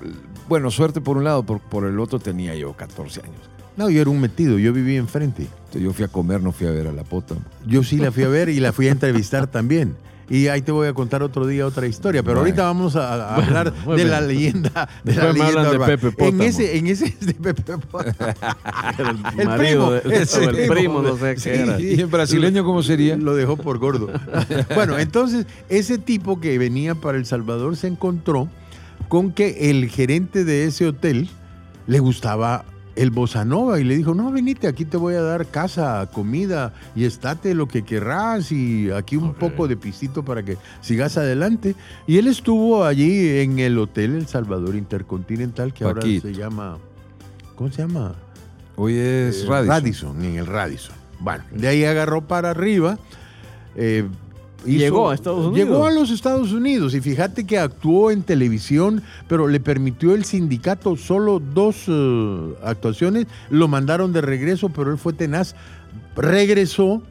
bueno, 0.49 0.71
suerte 0.71 1.01
por 1.01 1.17
un 1.17 1.23
lado, 1.23 1.43
por, 1.43 1.59
por 1.59 1.85
el 1.85 1.99
otro 1.99 2.17
tenía 2.17 2.55
yo 2.55 2.73
14 2.73 3.21
años. 3.21 3.60
No, 3.81 3.89
yo 3.89 4.01
era 4.01 4.09
un 4.09 4.19
metido, 4.21 4.57
yo 4.59 4.71
vivía 4.73 4.97
enfrente. 4.99 5.43
Entonces 5.43 5.81
yo 5.81 5.93
fui 5.93 6.05
a 6.05 6.07
comer, 6.07 6.41
no 6.41 6.51
fui 6.51 6.67
a 6.67 6.71
ver 6.71 6.87
a 6.87 6.91
la 6.91 7.03
pota. 7.03 7.35
Yo 7.67 7.83
sí 7.83 7.97
la 7.97 8.11
fui 8.11 8.23
a 8.23 8.27
ver 8.27 8.49
y 8.49 8.59
la 8.59 8.71
fui 8.73 8.87
a 8.87 8.91
entrevistar 8.91 9.47
también. 9.51 9.95
Y 10.29 10.47
ahí 10.47 10.61
te 10.61 10.71
voy 10.71 10.87
a 10.87 10.93
contar 10.93 11.21
otro 11.23 11.45
día 11.45 11.65
otra 11.67 11.87
historia, 11.87 12.23
pero 12.23 12.35
Bueno. 12.35 12.41
ahorita 12.47 12.63
vamos 12.63 12.95
a, 12.95 13.33
a 13.33 13.35
Bueno, 13.35 13.47
hablar 13.49 13.73
de 13.73 13.95
bien. 13.95 14.09
la 14.09 14.21
leyenda 14.21 14.89
de 15.03 15.15
la 15.15 15.25
Después 15.25 15.33
leyenda 15.53 15.71
de. 15.71 15.79
Pepe 15.79 16.07
En 16.07 16.13
Pótamo. 16.13 16.43
ese, 16.43 16.77
en 16.77 16.87
ese 16.87 17.15
de 17.19 17.33
Pepe 17.33 17.63
Pótamo. 17.77 18.13
El, 18.97 19.07
El 19.41 19.47
marido 19.47 19.57
primo, 19.57 19.91
de- 19.91 20.61
el 20.61 20.67
primo, 20.69 21.01
no 21.01 21.17
sé 21.17 21.35
Sí. 21.37 21.49
qué 21.49 21.55
era. 21.63 21.79
¿Y 21.81 21.99
en 21.99 22.09
brasileño 22.09 22.63
cómo 22.63 22.81
sería? 22.81 23.17
Lo 23.17 23.35
dejó 23.35 23.57
por 23.57 23.77
gordo. 23.79 24.07
bueno, 24.75 24.97
entonces 24.99 25.45
ese 25.67 25.97
tipo 25.97 26.39
que 26.39 26.57
venía 26.57 26.95
para 26.95 27.17
El 27.17 27.25
Salvador 27.25 27.75
se 27.75 27.87
encontró 27.87 28.47
con 29.09 29.33
que 29.33 29.69
el 29.69 29.89
gerente 29.89 30.45
de 30.45 30.63
ese 30.65 30.87
hotel 30.87 31.27
le 31.87 31.99
gustaba 31.99 32.63
el 32.95 33.11
bossa 33.11 33.45
nova 33.45 33.79
y 33.79 33.83
le 33.83 33.95
dijo, 33.95 34.13
no, 34.13 34.31
venite, 34.31 34.67
aquí 34.67 34.85
te 34.85 34.97
voy 34.97 35.15
a 35.15 35.21
dar 35.21 35.45
casa, 35.47 36.09
comida 36.13 36.73
y 36.95 37.05
estate 37.05 37.53
lo 37.55 37.67
que 37.67 37.83
querrás 37.83 38.51
y 38.51 38.91
aquí 38.91 39.15
un 39.15 39.33
poco 39.33 39.67
de 39.67 39.77
pisito 39.77 40.23
para 40.25 40.43
que 40.43 40.57
sigas 40.81 41.17
adelante. 41.17 41.75
Y 42.07 42.17
él 42.17 42.27
estuvo 42.27 42.83
allí 42.83 43.39
en 43.39 43.59
el 43.59 43.77
hotel 43.77 44.15
El 44.15 44.27
Salvador 44.27 44.75
Intercontinental, 44.75 45.73
que 45.73 45.85
Paquito. 45.85 46.27
ahora 46.27 46.35
se 46.35 46.39
llama, 46.41 46.77
¿cómo 47.55 47.71
se 47.71 47.81
llama? 47.81 48.13
Hoy 48.75 48.95
es 48.97 49.43
Eh, 49.43 49.47
Radisson. 49.47 50.23
en 50.23 50.35
el 50.37 50.45
Radisson. 50.47 50.95
Bueno, 51.19 51.43
de 51.51 51.67
ahí 51.67 51.85
agarró 51.85 52.21
para 52.27 52.49
arriba. 52.49 52.97
eh, 53.75 54.05
hizo- 54.65 54.77
Llegó 54.79 55.09
a 55.09 55.15
Estados 55.15 55.45
Unidos. 55.47 55.57
Llegó 55.69 55.85
a 55.85 55.91
los 55.91 56.09
Estados 56.11 56.51
Unidos 56.51 56.93
y 56.95 57.01
fíjate 57.01 57.45
que 57.45 57.57
actuó 57.57 58.11
en 58.11 58.23
televisión, 58.23 59.01
pero 59.27 59.47
le 59.47 59.59
permitió 59.59 60.13
el 60.13 60.25
sindicato 60.25 60.95
solo 60.97 61.39
dos 61.39 61.83
eh, 61.87 62.53
actuaciones. 62.63 63.27
Lo 63.49 63.67
mandaron 63.67 64.13
de 64.13 64.21
regreso, 64.21 64.69
pero 64.69 64.91
él 64.91 64.97
fue 64.97 65.13
tenaz. 65.13 65.55
Regresó 66.15 67.01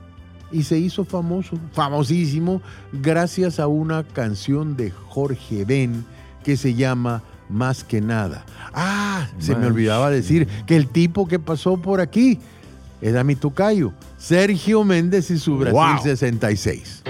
y 0.53 0.65
se 0.65 0.79
hizo 0.79 1.05
famoso, 1.05 1.57
famosísimo, 1.73 2.61
gracias 2.93 3.61
a 3.61 3.67
una 3.67 4.03
canción 4.05 4.77
de 4.77 4.91
Jorge 4.91 5.65
Ben 5.65 6.05
que 6.45 6.57
se 6.57 6.75
llama 6.75 7.23
Más 7.49 7.85
que 7.85 8.01
nada. 8.01 8.45
Ah, 8.75 9.29
se 9.39 9.55
me 9.57 9.67
olvidaba 9.67 10.11
decir 10.11 10.47
que 10.67 10.77
el 10.77 10.89
tipo 10.89 11.27
que 11.29 11.39
pasó 11.39 11.77
por 11.77 12.01
aquí 12.01 12.39
era 13.01 13.25
mi 13.25 13.35
tocayo, 13.37 13.93
Sergio 14.19 14.85
Méndez 14.85 15.31
y 15.31 15.39
su 15.39 15.57
Brasil 15.57 15.75
Wow. 15.79 16.03
66. 16.03 17.03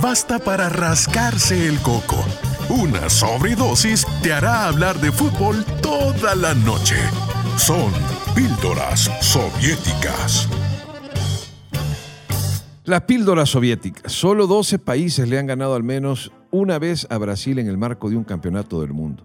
Basta 0.00 0.38
para 0.38 0.68
rascarse 0.68 1.68
el 1.68 1.78
coco. 1.80 2.16
Una 2.68 3.08
sobredosis 3.08 4.06
te 4.22 4.32
hará 4.32 4.66
hablar 4.68 5.00
de 5.00 5.10
fútbol 5.10 5.64
toda 5.82 6.34
la 6.34 6.54
noche. 6.54 6.96
Son 7.56 7.92
píldoras 8.34 9.10
soviéticas. 9.20 10.48
La 12.84 13.06
píldora 13.06 13.44
soviética. 13.44 14.08
Solo 14.08 14.46
12 14.46 14.78
países 14.78 15.28
le 15.28 15.38
han 15.38 15.46
ganado 15.46 15.74
al 15.74 15.82
menos 15.82 16.32
una 16.50 16.78
vez 16.78 17.06
a 17.10 17.18
Brasil 17.18 17.58
en 17.58 17.68
el 17.68 17.76
marco 17.76 18.08
de 18.08 18.16
un 18.16 18.24
campeonato 18.24 18.80
del 18.80 18.92
mundo. 18.92 19.24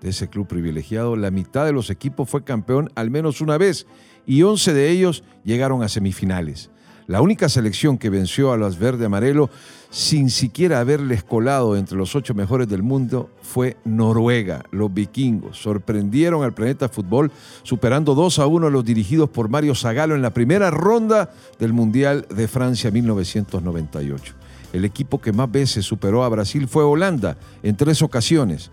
De 0.00 0.10
ese 0.10 0.28
club 0.28 0.46
privilegiado, 0.46 1.16
la 1.16 1.30
mitad 1.30 1.64
de 1.64 1.72
los 1.72 1.90
equipos 1.90 2.28
fue 2.28 2.44
campeón 2.44 2.90
al 2.94 3.10
menos 3.10 3.40
una 3.40 3.58
vez 3.58 3.86
y 4.26 4.42
11 4.42 4.74
de 4.74 4.90
ellos 4.90 5.24
llegaron 5.44 5.82
a 5.82 5.88
semifinales. 5.88 6.70
La 7.08 7.22
única 7.22 7.48
selección 7.48 7.96
que 7.96 8.10
venció 8.10 8.52
a 8.52 8.58
los 8.58 8.78
verde 8.78 9.06
amarelo 9.06 9.48
sin 9.88 10.28
siquiera 10.28 10.78
haberles 10.78 11.24
colado 11.24 11.74
entre 11.74 11.96
los 11.96 12.14
ocho 12.14 12.34
mejores 12.34 12.68
del 12.68 12.82
mundo 12.82 13.30
fue 13.40 13.78
Noruega. 13.86 14.66
Los 14.72 14.92
vikingos 14.92 15.56
sorprendieron 15.56 16.44
al 16.44 16.52
planeta 16.52 16.90
fútbol 16.90 17.32
superando 17.62 18.14
2 18.14 18.40
a 18.40 18.46
1 18.46 18.66
a 18.66 18.70
los 18.70 18.84
dirigidos 18.84 19.30
por 19.30 19.48
Mario 19.48 19.74
Zagallo 19.74 20.16
en 20.16 20.20
la 20.20 20.34
primera 20.34 20.70
ronda 20.70 21.30
del 21.58 21.72
Mundial 21.72 22.26
de 22.28 22.46
Francia 22.46 22.90
1998. 22.90 24.34
El 24.74 24.84
equipo 24.84 25.18
que 25.18 25.32
más 25.32 25.50
veces 25.50 25.86
superó 25.86 26.24
a 26.24 26.28
Brasil 26.28 26.68
fue 26.68 26.84
Holanda 26.84 27.38
en 27.62 27.74
tres 27.74 28.02
ocasiones, 28.02 28.70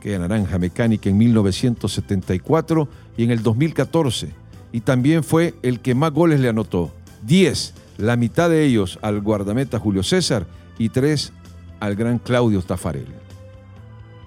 que 0.00 0.16
naranja 0.16 0.60
mecánica 0.60 1.10
en 1.10 1.18
1974 1.18 2.88
y 3.16 3.24
en 3.24 3.32
el 3.32 3.42
2014. 3.42 4.28
Y 4.70 4.82
también 4.82 5.24
fue 5.24 5.56
el 5.62 5.80
que 5.80 5.96
más 5.96 6.12
goles 6.12 6.38
le 6.38 6.48
anotó, 6.48 6.92
10, 7.26 7.74
la 7.98 8.16
mitad 8.16 8.50
de 8.50 8.64
ellos 8.64 8.98
al 9.02 9.20
guardameta 9.20 9.78
Julio 9.78 10.02
César 10.02 10.46
y 10.78 10.88
3 10.88 11.32
al 11.80 11.94
gran 11.96 12.18
Claudio 12.18 12.60
Tafarel. 12.62 13.06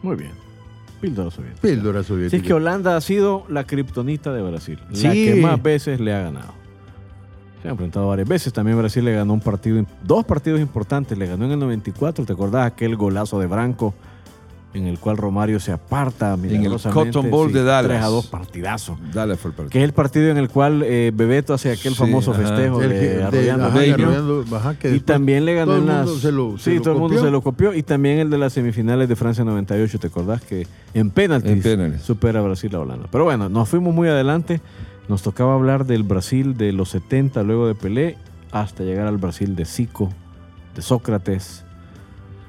Muy 0.02 0.16
bien. 0.16 0.32
Píldora 1.02 1.30
soviética. 1.30 1.62
Píldora 1.62 2.02
Sí, 2.02 2.08
soviética. 2.08 2.38
es 2.38 2.44
que 2.44 2.54
Holanda 2.54 2.96
ha 2.98 3.02
sido 3.02 3.46
la 3.50 3.66
kriptonita 3.66 4.34
de 4.34 4.42
Brasil. 4.42 4.80
La 4.90 5.12
que 5.12 5.36
más 5.42 5.62
veces 5.62 6.00
le 6.00 6.14
ha 6.14 6.22
ganado. 6.22 6.54
Se 7.62 7.68
han 7.68 7.74
enfrentado 7.74 8.08
varias 8.08 8.28
veces. 8.28 8.54
También 8.54 8.78
Brasil 8.78 9.04
le 9.06 9.14
ganó 9.14 9.34
un 9.34 9.40
partido, 9.42 9.84
dos 10.04 10.26
partidos 10.26 10.60
importantes. 10.60 11.18
Le 11.18 11.28
ganó 11.28 11.46
en 11.46 11.52
el 11.52 11.60
94. 11.60 12.26
¿Te 12.26 12.34
acordás 12.34 12.66
aquel 12.68 12.96
golazo 12.96 13.40
de 13.40 13.48
Branco 13.48 13.94
en 14.78 14.88
el 14.88 15.00
cual 15.00 15.18
Romario 15.18 15.60
se 15.60 15.72
aparta 15.72 16.38
milagrosamente? 16.38 17.12
Cotton 17.12 17.30
Bowl 17.32 17.52
de 17.52 17.64
Dallas. 17.64 17.90
3 17.92 18.02
a 18.04 18.08
2 18.08 18.28
partidazo. 18.28 18.98
Dale 19.14 19.36
fue 19.36 19.52
el 19.52 19.56
partido. 19.56 19.70
Que 19.72 19.78
es 19.80 19.84
el 19.84 19.94
partido 19.94 20.30
en 20.30 20.38
el 20.38 20.50
cual 20.50 20.84
eh, 20.84 21.12
Bebeto 21.14 21.54
hace 21.54 21.72
aquel 21.72 21.94
Sí, 21.94 22.00
famoso 22.00 22.32
ajá. 22.32 22.42
festejo 22.44 22.82
El 22.82 22.90
de, 22.90 23.00
que- 23.00 23.08
de- 23.10 23.24
arrollando 23.24 23.66
ajá, 23.66 23.78
arrollando, 23.80 24.46
que 24.80 24.96
Y 24.96 25.00
también 25.00 25.46
le 25.46 25.54
ganó 25.56 25.74
todo 25.74 25.76
el 25.78 25.90
en 25.90 25.96
mundo 25.96 26.12
las... 26.14 26.22
se 26.22 26.32
lo- 26.32 26.58
sí, 26.58 26.80
todo 26.80 26.94
el 26.94 27.00
mundo 27.00 27.22
se 27.22 27.32
lo 27.32 27.42
copió. 27.42 27.74
Y 27.74 27.84
también 27.84 28.20
el 28.20 28.30
de 28.30 28.38
las 28.38 28.54
semifinales 28.54 29.10
de 29.10 29.16
Francia 29.16 29.44
98, 29.44 30.00
¿te 30.00 30.08
acordás? 30.08 30.42
Que 30.42 30.68
en 30.94 31.10
penaltis, 31.10 31.52
En 31.52 31.62
penales. 31.62 32.02
supera 32.02 32.40
a 32.40 32.44
Brasil 32.44 32.74
a 32.76 32.80
Holanda. 32.80 33.08
Pero 33.12 33.24
bueno, 33.24 33.50
nos 33.50 33.68
fuimos 33.70 33.94
muy 33.94 34.08
adelante. 34.08 34.62
Nos 35.10 35.22
tocaba 35.24 35.54
hablar 35.54 35.86
del 35.86 36.04
Brasil 36.04 36.58
de 36.58 36.74
los 36.74 36.90
70, 36.90 37.42
luego 37.44 37.66
de 37.68 37.76
Pelé, 37.76 38.18
hasta 38.52 38.84
llegar 38.84 39.08
al 39.08 39.18
Brasil 39.18 39.56
de 39.56 39.64
Zico, 39.66 40.10
de 40.76 40.82
Sócrates. 40.82 41.64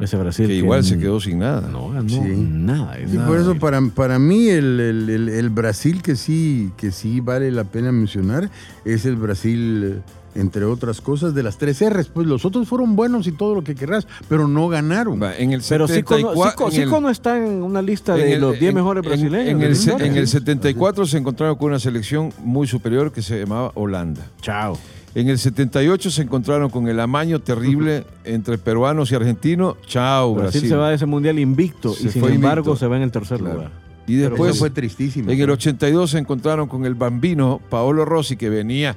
Ese 0.01 0.17
Brasil 0.17 0.47
que 0.47 0.55
igual 0.55 0.85
se 0.85 0.97
quedó 0.99 1.21
sin 1.21 1.41
nada. 1.41 1.69
No 1.71 1.91
ganó 1.91 2.09
Sí. 2.09 2.21
nada. 2.21 2.97
Sí, 2.97 3.17
nada. 3.17 3.27
por 3.27 3.37
eso 3.39 3.55
para, 3.57 3.81
para 3.95 4.19
mí 4.19 4.49
el, 4.49 4.79
el- 4.79 5.11
el- 5.11 5.29
el 5.29 5.51
Brasil 5.51 6.03
que 6.03 6.15
sí, 6.15 6.71
que 6.77 6.93
sí 6.93 7.21
vale 7.21 7.51
la 7.51 7.65
pena 7.65 7.91
mencionar 7.91 8.49
es 8.85 9.05
el 9.07 9.17
Brasil, 9.17 9.97
eh, 9.97 10.01
entre 10.41 10.65
otras 10.67 11.01
cosas, 11.01 11.35
de 11.35 11.43
las 11.43 11.59
tres 11.59 11.81
R's. 11.83 12.07
Pues 12.07 12.29
los 12.29 12.45
otros 12.45 12.69
fueron 12.69 12.95
buenos 12.95 13.27
y 13.27 13.33
todo 13.33 13.57
lo 13.57 13.65
que 13.65 13.75
querrás, 13.75 14.07
pero 14.29 14.47
no 14.47 14.69
ganaron. 14.69 15.21
Va, 15.21 15.35
En 15.35 15.51
el 15.53 15.63
Pero 15.69 15.89
Zico, 15.89 16.17
no, 16.17 16.33
74, 16.35 16.71
Zico- 16.71 16.97
en 16.97 17.03
no 17.03 17.11
está 17.11 17.37
en 17.37 17.63
una 17.65 17.83
lista 17.83 18.15
de 18.15 18.27
en 18.29 18.33
el- 18.35 18.41
los 18.41 18.53
10 18.59 18.69
en- 18.71 18.75
mejores 18.77 19.03
en- 19.05 19.09
brasileños. 19.11 19.63
En, 19.63 19.75
se- 19.75 19.83
historia. 19.91 20.07
en 20.07 20.17
el 20.17 20.29
74 20.29 21.07
se 21.07 21.19
encontraron 21.19 21.57
con 21.57 21.69
una 21.71 21.81
selección 21.81 22.33
muy 22.45 22.69
superior 22.69 23.11
que 23.11 23.21
se 23.21 23.41
llamaba 23.41 23.73
Holanda. 23.75 24.25
Chao. 24.43 24.79
En 25.19 25.29
el 25.29 25.37
78 25.37 26.13
se 26.13 26.23
encontraron 26.23 26.71
con 26.71 26.87
el 26.87 27.01
amaño 27.01 27.41
terrible 27.41 28.05
entre 28.25 28.57
peruanos 28.57 29.11
y 29.11 29.17
argentinos. 29.17 29.75
Chao, 29.85 30.33
Brasil, 30.35 30.61
Brasil. 30.61 30.69
se 30.69 30.77
va 30.77 30.91
de 30.91 30.95
ese 30.95 31.07
mundial 31.07 31.41
invicto 31.41 31.93
Se 31.93 32.07
y 32.07 32.11
sin 32.11 32.25
embargo 32.25 32.71
invicto. 32.71 32.77
se 32.77 32.87
va 32.87 32.97
en 32.99 33.03
el 33.03 33.11
tercer 33.11 33.39
Claro. 33.39 33.55
lugar. 33.55 33.71
Y 34.07 34.15
después, 34.15 34.51
eso 34.53 34.61
fue 34.61 34.71
tristísimo. 34.71 35.29
en 35.29 35.41
el 35.41 35.51
82 35.51 36.13
se 36.13 36.19
encontraron 36.19 36.69
con 36.69 36.87
el 36.87 36.95
bambino 36.95 37.61
Paolo 37.69 38.05
Rossi, 38.05 38.37
que 38.37 38.49
venía 38.49 38.95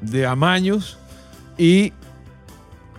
de 0.00 0.26
amaños. 0.26 0.96
Y 1.58 1.92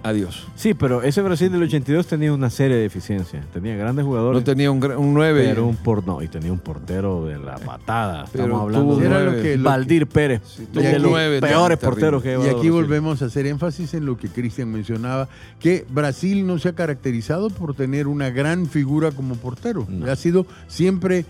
adiós. 0.07 0.47
Sí, 0.55 0.73
pero 0.73 1.01
ese 1.03 1.21
Brasil 1.21 1.51
del 1.51 1.63
82 1.63 2.07
tenía 2.07 2.31
una 2.33 2.49
serie 2.49 2.77
de 2.77 2.83
deficiencias. 2.83 3.45
Tenía 3.53 3.75
grandes 3.75 4.05
jugadores. 4.05 4.39
No 4.41 4.43
tenía 4.43 4.71
un, 4.71 4.83
un 4.83 5.13
9. 5.13 5.45
pero 5.47 5.65
un 5.65 5.75
por, 5.75 6.05
no, 6.05 6.21
y 6.21 6.27
tenía 6.27 6.51
un 6.51 6.59
portero 6.59 7.25
de 7.25 7.37
la 7.39 7.55
patada. 7.57 8.25
Pero 8.31 8.45
Estamos 8.45 8.61
hablando 8.63 8.95
de 8.97 9.05
Era 9.05 9.19
lo 9.23 9.31
que, 9.31 9.37
lo 9.37 9.43
que- 9.43 9.57
Valdir 9.57 10.07
Pérez. 10.07 10.41
Sí, 10.45 10.67
de 10.71 10.99
los 10.99 11.11
nueve, 11.11 11.39
peores 11.41 11.79
terrible. 11.79 12.09
porteros 12.11 12.23
que 12.23 12.37
Y 12.45 12.49
aquí 12.55 12.69
volvemos 12.69 13.21
a 13.21 13.25
hacer 13.25 13.45
énfasis 13.47 13.93
en 13.93 14.05
lo 14.05 14.17
que 14.17 14.27
Cristian 14.29 14.71
mencionaba, 14.71 15.27
que 15.59 15.85
Brasil 15.89 16.45
no 16.45 16.59
se 16.59 16.69
ha 16.69 16.73
caracterizado 16.73 17.49
por 17.49 17.75
tener 17.75 18.07
una 18.07 18.29
gran 18.29 18.67
figura 18.67 19.11
como 19.11 19.35
portero. 19.35 19.85
No. 19.89 20.11
Ha 20.11 20.15
sido 20.15 20.45
siempre 20.67 21.25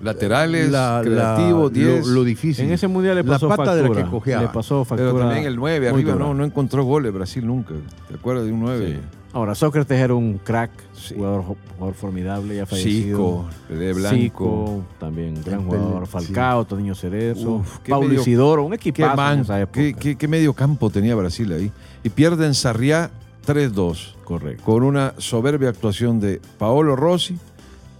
Laterales, 0.00 0.70
la- 0.70 0.98
la- 0.98 1.02
creativo, 1.02 1.68
10. 1.70 2.06
lo, 2.06 2.14
lo 2.14 2.24
difícil. 2.24 2.64
En 2.66 2.72
ese 2.72 2.88
mundial 2.88 3.16
le 3.16 3.22
La 3.22 3.32
pasó 3.32 3.48
pata 3.48 3.74
de 3.74 3.82
la 3.82 3.88
factura. 3.88 4.04
que 4.04 4.10
cojeaba. 4.10 4.42
Le 4.42 4.48
pasó 4.48 4.84
factura. 4.84 5.12
Pero 5.12 5.24
también 5.24 5.46
el 5.46 5.56
9 5.56 5.92
muy 5.92 6.02
arriba 6.02 6.16
no, 6.16 6.32
no 6.34 6.44
encontró 6.44 6.84
goles 6.84 7.12
Brasil 7.12 7.46
nunca. 7.46 7.74
¿Te 8.08 8.14
acuerdas 8.14 8.46
de 8.46 8.52
un 8.52 8.60
9? 8.60 8.92
Sí. 8.94 9.06
Ahora, 9.32 9.54
Sócrates 9.54 9.96
era 9.96 10.12
un 10.14 10.38
crack, 10.38 10.70
Sí. 10.92 11.14
jugador, 11.14 11.44
jugador 11.76 11.94
formidable, 11.94 12.56
ya 12.56 12.66
fallecido. 12.66 13.16
Zico, 13.16 13.48
Pelé 13.68 13.92
Blanco. 13.92 14.16
Zico, 14.16 14.84
también 14.98 15.34
gran 15.34 15.68
Pelé, 15.68 15.78
jugador. 15.78 16.06
sí. 16.06 16.10
Falcao, 16.12 16.64
Toniño 16.64 16.94
Cerezo, 16.96 17.52
Uf, 17.56 17.78
qué 17.84 17.90
Paulo 17.90 18.08
medio- 18.08 18.22
Isidoro, 18.22 18.64
un 18.64 18.70
¿Qué, 18.72 18.76
equipazo 18.88 19.10
en 19.12 19.16
man- 19.16 19.38
esa 19.40 19.60
época. 19.60 19.78
qué- 19.80 19.94
qué- 19.94 20.16
qué 20.16 20.26
medio 20.28 20.52
campo 20.52 20.90
tenía 20.90 21.14
Brasil 21.14 21.52
ahí? 21.52 21.70
Y 22.02 22.08
pierden 22.08 22.54
Sarriá 22.54 23.10
3-2 23.46 24.16
Correcto. 24.24 24.64
con 24.64 24.82
una 24.82 25.14
soberbia 25.18 25.68
actuación 25.68 26.18
de 26.18 26.40
Paolo 26.58 26.96
Rossi 26.96 27.38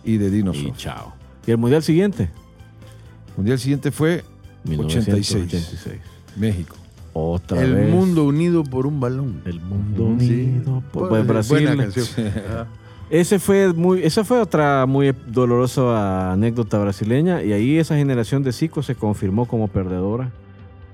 y 0.05 0.17
de 0.17 0.31
Dino 0.31 0.53
Y 0.53 0.65
Sof. 0.69 0.77
chao. 0.79 1.13
¿Y 1.47 1.51
el 1.51 1.59
mundial 1.59 1.83
siguiente? 1.83 2.25
El 2.25 3.37
mundial 3.37 3.59
siguiente 3.59 3.91
fue 3.91 4.25
86. 4.65 5.35
1986. 5.35 6.01
México. 6.37 6.77
Otra 7.13 7.61
el 7.63 7.75
vez. 7.75 7.91
mundo 7.91 8.25
unido 8.25 8.63
por 8.63 8.87
un 8.87 9.01
balón. 9.01 9.43
El 9.45 9.61
mundo 9.61 10.15
Sí. 10.21 10.31
unido. 10.33 10.83
por- 10.93 11.09
pues, 11.09 11.27
Brasil. 11.27 11.67
Buena 11.67 11.83
canción. 11.83 12.07
Ajá. 12.29 12.67
Ese 13.11 13.41
fue 13.41 13.73
muy, 13.73 14.05
esa 14.05 14.23
fue 14.25 14.39
otra 14.41 14.87
muy 14.87 15.13
dolorosa 15.27 16.31
anécdota 16.33 16.79
brasileña 16.79 17.43
y 17.43 17.53
ahí 17.53 17.77
esa 17.79 17.97
generación 17.97 18.45
de 18.45 18.53
Zico 18.53 18.85
se 18.85 18.95
confirmó 18.95 19.47
como 19.47 19.67
perdedora, 19.67 20.31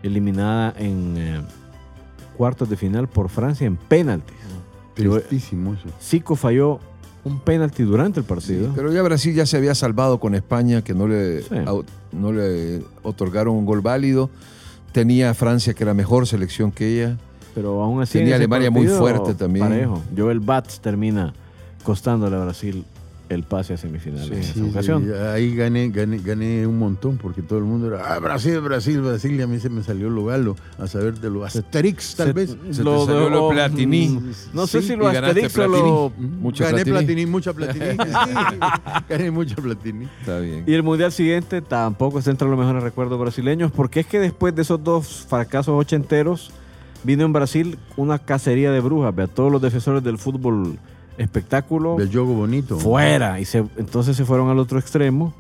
eliminada 0.03 0.73
en 0.79 1.15
eh, 1.19 1.41
cuartos 2.39 2.71
de 2.71 2.77
final 2.79 3.07
por 3.07 3.29
Francia 3.29 3.67
en 3.67 3.77
penaltis. 3.77 4.35
Tristísimo 4.95 5.75
eso. 5.75 5.89
Zico 6.01 6.37
falló 6.37 6.81
un 7.27 7.41
penalti 7.41 7.83
durante 7.83 8.21
el 8.21 8.25
partido. 8.27 8.71
Pero 8.77 8.93
ya 8.93 9.03
Brasil 9.03 9.35
ya 9.35 9.47
se 9.47 9.57
había 9.57 9.75
salvado 9.75 10.21
con 10.21 10.35
España, 10.37 10.83
que 10.83 10.95
no 10.95 11.09
le, 11.09 11.43
Sí. 11.43 11.55
no 12.13 12.33
le 12.33 12.83
otorgaron 13.03 13.57
un 13.57 13.67
gol 13.67 13.81
válido. 13.81 14.31
Tenía 14.93 15.31
a 15.31 15.35
Francia, 15.35 15.75
que 15.75 15.83
era 15.83 15.93
mejor 15.93 16.27
selección 16.29 16.71
que 16.71 16.87
ella. 17.03 17.17
Pero 17.55 17.83
aún 17.83 18.01
así. 18.01 18.19
Tenía 18.19 18.37
Alemania 18.37 18.71
muy 18.71 18.87
fuerte 18.87 19.35
también. 19.35 19.67
Parejo. 19.69 20.03
Joel 20.17 20.41
Bats 20.41 20.81
termina 20.81 21.33
costándole 21.83 22.37
a 22.37 22.45
Brasil 22.45 22.85
el 23.29 23.43
pase 23.43 23.75
a 23.75 23.77
semifinales 23.77 24.31
en 24.31 24.39
esa 24.39 24.53
Sí, 24.55 24.61
ocasión. 24.71 25.05
sí, 25.05 25.11
ahí 25.13 25.55
gané, 25.57 25.89
gané, 25.91 26.19
gané 26.19 26.67
un 26.67 26.79
montón 26.79 27.17
porque 27.19 27.43
todo 27.43 27.59
el 27.59 27.65
mundo 27.65 27.89
era 27.89 28.15
ah, 28.15 28.19
Brasil, 28.21 28.61
Brasil, 28.61 29.01
Brasil 29.01 29.35
y 29.39 29.43
a 29.43 29.47
mí 29.47 29.59
se 29.59 29.69
me 29.69 29.83
salió 29.83 30.09
lo 30.11 30.25
galo 30.27 30.55
a 30.79 30.87
saber 30.87 31.19
de 31.19 31.29
lo 31.31 31.45
Asterix 31.45 32.15
tal 32.17 32.29
Se- 32.29 32.33
vez. 32.33 32.51
Se 32.51 32.57
te 32.57 32.73
salió 32.85 33.29
lo 33.31 33.49
Platini. 33.51 34.09
mm, 34.09 34.31
No 34.55 34.67
sé 34.67 34.81
Sí, 34.83 34.89
si 34.89 34.97
lo 34.97 35.09
Asterix 35.09 35.59
o 35.59 35.67
lo... 35.69 36.13
Mucho 36.19 36.65
gané 36.65 36.85
Platini. 36.85 37.27
Mucha 37.27 37.53
Platini. 37.53 37.97
gané 39.09 39.31
mucha 39.31 39.57
Platini. 39.57 40.09
Está 40.21 40.39
bien. 40.39 40.65
Y 40.67 40.73
el 40.75 40.83
mundial 40.83 41.13
siguiente 41.13 41.63
tampoco 41.63 42.19
está 42.19 42.31
entre 42.31 42.49
los 42.49 42.59
mejores 42.59 42.83
recuerdos 42.83 43.19
brasileños, 43.19 43.73
porque 43.73 44.01
es 44.01 44.07
que 44.07 44.21
después 44.21 44.55
de 44.55 44.63
esos 44.63 44.83
dos 44.83 45.27
fracasos 45.29 45.75
ochenteros, 45.79 46.51
vino 47.05 47.25
en 47.25 47.33
Brasil 47.33 47.79
una 47.97 48.19
cacería 48.19 48.71
de 48.71 48.81
brujas. 48.81 49.17
A 49.19 49.27
todos 49.27 49.51
los 49.53 49.61
defensores 49.63 50.03
del 50.03 50.19
fútbol 50.19 50.79
espectáculo 51.19 51.97
Del 51.97 52.11
juego 52.11 52.35
bonito. 52.35 52.79
fuera. 52.79 53.41
Y 53.41 53.45
se, 53.45 53.65
entonces 53.77 54.17
se 54.17 54.25
fueron 54.25 54.49
al 54.49 54.59
otro 54.59 54.79
extremo. 54.79 55.35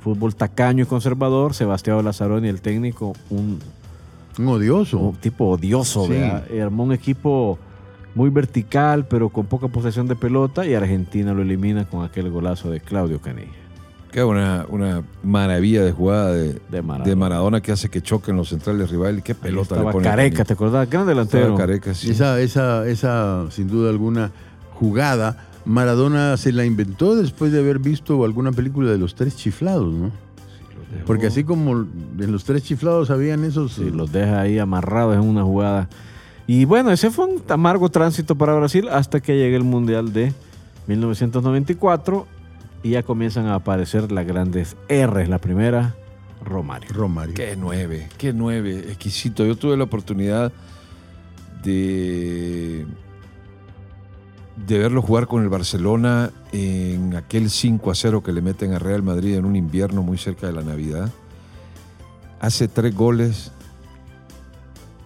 Fútbol 0.00 0.34
tacaño 0.34 0.82
y 0.84 0.86
conservador. 0.86 1.54
Sebastián 1.54 2.04
Lazaroni, 2.04 2.48
el 2.48 2.60
técnico, 2.60 3.12
un, 3.30 3.58
Un 4.38 4.48
odioso. 4.48 4.98
un 4.98 5.14
tipo 5.16 5.46
odioso. 5.50 6.04
Sí. 6.06 6.12
¿verdad? 6.12 6.44
Y 6.52 6.58
Armó 6.58 6.82
un 6.84 6.92
equipo 6.92 7.58
muy 8.14 8.30
vertical, 8.30 9.06
pero 9.06 9.28
con 9.30 9.46
poca 9.46 9.68
posesión 9.68 10.08
de 10.08 10.16
pelota. 10.16 10.66
Y 10.66 10.74
Argentina 10.74 11.32
lo 11.32 11.42
elimina 11.42 11.84
con 11.84 12.04
aquel 12.04 12.30
golazo 12.30 12.70
de 12.70 12.80
Claudio 12.80 13.20
Canilla. 13.20 13.52
Queda 14.10 14.26
una, 14.26 14.66
una 14.68 15.02
maravilla 15.22 15.82
de 15.82 15.92
jugada 15.92 16.32
de, 16.34 16.60
De 16.70 16.82
Maradona. 16.82 17.08
de 17.08 17.16
Maradona 17.16 17.60
que 17.62 17.72
hace 17.72 17.88
que 17.88 18.02
choquen 18.02 18.36
los 18.36 18.50
centrales 18.50 18.90
rivales. 18.90 19.22
Qué 19.24 19.34
pelota 19.34 19.76
le 19.82 19.90
pone. 19.90 20.04
Careca, 20.04 20.44
¿te 20.44 20.52
acordás? 20.52 20.90
Gran 20.90 21.06
delantero. 21.06 21.44
Estaba 21.44 21.58
Careca, 21.58 21.94
sí. 21.94 22.10
Esa, 22.10 22.38
esa, 22.40 22.86
esa, 22.86 23.46
sin 23.50 23.68
duda 23.68 23.88
alguna, 23.88 24.30
jugada, 24.82 25.36
Maradona 25.64 26.36
se 26.36 26.50
la 26.50 26.64
inventó 26.64 27.14
después 27.14 27.52
de 27.52 27.60
haber 27.60 27.78
visto 27.78 28.24
alguna 28.24 28.50
película 28.50 28.90
de 28.90 28.98
los 28.98 29.14
tres 29.14 29.36
chiflados, 29.36 29.94
¿no? 29.94 30.10
Porque 31.06 31.28
así 31.28 31.44
como 31.44 31.72
en 31.72 32.32
los 32.32 32.42
tres 32.42 32.64
chiflados 32.64 33.10
habían 33.10 33.44
esos... 33.44 33.74
Sí, 33.74 33.90
los 33.90 34.10
deja 34.10 34.40
ahí 34.40 34.58
amarrados 34.58 35.14
en 35.14 35.22
una 35.22 35.42
jugada 35.42 35.88
Y 36.48 36.64
bueno, 36.64 36.90
ese 36.90 37.10
fue 37.10 37.26
un 37.26 37.42
amargo 37.48 37.88
tránsito 37.90 38.34
para 38.34 38.54
Brasil 38.54 38.88
hasta 38.88 39.20
que 39.20 39.36
llegue 39.36 39.54
el 39.54 39.62
Mundial 39.62 40.12
de 40.12 40.34
1994 40.88 42.26
y 42.82 42.90
ya 42.90 43.04
comienzan 43.04 43.46
a 43.46 43.54
aparecer 43.54 44.10
las 44.10 44.26
grandes 44.26 44.76
R. 44.88 45.28
La 45.28 45.38
primera, 45.38 45.94
Romario. 46.44 46.90
Romario. 46.92 47.34
Qué 47.34 47.54
nueve, 47.56 48.08
qué 48.18 48.32
nueve, 48.32 48.78
exquisito. 48.88 49.46
Yo 49.46 49.54
tuve 49.54 49.76
la 49.76 49.84
oportunidad 49.84 50.52
de, 51.62 52.84
de 54.56 54.78
verlo 54.78 55.00
jugar 55.02 55.26
con 55.26 55.42
el 55.42 55.48
Barcelona 55.48 56.30
en 56.52 57.16
aquel 57.16 57.48
5 57.50 57.90
a 57.90 57.94
0 57.94 58.22
que 58.22 58.32
le 58.32 58.42
meten 58.42 58.72
a 58.74 58.78
Real 58.78 59.02
Madrid 59.02 59.34
en 59.36 59.44
un 59.44 59.56
invierno 59.56 60.02
muy 60.02 60.18
cerca 60.18 60.46
de 60.46 60.52
la 60.52 60.62
Navidad. 60.62 61.10
Hace 62.40 62.68
tres 62.68 62.94
goles. 62.94 63.50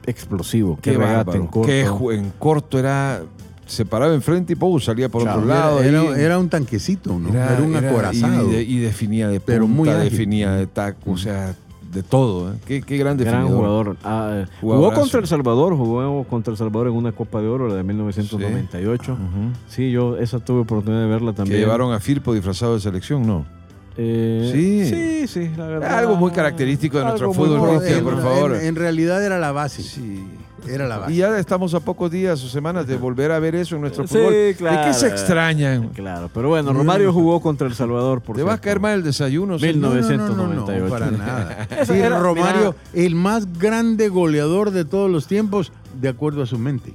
Explosivo. 0.06 0.76
Qué, 0.80 0.92
Qué 0.92 0.98
regate 0.98 1.36
en 1.36 1.46
corto. 1.46 1.68
Qué 1.68 1.80
en 2.16 2.30
corto 2.38 2.78
era. 2.78 3.22
Se 3.66 3.84
paraba 3.84 4.14
enfrente 4.14 4.52
y 4.52 4.56
¡pum! 4.56 4.78
salía 4.80 5.08
por 5.08 5.22
otro 5.28 5.44
lado. 5.44 5.82
Era, 5.82 6.38
un 6.38 6.48
tanquecito, 6.48 7.18
¿no? 7.18 7.30
Era, 7.30 7.60
un 7.60 7.74
acorazado. 7.74 8.48
Y, 8.48 8.52
de- 8.54 8.62
y 8.62 8.78
definía 8.78 9.26
de 9.28 9.40
punta, 9.40 9.52
Pero 9.52 9.66
muy 9.66 9.88
ágil. 9.88 10.10
definía 10.10 10.52
de 10.52 10.68
taco, 10.68 11.10
o 11.10 11.16
sea, 11.16 11.54
de 11.92 12.02
todo. 12.02 12.52
¿eh? 12.52 12.56
Qué, 12.66 12.82
qué 12.82 12.96
gran 12.96 13.16
Gran 13.16 13.48
jugador. 13.48 13.96
Ah, 14.04 14.44
jugó 14.60 14.92
contra 14.92 15.20
El 15.20 15.26
Salvador, 15.26 15.76
jugó 15.76 16.24
contra 16.24 16.50
El 16.52 16.56
Salvador 16.58 16.88
en 16.88 16.94
una 16.94 17.12
Copa 17.12 17.40
de 17.40 17.48
Oro, 17.48 17.68
la 17.68 17.74
de 17.76 17.82
1998. 17.82 19.12
Ujú. 19.12 19.20
Sí, 19.68 19.90
yo 19.90 20.16
esa 20.18 20.38
tuve 20.40 20.60
oportunidad 20.60 21.02
de 21.02 21.08
verla 21.08 21.32
Que 21.32 21.36
también. 21.36 21.60
llevaron 21.60 21.92
a 21.92 22.00
Firpo 22.00 22.34
disfrazado 22.34 22.74
de 22.74 22.80
selección, 22.80 23.26
¿no? 23.26 23.46
Eh, 23.98 24.50
Sí. 24.52 24.84
sí, 24.90 25.26
sí, 25.26 25.50
la 25.56 25.66
verdad. 25.66 25.98
Algo 25.98 26.16
muy 26.16 26.30
característico 26.30 26.98
de 26.98 27.04
nuestro 27.04 27.32
fútbol, 27.32 27.60
propio. 27.78 28.02
Por 28.04 28.20
favor. 28.22 28.54
en- 28.56 28.66
en 28.66 28.76
realidad 28.76 29.24
era 29.24 29.38
la 29.38 29.52
base. 29.52 29.82
Sí. 29.82 30.22
Era 30.68 30.86
la 30.88 30.98
base. 30.98 31.12
Y 31.12 31.16
ya 31.16 31.38
estamos 31.38 31.74
a 31.74 31.80
pocos 31.80 32.10
días 32.10 32.42
o 32.44 32.48
semanas 32.48 32.86
de 32.86 32.96
volver 32.96 33.32
a 33.32 33.38
ver 33.38 33.54
eso 33.54 33.74
en 33.76 33.82
nuestro 33.82 34.06
Sí, 34.06 34.14
fútbol. 34.14 34.32
¿De 34.32 34.54
claro. 34.56 34.86
qué 34.88 34.94
se 34.94 35.08
extrañan? 35.08 35.88
Claro, 35.90 36.30
pero 36.32 36.48
bueno, 36.48 36.72
Romario 36.72 37.12
jugó 37.12 37.40
contra 37.40 37.66
El 37.66 37.74
Salvador, 37.74 38.20
por 38.20 38.36
Te 38.36 38.42
va 38.42 38.50
a 38.52 38.54
cierto. 38.54 38.64
caer 38.64 38.80
mal 38.80 38.94
el 38.94 39.02
desayuno. 39.02 39.58
señor? 39.58 39.76
No, 39.76 39.88
no, 39.88 39.94
no, 39.94 40.36
no, 40.36 40.48
1998. 40.48 40.84
no, 40.84 40.90
para 40.90 41.10
nada. 41.10 41.68
Sí, 41.86 41.92
era- 41.94 42.18
Romario, 42.18 42.74
mira. 42.92 43.06
el 43.06 43.14
más 43.14 43.58
grande 43.58 44.08
goleador 44.08 44.70
de 44.70 44.84
todos 44.84 45.10
los 45.10 45.26
tiempos, 45.26 45.72
de 46.00 46.08
acuerdo 46.08 46.42
a 46.42 46.46
su 46.46 46.58
mente. 46.58 46.94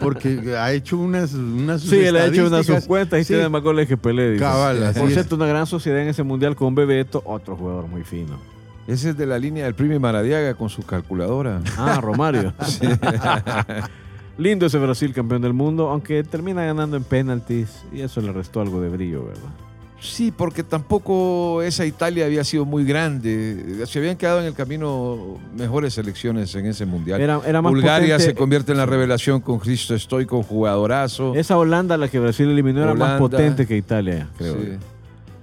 Porque 0.00 0.54
ha 0.58 0.72
hecho 0.72 0.96
unas, 0.96 1.34
unas 1.34 1.82
Sí, 1.82 1.98
él 1.98 2.16
ha 2.16 2.24
hecho 2.26 2.40
unas 2.46 2.60
estadísticas. 2.60 2.82
subcuentas 2.84 3.20
y 3.20 3.24
Sí, 3.24 3.34
tiene 3.34 3.48
más 3.50 3.62
goles 3.62 3.86
que 3.86 3.96
Pelé. 3.96 4.36
Cabal, 4.38 4.78
Por 4.96 5.08
es. 5.08 5.12
cierto, 5.12 5.36
una 5.36 5.46
gran 5.46 5.66
sociedad 5.66 6.00
en 6.00 6.08
ese 6.08 6.22
mundial 6.22 6.56
con 6.56 6.74
Bebeto, 6.74 7.22
otro 7.26 7.56
jugador 7.56 7.86
muy 7.86 8.02
fino. 8.02 8.38
Ese 8.86 9.10
es 9.10 9.16
de 9.16 9.26
la 9.26 9.38
línea 9.38 9.64
del 9.64 9.74
Primi 9.74 9.98
Maradiaga 9.98 10.54
con 10.54 10.68
su 10.68 10.82
calculadora. 10.82 11.60
Ah, 11.76 12.00
Romario. 12.00 12.52
Lindo 14.38 14.66
ese 14.66 14.78
Brasil 14.78 15.12
campeón 15.12 15.42
del 15.42 15.54
mundo, 15.54 15.88
aunque 15.88 16.22
termina 16.22 16.64
ganando 16.64 16.96
en 16.96 17.04
penaltis 17.04 17.84
y 17.92 18.00
eso 18.02 18.20
le 18.20 18.32
restó 18.32 18.60
algo 18.60 18.80
de 18.80 18.90
brillo, 18.90 19.24
¿verdad? 19.26 19.50
Sí, 19.98 20.30
porque 20.30 20.62
tampoco 20.62 21.62
esa 21.62 21.86
Italia 21.86 22.26
había 22.26 22.44
sido 22.44 22.66
muy 22.66 22.84
grande. 22.84 23.82
Se 23.86 23.98
habían 23.98 24.16
quedado 24.16 24.40
en 24.40 24.46
el 24.46 24.52
camino 24.52 25.38
mejores 25.56 25.94
selecciones 25.94 26.54
en 26.54 26.66
ese 26.66 26.84
mundial. 26.84 27.18
Era, 27.20 27.40
era 27.46 27.62
más 27.62 27.72
Bulgaria 27.72 28.16
potente- 28.16 28.24
se 28.24 28.34
convierte 28.34 28.72
en 28.72 28.78
la 28.78 28.84
revelación 28.86 29.40
con 29.40 29.58
Cristo 29.58 29.94
Estoy, 29.94 30.26
con 30.26 30.42
jugadorazo. 30.42 31.34
Esa 31.34 31.56
Holanda, 31.56 31.96
la 31.96 32.08
que 32.08 32.20
Brasil 32.20 32.48
eliminó, 32.50 32.82
era 32.82 32.94
más 32.94 33.18
potente 33.18 33.66
que 33.66 33.74
Italia, 33.76 34.28
creo. 34.36 34.54
Sí. 34.54 34.68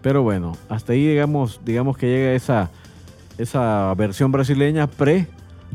Pero 0.03 0.21
bueno, 0.21 0.55
hasta 0.69 0.93
ahí 0.93 1.07
digamos, 1.07 1.59
digamos 1.65 1.97
que 1.97 2.05
llega 2.07 2.33
esa, 2.33 2.69
esa 3.37 3.93
versión 3.95 4.31
brasileña 4.31 4.87
pre 4.87 5.27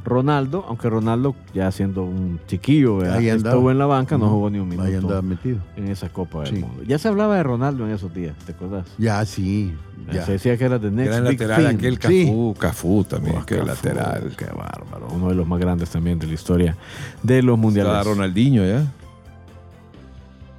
Ronaldo, 0.04 0.64
aunque 0.68 0.88
Ronaldo 0.88 1.34
ya 1.52 1.70
siendo 1.72 2.04
un 2.04 2.38
chiquillo, 2.46 3.02
estuvo 3.02 3.70
en 3.70 3.78
la 3.78 3.86
banca, 3.86 4.16
no 4.16 4.28
jugó 4.30 4.48
ni 4.48 4.58
un 4.58 4.70
Ahí 4.80 4.94
andaba 4.94 5.20
minuto 5.20 5.22
metido. 5.22 5.58
en 5.76 5.88
esa 5.88 6.08
Copa 6.08 6.44
del 6.44 6.54
Sí. 6.54 6.60
Mundo. 6.62 6.82
Ya 6.86 6.98
se 6.98 7.08
hablaba 7.08 7.36
de 7.36 7.42
Ronaldo 7.42 7.84
en 7.86 7.92
esos 7.92 8.14
días, 8.14 8.34
¿te 8.46 8.52
acuerdas? 8.52 8.86
Ya, 8.96 9.22
sí. 9.26 9.74
Ya. 10.12 10.24
Se 10.24 10.32
decía 10.32 10.56
que 10.56 10.64
era 10.64 10.78
de 10.78 10.90
Next 10.90 11.10
Gran 11.12 11.24
Big 11.28 11.40
lateral, 11.40 11.66
Thing. 11.68 11.76
aquel 11.76 11.94
Sí. 12.00 12.24
Cafú, 12.26 12.54
Cafú 12.58 13.04
también, 13.04 13.36
Oh, 13.40 13.44
qué 13.44 13.56
Cafú, 13.56 13.66
lateral. 13.66 14.32
Qué 14.38 14.46
bárbaro. 14.46 15.08
Uno 15.12 15.28
de 15.28 15.34
los 15.34 15.46
más 15.46 15.58
grandes 15.58 15.90
también 15.90 16.18
de 16.18 16.26
la 16.28 16.34
historia 16.34 16.76
de 17.22 17.42
los 17.42 17.58
mundiales. 17.58 17.92
Estaba 17.92 18.14
Ronaldinho 18.14 18.64
ya. 18.64 18.86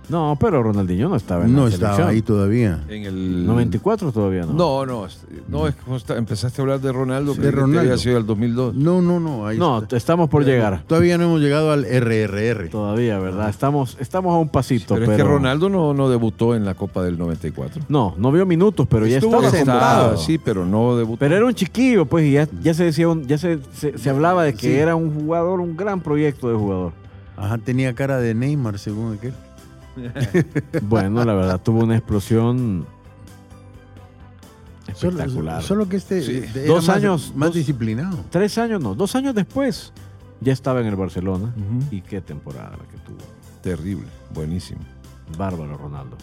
No, 0.10 0.36
pero 0.40 0.64
Ronaldinho 0.64 1.08
no 1.10 1.16
estaba 1.16 1.46
en 1.46 1.54
No 1.56 1.64
la 1.68 1.70
estaba 1.74 1.94
selección. 1.96 2.10
ahí 2.16 2.22
todavía. 2.22 2.84
En 2.90 3.04
el 3.06 3.46
94 3.46 4.12
todavía 4.12 4.42
no. 4.46 4.54
No, 4.54 4.86
no, 4.86 5.06
es- 5.06 5.22
no 5.48 5.68
es 5.68 5.76
que 5.76 5.82
vos 5.90 6.04
empezaste 6.10 6.60
a 6.60 6.64
hablar 6.64 6.82
de 6.82 6.92
Ronaldo, 6.92 7.34
Sí, 7.36 7.42
de 7.42 7.50
que 7.50 7.56
Ronaldo. 7.56 7.80
había 7.82 7.98
sido 7.98 8.18
el 8.18 8.26
2002. 8.26 8.76
No, 8.76 9.02
no, 9.02 9.20
no. 9.20 9.46
Ahí 9.46 9.58
No, 9.58 9.80
está. 9.84 9.96
estamos 9.98 10.30
por 10.30 10.44
llegar. 10.46 10.84
Todavía 10.88 11.18
no 11.18 11.26
hemos 11.26 11.42
llegado 11.42 11.72
al 11.72 11.86
RRR. 11.86 12.70
Todavía, 12.70 13.20
¿verdad? 13.20 13.50
Estamos, 13.50 13.98
estamos 14.00 14.34
a 14.34 14.38
un 14.38 14.50
pasito. 14.50 14.96
Pero, 14.96 15.06
Pero, 15.06 15.12
es 15.12 15.18
que 15.18 15.24
Ronaldo 15.24 15.70
no, 15.70 15.94
no 15.94 16.10
debutó 16.10 16.56
en 16.56 16.66
la 16.66 16.74
Copa 16.74 17.04
del 17.04 17.18
94. 17.18 17.84
No, 17.88 18.16
no 18.18 18.32
vio 18.32 18.46
minutos, 18.46 18.88
pero 18.90 19.06
ya 19.06 19.18
Estuvo 19.18 19.36
estaba 19.36 19.52
sentado. 19.52 19.80
convocado. 19.80 20.18
sí, 20.18 20.38
pero 20.38 20.66
no 20.66 20.98
debutó. 20.98 21.20
Pero 21.20 21.36
era 21.36 21.46
un 21.46 21.54
chiquillo, 21.54 22.06
pues, 22.06 22.26
y 22.26 22.32
ya, 22.32 22.48
ya 22.62 22.74
se 22.74 22.86
decía, 22.86 23.08
un- 23.08 23.28
ya 23.28 23.38
se, 23.38 23.60
se, 23.74 23.98
se 23.98 24.10
hablaba 24.10 24.44
de 24.44 24.54
que 24.54 24.68
Sí. 24.68 24.74
era 24.74 24.96
un 24.96 25.14
jugador, 25.14 25.60
un 25.60 25.78
gran 25.78 26.02
proyecto 26.02 26.50
de 26.50 26.56
jugador. 26.56 26.94
Ajá, 27.38 27.58
tenía 27.58 27.94
cara 27.94 28.18
de 28.18 28.34
Neymar, 28.34 28.78
según 28.80 29.14
aquel. 29.14 29.34
Bueno, 30.82 31.24
la 31.26 31.34
verdad, 31.34 31.62
tuvo 31.62 31.84
una 31.84 31.96
explosión 31.98 32.86
espectacular. 34.88 35.62
Solo, 35.62 35.68
solo 35.84 35.90
que 35.90 35.98
este 35.98 36.22
Sí. 36.22 36.44
era 36.60 36.68
Dos 36.68 36.88
más- 36.88 36.98
años, 36.98 37.34
más 37.36 37.50
dos- 37.50 37.56
disciplinado. 37.56 38.18
Tres 38.30 38.58
años, 38.58 38.82
no, 38.82 38.96
dos 38.96 39.16
años 39.16 39.36
después 39.36 39.94
ya 40.42 40.54
estaba 40.54 40.82
en 40.82 40.88
el 40.88 40.96
Barcelona. 40.96 41.54
Y 41.92 42.02
qué 42.02 42.22
temporada 42.22 42.72
la 42.72 42.86
que 42.90 42.98
tuvo. 43.06 43.18
Terrible, 43.62 44.08
buenísimo. 44.34 44.82
Bárbaro, 45.38 45.78
Ronaldo. 45.78 46.18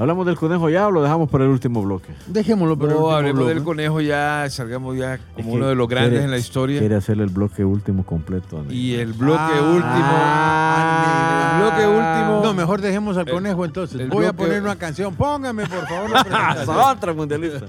¿Hablamos 0.00 0.24
del 0.24 0.36
conejo 0.36 0.70
ya 0.70 0.86
o 0.88 0.90
lo 0.90 1.02
dejamos 1.02 1.28
para 1.28 1.44
el 1.44 1.50
último 1.50 1.82
bloque? 1.82 2.08
Dejémoslo 2.26 2.76
para 2.78 2.88
el 2.92 2.94
No, 2.96 3.02
último 3.04 3.16
hablemos 3.16 3.38
bloque. 3.40 3.54
del 3.54 3.62
conejo 3.64 4.00
ya, 4.00 4.46
salgamos 4.48 4.96
ya 4.96 5.14
Es 5.16 5.20
como 5.36 5.50
que 5.50 5.56
uno 5.58 5.66
de 5.68 5.74
los 5.74 5.88
grandes 5.88 6.10
quiere- 6.12 6.24
en 6.24 6.30
la 6.30 6.38
historia. 6.38 6.78
Quiere 6.80 6.94
hacer 6.96 7.20
el 7.20 7.28
bloque 7.28 7.64
último 7.66 8.04
completo. 8.06 8.60
Andrés. 8.60 8.74
Y 8.78 8.94
el 8.94 9.12
bloque 9.12 9.38
Ah, 9.38 9.60
último. 11.52 11.52
el 11.52 11.60
bloque 11.60 11.86
último. 11.86 12.40
No, 12.42 12.54
mejor 12.54 12.80
dejemos 12.80 13.18
al 13.18 13.28
El- 13.28 13.34
conejo 13.34 13.64
entonces. 13.66 14.08
Voy 14.08 14.24
a 14.24 14.32
poner 14.32 14.62
una 14.62 14.76
canción. 14.76 15.14
Póngame, 15.14 15.66
por 15.66 15.86
favor. 15.86 16.10
Otra 16.96 17.12
mundialista. 17.12 17.66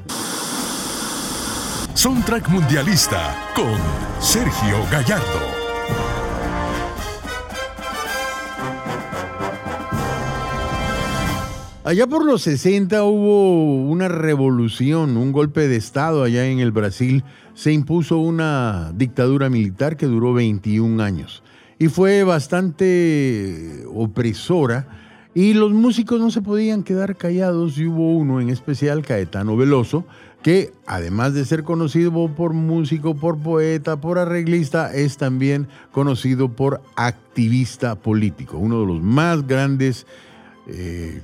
Soundtrack 1.93 2.47
Mundialista 2.47 3.35
con 3.53 3.75
Sergio 4.21 4.77
Gallardo. 4.89 5.60
Allá 11.83 12.05
por 12.05 12.23
los 12.23 12.43
60 12.43 13.03
hubo 13.03 13.75
una 13.89 14.07
revolución, 14.07 15.17
un 15.17 15.31
golpe 15.31 15.67
de 15.67 15.77
Estado 15.77 16.21
allá 16.21 16.45
en 16.45 16.59
el 16.59 16.71
Brasil. 16.71 17.23
Se 17.55 17.73
impuso 17.73 18.19
una 18.19 18.91
dictadura 18.93 19.49
militar 19.49 19.97
que 19.97 20.05
duró 20.05 20.31
21 20.31 21.01
años 21.01 21.41
y 21.79 21.87
fue 21.87 22.23
bastante 22.23 23.83
opresora 23.91 24.87
y 25.33 25.55
los 25.55 25.71
músicos 25.71 26.19
no 26.19 26.29
se 26.29 26.43
podían 26.43 26.83
quedar 26.83 27.15
callados 27.15 27.79
y 27.79 27.87
hubo 27.87 28.15
uno 28.15 28.39
en 28.39 28.49
especial, 28.49 29.01
Caetano 29.01 29.57
Veloso, 29.57 30.05
que 30.43 30.73
además 30.85 31.33
de 31.33 31.45
ser 31.45 31.63
conocido 31.63 32.11
por 32.35 32.53
músico, 32.53 33.15
por 33.15 33.39
poeta, 33.39 33.99
por 33.99 34.19
arreglista, 34.19 34.93
es 34.93 35.17
también 35.17 35.67
conocido 35.91 36.49
por 36.49 36.79
activista 36.95 37.95
político, 37.95 38.59
uno 38.59 38.81
de 38.81 38.85
los 38.85 39.01
más 39.01 39.47
grandes 39.47 40.05
eh, 40.67 41.21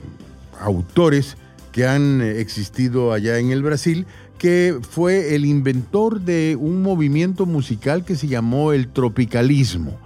autores 0.60 1.38
que 1.72 1.86
han 1.86 2.22
eh, 2.22 2.40
existido 2.40 3.14
allá 3.14 3.40
en 3.40 3.52
el 3.52 3.64
Brasil, 3.64 4.06
que 4.38 4.78
fue 4.88 5.36
el 5.36 5.46
inventor 5.46 6.22
de 6.22 6.56
un 6.60 6.82
movimiento 6.82 7.46
musical 7.46 8.06
que 8.06 8.16
se 8.16 8.28
llamó 8.28 8.74
el 8.74 8.88
tropicalismo. 8.90 9.98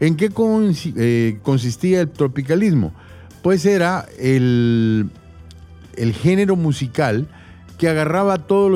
¿En 0.00 0.16
qué 0.16 0.30
eh, 0.96 1.38
consistía 1.42 2.02
el 2.02 2.10
tropicalismo? 2.10 2.92
Pues 3.42 3.64
era 3.64 4.06
el, 4.18 5.08
el 5.96 6.12
género 6.12 6.56
musical 6.56 7.28
que 7.78 7.88
agarraba 7.88 8.38
todos 8.38 8.70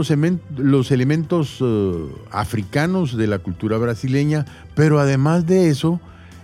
los 0.57 0.91
elementos 0.91 1.59
eh, 1.61 1.93
africanos 2.31 3.17
de 3.17 3.27
la 3.27 3.39
cultura 3.39 3.79
brasileña, 3.79 4.45
pero 4.75 4.99
además 4.99 5.47
de 5.47 5.69
eso 5.69 6.01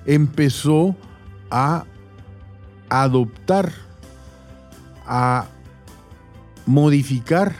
empezó 0.06 0.96
a 1.50 1.84
adoptar, 2.88 3.72
a 5.06 5.46
modificar 6.66 7.54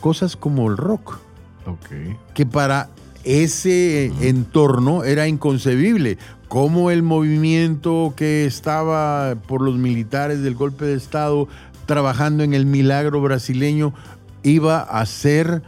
cosas 0.00 0.36
como 0.36 0.70
el 0.70 0.76
rock, 0.76 1.18
Ok. 1.66 1.86
que 2.34 2.46
para 2.46 2.88
ese 3.24 4.06
entorno 4.28 5.04
era 5.04 5.28
inconcebible. 5.28 6.18
Cómo 6.48 6.90
el 6.90 7.02
movimiento 7.02 8.12
que 8.16 8.44
estaba 8.44 9.36
por 9.46 9.62
los 9.62 9.76
militares 9.78 10.42
del 10.42 10.54
golpe 10.54 10.84
de 10.84 10.94
Estado 10.94 11.48
trabajando 11.86 12.42
en 12.44 12.52
el 12.52 12.66
milagro 12.66 13.20
brasileño 13.22 13.94
iba 14.42 14.80
a 14.80 15.06
ser 15.06 15.62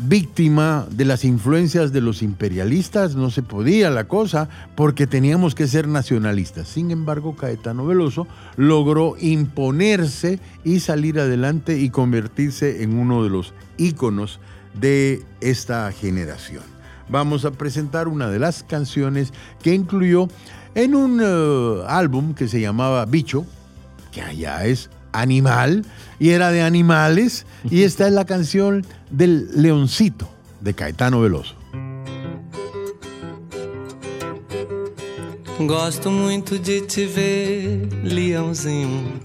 víctima 0.00 0.86
de 0.90 1.04
las 1.04 1.24
influencias 1.24 1.92
de 1.92 2.00
los 2.00 2.22
imperialistas, 2.22 3.14
no 3.14 3.30
se 3.30 3.42
podía 3.42 3.90
la 3.90 4.04
cosa 4.04 4.48
porque 4.74 5.06
teníamos 5.06 5.54
que 5.54 5.66
ser 5.66 5.88
nacionalistas. 5.88 6.68
Sin 6.68 6.90
embargo, 6.90 7.36
Caetano 7.36 7.86
Veloso 7.86 8.26
logró 8.56 9.16
imponerse 9.20 10.40
y 10.64 10.80
salir 10.80 11.20
adelante 11.20 11.78
y 11.78 11.90
convertirse 11.90 12.82
en 12.82 12.98
uno 12.98 13.22
de 13.22 13.30
los 13.30 13.54
íconos 13.76 14.40
de 14.74 15.22
esta 15.40 15.90
generación. 15.92 16.62
Vamos 17.08 17.44
a 17.44 17.50
presentar 17.50 18.08
una 18.08 18.30
de 18.30 18.38
las 18.38 18.62
canciones 18.62 19.32
que 19.62 19.74
incluyó 19.74 20.28
en 20.74 20.94
un 20.94 21.20
eh, 21.22 21.84
álbum 21.86 22.34
que 22.34 22.48
se 22.48 22.60
llamaba 22.60 23.04
Bicho, 23.04 23.44
que 24.12 24.22
allá 24.22 24.64
es 24.64 24.88
animal, 25.12 25.84
y 26.18 26.30
era 26.30 26.50
de 26.50 26.62
animales, 26.62 27.44
y 27.68 27.82
esta 27.84 28.06
es 28.06 28.14
la 28.14 28.24
canción 28.24 28.86
del 29.12 29.48
Leoncito 29.54 30.26
de 30.60 30.72
Caetano 30.72 31.20
Veloso. 31.20 31.54
Gosto 35.60 36.10
muito 36.10 36.58
de 36.58 36.80
te 36.80 37.06
ver, 37.06 37.88
leãozinho, 38.02 39.20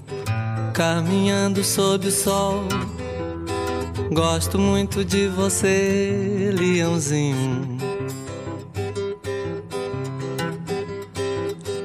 caminhando 0.73 1.63
sob 1.63 2.07
o 2.07 2.11
sol. 2.11 2.67
Gosto 4.11 4.59
muito 4.59 5.03
de 5.03 5.27
você, 5.29 6.51
leãozinho. 6.53 7.77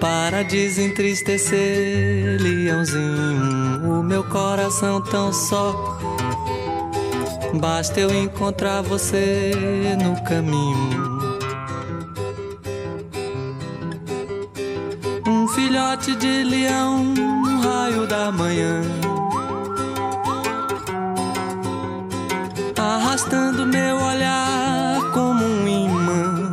Para 0.01 0.43
desentristecer, 0.43 2.43
leãozinho, 2.43 4.01
o 4.01 4.03
meu 4.03 4.25
coração 4.25 5.01
tão 5.01 5.33
só. 5.33 6.02
Basta 7.55 8.01
eu 8.01 8.11
encontrar 8.15 8.83
você 8.83 9.53
no 10.03 10.21
caminho. 10.25 11.03
Um 15.27 15.47
filhote 15.49 16.17
de 16.17 16.43
leão, 16.45 17.15
um 17.15 17.61
raio 17.61 18.07
da 18.07 18.33
manhã. 18.33 18.81
Arrastando 22.79 23.67
meu 23.67 23.97
olhar 23.97 25.11
como 25.13 25.45
um 25.45 25.69
imã. 25.69 26.53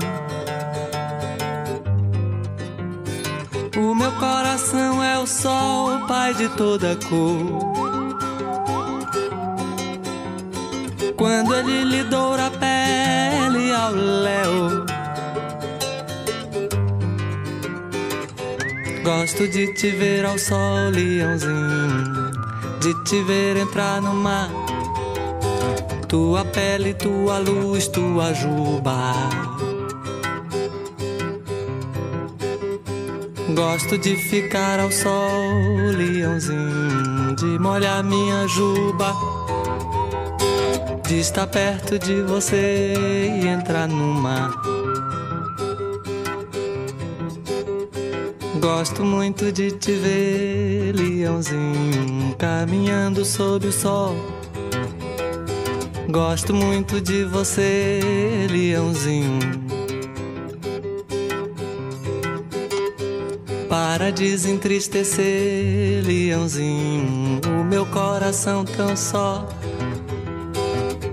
O 3.78 3.96
meu 3.96 4.12
coração 4.14 5.02
é 5.04 5.18
o 5.18 5.26
sol, 5.26 6.06
pai 6.08 6.34
de 6.34 6.50
toda 6.50 6.98
cor. 7.08 7.79
Quando 11.20 11.54
ele 11.54 11.84
lhe 11.84 12.04
doura 12.06 12.46
a 12.46 12.50
pele 12.50 13.74
ao 13.74 13.92
léu. 13.92 14.86
Gosto 19.04 19.46
de 19.50 19.74
te 19.74 19.90
ver 19.92 20.26
ao 20.26 20.40
sol, 20.40 20.92
leãozinho. 20.94 22.32
De 22.80 22.94
te 23.04 23.22
ver 23.24 23.58
entrar 23.58 24.02
no 24.02 24.14
mar. 24.14 24.50
Tua 26.08 26.46
pele, 26.46 26.94
tua 26.94 27.38
luz, 27.40 27.90
tua 27.90 28.34
juba. 28.34 29.14
Gosto 33.54 33.98
de 33.98 34.16
ficar 34.16 34.80
ao 34.80 34.90
sol, 34.90 35.92
leãozinho. 35.98 37.36
De 37.36 37.60
molhar 37.60 38.06
minha 38.06 38.48
juba. 38.48 39.49
De 41.10 41.20
estar 41.22 41.48
perto 41.48 41.98
de 41.98 42.22
você 42.22 42.94
e 43.42 43.48
entrar 43.48 43.88
no 43.88 44.14
mar. 44.14 44.52
Gosto 48.60 49.04
muito 49.04 49.52
de 49.52 49.72
te 49.72 49.94
ver, 49.94 50.94
leãozinho, 50.96 52.36
caminhando 52.38 53.26
sob 53.26 53.70
o 53.70 53.72
sol. 53.72 54.16
Gosto 56.12 56.54
muito 56.54 57.02
de 57.02 57.24
você, 57.24 58.48
leãozinho. 58.48 59.40
Para 63.68 64.12
desentristecer, 64.12 66.06
leãozinho, 66.06 67.42
o 67.60 67.64
meu 67.64 67.88
coração 67.88 68.64
tão 68.64 68.96
só. 68.96 69.48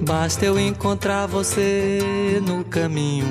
Basta 0.06 0.44
eu 0.44 0.56
encontrar 0.56 1.26
você 1.26 2.40
no 2.46 2.64
caminho. 2.64 3.26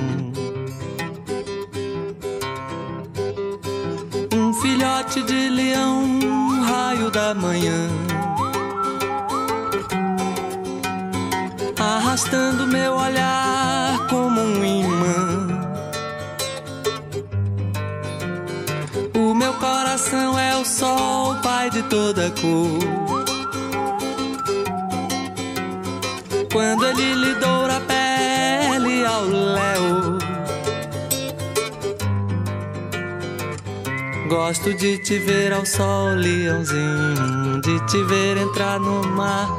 Um 4.34 4.54
filhote 4.56 5.24
de 5.24 5.50
leão, 5.50 6.04
um 6.04 6.64
raio 6.64 7.10
da 7.10 7.34
manhã. 7.34 7.88
Arrastando 11.80 12.68
meu 12.68 12.94
olhar 12.96 14.06
como 14.10 14.42
um 14.42 14.66
imã. 14.66 15.48
O 19.16 19.34
meu 19.34 19.54
coração 19.54 20.38
é 20.38 20.58
o 20.58 20.66
sol, 20.66 21.36
pai 21.42 21.70
de 21.70 21.84
toda 21.84 22.30
cor. 22.32 23.05
Quando 26.56 26.86
ele 26.86 27.16
lhe 27.16 27.34
doura 27.36 27.76
a 27.76 27.82
pele 27.82 29.06
ao 29.06 29.26
léu. 29.26 30.18
Gosto 34.30 34.74
de 34.74 34.98
te 35.00 35.20
ver 35.20 35.52
ao 35.52 35.66
sol, 35.66 36.16
leãozinho, 36.16 37.60
de 37.60 37.78
te 37.88 38.02
ver 38.06 38.38
entrar 38.38 38.80
no 38.80 39.06
mar. 39.06 39.50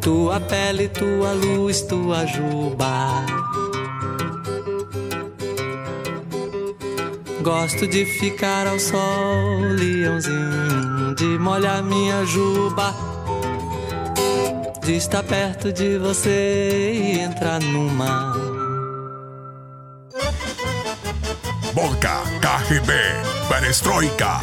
Tua 0.00 0.40
pele, 0.40 0.88
tua 0.88 1.34
luz, 1.34 1.82
tua 1.82 2.24
juba. 2.24 3.26
Gosto 7.42 7.86
de 7.86 8.06
ficar 8.06 8.66
ao 8.66 8.78
sol, 8.78 9.60
leãozinho, 9.78 11.14
de 11.14 11.38
molhar 11.38 11.82
minha 11.82 12.24
juba. 12.24 13.17
De 14.88 14.96
estar 14.96 15.22
perto 15.22 15.70
de 15.70 15.98
você 15.98 16.92
e 16.94 17.20
entrar 17.20 17.60
no 17.60 17.90
mar. 17.90 18.34
Vodka, 21.74 22.22
KGB, 22.40 22.90
Perestroika. 23.50 24.40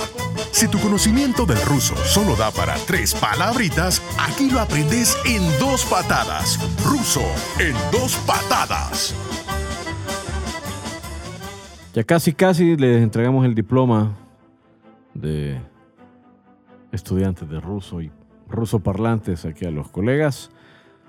Si 0.52 0.68
tu 0.68 0.78
conocimiento 0.78 1.48
del 1.48 1.60
ruso 1.66 1.96
solo 1.96 2.36
da 2.36 2.52
para 2.52 2.76
tres 2.86 3.16
palabritas, 3.16 4.04
aquí 4.20 4.52
lo 4.52 4.60
aprendes 4.60 5.18
en 5.26 5.42
dos 5.58 5.84
patadas. 5.84 6.60
Ruso 6.84 7.24
en 7.58 7.74
dos 7.92 8.16
patadas. 8.28 9.16
Ya 11.96 12.04
casi, 12.04 12.34
casi 12.34 12.78
les 12.78 13.02
entregamos 13.02 13.46
el 13.46 13.56
diploma 13.56 14.16
de 15.16 15.60
estudiantes 16.92 17.50
de 17.50 17.60
ruso 17.60 18.00
y 18.00 18.12
Ruso 18.56 18.80
parlantes 18.80 19.46
aquí 19.46 19.66
a 19.66 19.72
los 19.72 19.90
colegas. 19.90 20.50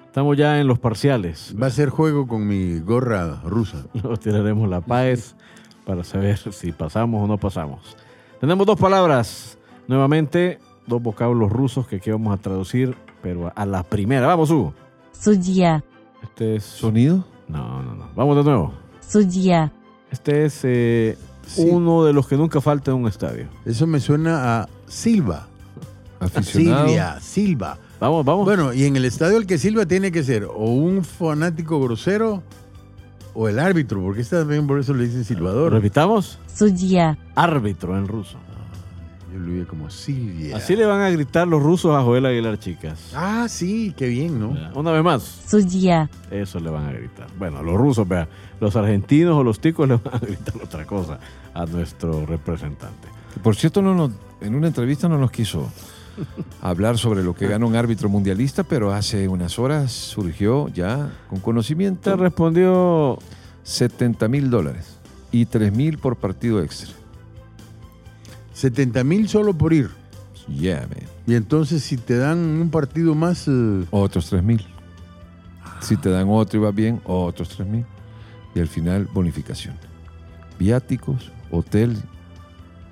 Estamos 0.05 0.37
ya 0.37 0.61
en 0.61 0.67
los 0.67 0.79
parciales. 0.79 1.55
Va 1.61 1.67
a 1.67 1.71
ser 1.71 1.91
juego 1.91 2.27
con 2.27 2.47
mi 2.47 2.79
gorra 2.81 3.41
rusa. 3.45 3.85
Nos 4.03 4.21
tiraremos 4.21 4.69
la 4.69 4.81
paz 4.81 5.37
para 5.85 6.05
saber 6.05 6.39
si 6.53 6.73
pasamos 6.73 7.25
o 7.25 7.27
no 7.27 7.39
pasamos. 7.39 7.97
Tenemos 8.41 8.67
dos 8.67 8.79
palabras, 8.79 9.59
nuevamente, 9.89 10.59
dos 10.87 11.03
vocablos 11.03 11.51
rusos 11.51 11.87
que 11.87 11.97
aquí 11.97 12.11
vamos 12.11 12.39
a 12.39 12.41
traducir, 12.41 12.97
pero 13.23 13.53
a 13.55 13.65
la 13.65 13.83
primera. 13.83 14.27
Vamos, 14.27 14.51
Hugo. 14.51 14.75
Sudia. 15.13 15.83
Este 16.23 16.57
es... 16.57 16.65
¿Sonido? 16.65 17.25
No, 17.49 17.83
no, 17.83 17.95
no. 17.95 18.09
Vamos 18.15 18.37
de 18.37 18.45
nuevo. 18.45 18.73
Sudia. 19.01 19.73
Este 20.11 20.45
es 20.45 20.61
eh, 20.65 21.17
uno 21.59 22.05
de 22.05 22.13
los 22.13 22.27
que 22.27 22.37
nunca 22.37 22.61
falta 22.61 22.91
en 22.91 22.99
un 22.99 23.09
estadio. 23.09 23.49
Eso 23.65 23.87
me 23.87 24.01
suena 24.01 24.61
a 24.61 24.69
Silva. 24.87 25.49
Silvia, 26.29 27.21
Silva. 27.21 27.79
Vamos, 28.01 28.25
vamos. 28.25 28.45
Bueno, 28.45 28.73
y 28.73 28.85
en 28.85 28.97
el 28.97 29.05
estadio 29.05 29.39
el 29.39 29.47
que 29.47 29.59
Silva 29.59 29.87
tiene 29.87 30.13
que 30.13 30.23
ser 30.23 30.45
o 30.45 30.65
un 30.65 31.05
fanático 31.05 31.81
grosero 31.81 32.43
o 33.37 33.49
el 33.49 33.59
árbitro, 33.59 34.03
porque 34.03 34.25
también 34.25 34.67
por 34.67 34.81
eso 34.81 34.95
le 34.95 35.05
dicen 35.05 35.25
silbador. 35.25 35.73
¿Repitamos? 35.73 36.39
Suya. 36.53 37.19
Árbitro 37.35 37.97
en 37.97 38.09
ruso. 38.09 38.39
Ah, 38.51 39.27
yo 39.31 39.39
lo 39.39 39.53
vi 39.53 39.65
como 39.65 39.91
Silvia. 39.91 40.57
Así 40.57 40.75
le 40.75 40.87
van 40.87 41.03
a 41.03 41.11
gritar 41.11 41.47
los 41.47 41.63
rusos 41.63 41.95
a 41.95 42.03
Joel 42.03 42.25
Aguilar, 42.25 42.59
chicas. 42.59 43.13
Ah, 43.15 43.47
sí, 43.49 43.93
qué 43.95 44.09
bien, 44.09 44.41
¿no? 44.41 44.57
Una 44.75 44.91
vez 44.91 45.05
más. 45.05 45.23
Suya. 45.23 46.09
Eso 46.31 46.59
le 46.61 46.71
van 46.71 46.87
a 46.87 46.93
gritar. 46.93 47.27
Bueno, 47.39 47.63
los 47.63 47.77
rusos, 47.77 48.09
vea, 48.09 48.27
los 48.59 48.75
argentinos 48.75 49.35
o 49.37 49.45
los 49.45 49.61
ticos 49.61 49.87
le 49.89 49.97
van 49.97 50.15
a 50.15 50.19
gritar 50.19 50.55
otra 50.63 50.87
cosa 50.87 51.19
a 51.53 51.67
nuestro 51.67 52.25
representante. 52.25 53.09
Por 53.43 53.55
cierto, 53.55 53.83
no 53.83 53.95
nos, 53.95 54.13
en 54.41 54.55
una 54.55 54.69
entrevista 54.69 55.11
no 55.11 55.19
nos 55.19 55.31
quiso 55.31 55.71
hablar 56.61 56.99
sobre 56.99 57.23
lo 57.23 57.35
que 57.35 57.47
gana 57.47 57.67
un 57.67 57.77
árbitro 57.77 58.09
mundialista, 58.09 58.63
pero 58.65 58.93
hace 58.93 59.29
unas 59.29 59.59
horas 59.59 59.93
surgió 59.93 60.69
ya 60.69 61.11
con 61.29 61.39
Te 61.39 61.45
conocimiento 61.45 62.17
respondió 62.17 63.19
70 63.63 64.29
mil 64.29 64.51
dólares 64.51 64.99
y 65.33 65.47
3 65.47 65.73
mil 65.73 65.99
por 65.99 66.17
partido 66.17 66.63
extra. 66.63 66.95
70 68.55 69.05
mil 69.05 69.29
solo 69.29 69.53
por 69.53 69.73
ir. 69.73 69.91
Yeah, 70.49 70.87
man. 70.89 71.05
Y 71.27 71.35
entonces 71.35 71.83
si 71.83 71.97
te 71.97 72.17
dan 72.17 72.39
un 72.39 72.71
partido 72.71 73.15
más... 73.15 73.47
eh, 73.49 73.85
Otros 73.91 74.31
3 74.31 74.43
mil. 74.43 74.65
Si 75.81 75.97
te 75.97 76.09
dan 76.09 76.27
otro 76.29 76.61
y 76.61 76.63
va 76.63 76.71
bien, 76.71 77.01
otros 77.05 77.49
3 77.51 77.69
mil. 77.69 77.85
Y 78.55 78.61
al 78.61 78.69
final, 78.69 79.09
bonificación. 79.13 79.75
Viáticos, 80.59 81.31
hotel. 81.51 81.97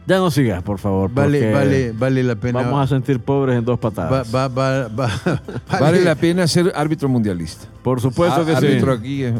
Ya 0.06 0.18
no 0.18 0.30
sigas, 0.30 0.62
por 0.62 0.78
favor. 0.78 1.10
Vale, 1.12 1.52
vale, 1.52 1.92
vale 1.92 2.22
la 2.22 2.34
pena. 2.36 2.60
Vamos 2.60 2.84
a 2.84 2.86
sentir 2.86 3.20
pobres 3.20 3.56
en 3.56 3.64
dos 3.64 3.78
patadas. 3.78 4.30
Vale. 5.80 6.04
la 6.04 6.14
pena 6.14 6.46
ser 6.46 6.72
árbitro 6.74 7.08
mundialista. 7.08 7.66
Por 7.82 8.00
supuesto 8.02 8.42
a, 8.42 8.44
que 8.44 8.54
árbitro 8.54 8.94
sí. 8.94 9.00
aquí. 9.00 9.24
Eh. 9.24 9.34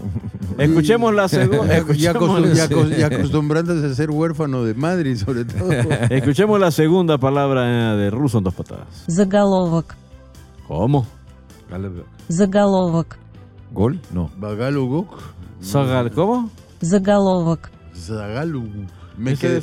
Escuchemos 0.59 1.15
la 1.15 1.29
segunda. 1.29 1.77
y, 1.95 2.07
acostumbrándose 3.03 3.87
a 3.87 3.95
ser 3.95 4.11
huérfano 4.11 4.65
de 4.65 4.73
Madrid, 4.73 5.17
sobre 5.17 5.45
todo. 5.45 5.71
Escuchemos 6.11 6.59
la 6.59 6.71
segunda 6.71 7.19
palabra 7.19 7.93
eh, 7.93 7.97
de 7.97 8.11
ruso 8.11 8.39
en 8.39 8.45
dos 8.45 8.55
patadas. 8.55 9.05
Zagalovok. 9.11 9.95
¿Cómo? 10.67 11.07
Zagalovok. 12.33 13.17
¿Gol? 13.71 14.01
No. 14.12 14.31
Bagaluguk. 14.39 15.11
¿Cómo? 16.15 16.51
Zagalovok. 16.83 17.69
Zagaluguk. 17.95 18.89
Me 19.19 19.37
quedé. 19.37 19.62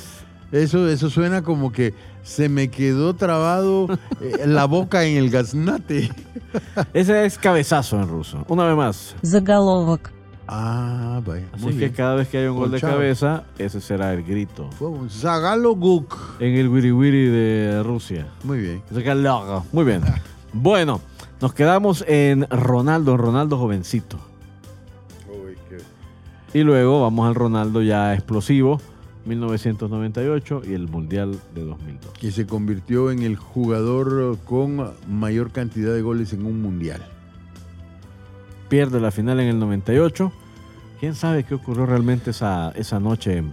Eso, 0.51 0.89
eso 0.89 1.09
suena 1.09 1.43
como 1.43 1.71
que 1.71 1.93
se 2.23 2.49
me 2.49 2.69
quedó 2.69 3.15
trabado 3.15 3.87
eh, 4.19 4.45
la 4.45 4.65
boca 4.65 5.05
en 5.05 5.17
el 5.17 5.29
gaznate. 5.29 6.11
Ese 6.93 7.25
es 7.25 7.37
cabezazo 7.37 8.01
en 8.01 8.09
ruso. 8.09 8.43
Una 8.49 8.65
vez 8.65 8.75
más. 8.75 9.15
Zagalovok. 9.25 10.09
Ah, 10.47 11.21
vaya. 11.25 11.45
Así 11.53 11.77
que 11.77 11.93
cada 11.93 12.15
vez 12.15 12.27
que 12.27 12.39
hay 12.39 12.47
un 12.47 12.57
gol 12.57 12.71
de 12.71 12.81
cabeza, 12.81 13.45
ese 13.57 13.79
será 13.79 14.13
el 14.13 14.23
grito. 14.23 14.69
Fue. 14.71 14.89
En 16.41 16.55
el 16.55 16.67
wiri 16.67 16.91
wiri 16.91 17.27
de 17.27 17.81
Rusia. 17.83 18.27
Muy 18.43 18.59
bien. 18.59 18.83
Zagalog. 18.93 19.63
Muy 19.71 19.85
bien. 19.85 20.01
Bueno, 20.53 20.99
nos 21.39 21.53
quedamos 21.53 22.03
en 22.09 22.45
Ronaldo, 22.49 23.15
Ronaldo 23.15 23.57
jovencito. 23.57 24.17
Uy, 25.29 25.55
qué... 25.69 25.77
Y 26.59 26.63
luego 26.63 27.03
vamos 27.03 27.25
al 27.25 27.35
Ronaldo 27.35 27.81
ya 27.81 28.13
explosivo 28.13 28.81
1998 29.25 30.61
y 30.67 30.73
el 30.73 30.87
Mundial 30.87 31.39
de 31.55 31.63
2002. 31.65 32.13
Que 32.19 32.31
se 32.31 32.45
convirtió 32.45 33.11
en 33.11 33.23
el 33.23 33.35
jugador 33.35 34.37
con 34.45 34.91
mayor 35.09 35.51
cantidad 35.51 35.93
de 35.93 36.01
goles 36.01 36.33
en 36.33 36.45
un 36.45 36.61
mundial. 36.61 37.01
Pierde 38.69 38.99
la 38.99 39.11
final 39.11 39.39
en 39.39 39.47
el 39.47 39.59
98. 39.59 40.31
¿Quién 40.99 41.15
sabe 41.15 41.43
qué 41.43 41.55
ocurrió 41.55 41.85
realmente 41.85 42.31
esa, 42.31 42.71
esa 42.71 42.99
noche 42.99 43.37
en, 43.37 43.51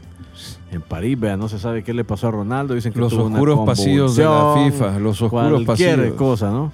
en 0.70 0.82
París? 0.82 1.18
Vea, 1.18 1.36
no 1.36 1.48
se 1.48 1.58
sabe 1.58 1.82
qué 1.82 1.92
le 1.94 2.04
pasó 2.04 2.28
a 2.28 2.30
Ronaldo. 2.30 2.74
Dicen 2.74 2.92
que 2.92 3.00
Los 3.00 3.12
tuvo 3.12 3.24
una 3.24 3.36
oscuros 3.36 3.60
pasillos 3.66 4.16
de 4.16 4.24
la 4.24 4.54
FIFA. 4.56 4.98
Los 4.98 5.20
oscuros 5.22 5.64
Cualquier 5.64 5.96
pasillos. 5.96 6.16
cosa, 6.16 6.50
¿no? 6.50 6.70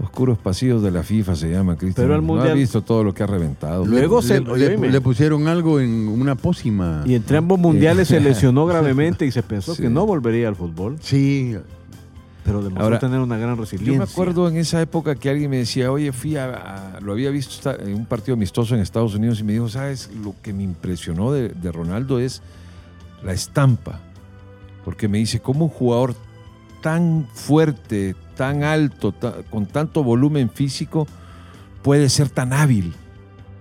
Oscuros 0.00 0.36
pasillos 0.38 0.82
de 0.82 0.90
la 0.90 1.02
FIFA 1.02 1.36
se 1.36 1.50
llama, 1.50 1.76
Cristian. 1.76 2.06
Pero 2.06 2.16
el 2.16 2.22
No 2.22 2.26
Mundial- 2.34 2.52
ha 2.52 2.54
visto 2.54 2.82
todo 2.82 3.04
lo 3.04 3.14
que 3.14 3.22
ha 3.22 3.26
reventado. 3.26 3.84
Luego 3.86 4.20
le, 4.20 4.26
se- 4.26 4.40
le- 4.40 5.00
pusieron 5.00 5.46
algo 5.48 5.78
en 5.80 6.08
una 6.08 6.34
pócima. 6.34 7.02
Y 7.06 7.14
entre 7.14 7.36
ambos 7.36 7.58
mundiales 7.58 8.08
se 8.08 8.18
lesionó 8.20 8.66
gravemente 8.66 9.26
y 9.26 9.30
se 9.30 9.42
pensó 9.42 9.74
Sí. 9.74 9.82
que 9.82 9.90
no 9.90 10.04
volvería 10.06 10.48
al 10.48 10.56
fútbol. 10.56 10.96
Sí, 11.00 11.56
Pero 12.44 12.58
demostró 12.58 12.82
Ahora, 12.84 12.98
tener 12.98 13.20
una 13.20 13.36
gran 13.38 13.56
resiliencia. 13.56 13.92
Yo 13.92 13.98
me 13.98 14.04
acuerdo 14.10 14.48
en 14.48 14.56
esa 14.56 14.82
época 14.82 15.14
que 15.14 15.30
alguien 15.30 15.48
me 15.48 15.58
decía, 15.58 15.92
oye, 15.92 16.10
fui 16.10 16.36
a, 16.36 16.96
a- 16.96 17.00
lo 17.00 17.12
había 17.12 17.30
visto 17.30 17.70
en 17.78 17.94
un 17.94 18.04
partido 18.06 18.34
amistoso 18.34 18.74
en 18.74 18.80
Estados 18.80 19.14
Unidos 19.14 19.38
y 19.38 19.44
me 19.44 19.52
dijo, 19.52 19.68
¿sabes? 19.68 20.10
Lo 20.24 20.34
que 20.42 20.52
me 20.52 20.64
impresionó 20.64 21.30
de, 21.30 21.50
de 21.50 21.70
Ronaldo 21.70 22.18
es 22.18 22.42
la 23.22 23.32
estampa. 23.32 24.00
Porque 24.84 25.06
me 25.06 25.18
dice, 25.18 25.38
¿cómo 25.38 25.66
un 25.66 25.70
jugador 25.70 26.16
tan 26.82 27.28
fuerte, 27.32 28.16
tan 28.36 28.62
alto, 28.64 29.12
ta- 29.12 29.36
con 29.50 29.66
tanto 29.66 30.02
volumen 30.02 30.50
físico, 30.50 31.06
puede 31.82 32.08
ser 32.08 32.28
tan 32.30 32.52
hábil 32.52 32.92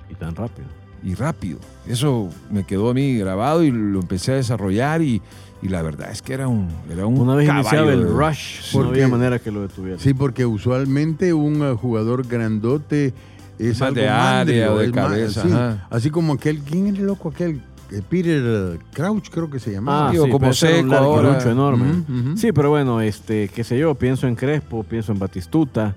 Y 0.09 0.15
tan 0.15 0.35
rápido. 0.35 0.67
y 1.03 1.15
rápido? 1.15 1.59
Eso 1.87 2.29
me 2.49 2.63
quedó 2.65 2.89
a 2.89 2.93
mí 2.93 3.15
grabado 3.17 3.63
y 3.63 3.71
lo 3.71 3.99
empecé 3.99 4.33
a 4.33 4.35
desarrollar 4.35 5.01
y, 5.01 5.21
y 5.61 5.67
la 5.69 5.81
verdad 5.81 6.11
es 6.11 6.21
que 6.21 6.33
era 6.33 6.47
un, 6.47 6.67
era 6.91 7.05
un 7.05 7.19
Una 7.19 7.35
vez 7.35 7.47
caballo 7.47 7.61
iniciaba 7.61 7.93
el 7.93 8.07
rush, 8.07 8.73
no 8.73 8.79
Porque- 8.83 8.89
había 9.03 9.07
manera 9.07 9.39
que 9.39 9.51
lo 9.51 9.61
detuviera. 9.61 9.99
sí, 9.99 10.13
porque 10.13 10.45
usualmente 10.45 11.33
un 11.33 11.61
eh, 11.63 11.73
jugador 11.75 12.27
grandote 12.27 13.13
es 13.59 13.79
Más 13.79 13.89
algo 13.89 14.01
de 14.01 14.09
área 14.09 14.33
mandrio, 14.35 14.73
o 14.73 14.77
de 14.79 14.85
es 14.85 14.93
más- 14.95 15.05
cabeza, 15.07 15.43
sí. 15.43 15.79
Así 15.89 16.09
como 16.09 16.33
aquel, 16.33 16.59
¿quién 16.59 16.87
era 16.87 16.97
el 16.99 17.05
loco 17.05 17.29
aquel? 17.29 17.61
Eh, 17.91 18.01
Peter 18.07 18.79
Crouch 18.93 19.29
creo 19.29 19.49
que 19.49 19.59
se 19.59 19.71
llamaba. 19.71 20.07
Ah, 20.07 20.11
Digo, 20.11 20.25
sí, 20.25 20.31
como 20.31 20.47
un 20.47 20.53
seco 20.53 20.87
larguirucho 20.87 21.49
enorme. 21.49 22.03
Sí, 22.37 22.51
pero 22.51 22.69
bueno, 22.69 23.01
este, 23.01 23.49
qué 23.49 23.63
sé 23.63 23.77
yo, 23.77 23.95
pienso 23.95 24.27
en 24.27 24.35
Crespo, 24.35 24.83
pienso 24.83 25.11
en 25.11 25.19
Batistuta, 25.19 25.95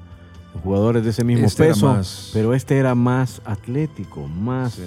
jugadores 0.63 1.05
de 1.05 1.11
ese 1.11 1.25
mismo 1.25 1.47
Este 1.47 1.67
peso, 1.69 1.87
más- 1.95 2.31
pero 2.33 2.55
este 2.55 2.77
era 2.79 2.95
más 2.95 3.41
atlético, 3.45 4.27
más 4.29 4.75
Sí. 4.75 4.83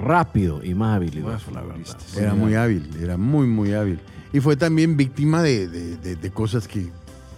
rápido 0.00 0.62
y 0.64 0.74
más 0.74 0.96
habilidoso, 0.96 1.50
Más 1.50 1.54
la 1.54 1.62
verdad. 1.62 1.96
Era 2.18 2.34
muy 2.34 2.54
hábil, 2.54 2.88
era 3.00 3.16
muy, 3.16 3.46
muy 3.46 3.72
hábil. 3.74 4.00
Y 4.32 4.40
fue 4.40 4.56
también 4.56 4.96
víctima 4.96 5.42
de, 5.42 5.68
de- 5.68 5.96
de- 5.96 6.16
de 6.16 6.30
cosas 6.30 6.66
que, 6.66 6.90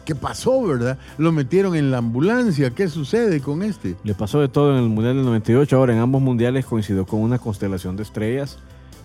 que 0.04 0.14
pasó, 0.14 0.62
¿verdad? 0.62 0.98
Lo 1.18 1.30
metieron 1.32 1.74
en 1.76 1.90
la 1.90 1.98
ambulancia. 1.98 2.70
¿Qué 2.70 2.88
sucede 2.88 3.40
con 3.40 3.62
este? 3.62 3.96
Le 4.04 4.14
pasó 4.14 4.40
de 4.40 4.48
todo 4.48 4.72
en 4.76 4.82
el 4.84 4.88
Mundial 4.88 5.16
del 5.16 5.24
98, 5.26 5.76
ahora 5.76 5.92
en 5.92 5.98
ambos 5.98 6.22
mundiales 6.22 6.64
coincidió 6.64 7.04
con 7.04 7.20
una 7.20 7.38
constelación 7.38 7.96
de 7.96 8.04
estrellas, 8.04 8.58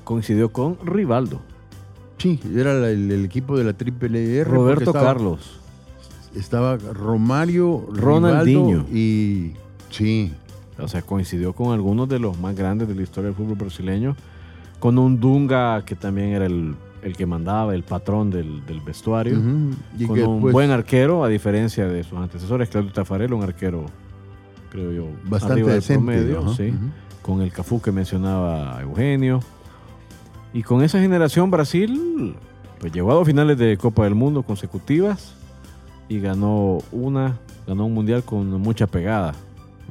coincidió 0.04 0.50
con 0.52 0.78
Rivaldo, 0.86 1.42
Sí, 2.18 2.40
era 2.56 2.74
la- 2.76 2.90
el, 2.92 3.10
el 3.12 3.26
equipo 3.26 3.58
de 3.58 3.64
la 3.64 3.74
Triple 3.74 4.38
R. 4.42 4.44
Roberto 4.50 4.92
estaba- 4.92 5.06
Carlos, 5.14 5.60
Estaba 6.36 6.78
Romario, 6.78 7.86
Ronaldinho. 7.92 8.68
Rivaldo 8.84 8.96
y... 8.98 9.54
Sí, 9.90 10.32
o 10.80 10.88
sea, 10.88 11.02
coincidió 11.02 11.52
con 11.54 11.74
algunos 11.74 12.08
de 12.08 12.20
los 12.20 12.40
más 12.40 12.56
grandes 12.56 12.88
de 12.88 12.96
la 12.96 13.02
historia 13.02 13.28
del 13.30 13.36
fútbol 13.36 13.56
brasileño, 13.56 14.16
con 14.80 14.98
un 14.98 15.20
Dunga 15.20 15.84
que 15.84 15.96
también 15.96 16.30
era 16.30 16.46
el, 16.46 16.76
el 17.02 17.18
que 17.18 17.26
mandaba, 17.26 17.76
el 17.76 17.84
patrón 17.84 18.30
del, 18.30 18.66
del 18.66 18.80
vestuario. 18.82 19.38
y 19.98 20.06
con 20.06 20.16
que 20.16 20.24
un 20.24 20.36
después- 20.36 20.54
buen 20.54 20.72
arquero, 20.72 21.24
a 21.24 21.28
diferencia 21.28 21.88
de 21.88 22.04
sus 22.04 22.18
antecesores, 22.18 22.70
Claudio 22.70 22.92
Tafarel, 22.94 23.34
un 23.34 23.44
arquero, 23.44 23.86
creo 24.72 24.92
yo, 24.92 25.08
bastante 25.26 25.54
arriba 25.54 25.70
del 25.72 25.80
decente. 25.82 26.04
promedio, 26.04 26.54
sí, 26.54 26.72
con 27.22 27.42
el 27.42 27.52
Cafú 27.52 27.82
que 27.82 27.92
mencionaba 27.92 28.80
Eugenio. 28.82 29.42
Y 30.54 30.64
con 30.64 30.84
esa 30.84 31.00
generación 31.00 31.50
Brasil 31.50 32.36
pues 32.82 32.92
llegó 32.92 33.12
a 33.12 33.14
dos 33.14 33.28
finales 33.28 33.60
de 33.60 33.78
Copa 33.78 34.06
del 34.06 34.16
Mundo 34.16 34.42
consecutivas 34.42 35.36
y 36.10 36.20
ganó 36.20 36.80
una, 36.92 37.38
ganó 37.68 37.86
un 37.86 37.94
mundial 37.94 38.24
con 38.24 38.50
mucha 38.60 38.88
pegada, 38.88 39.34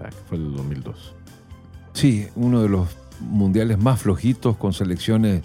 que 0.01 0.17
fue 0.29 0.39
el 0.39 0.53
2002. 0.57 1.15
Sí, 1.93 2.27
uno 2.35 2.63
de 2.63 2.69
los 2.69 2.89
mundiales 3.21 3.79
más 3.79 4.03
flojitos 4.03 4.57
con 4.57 4.73
selecciones 4.73 5.43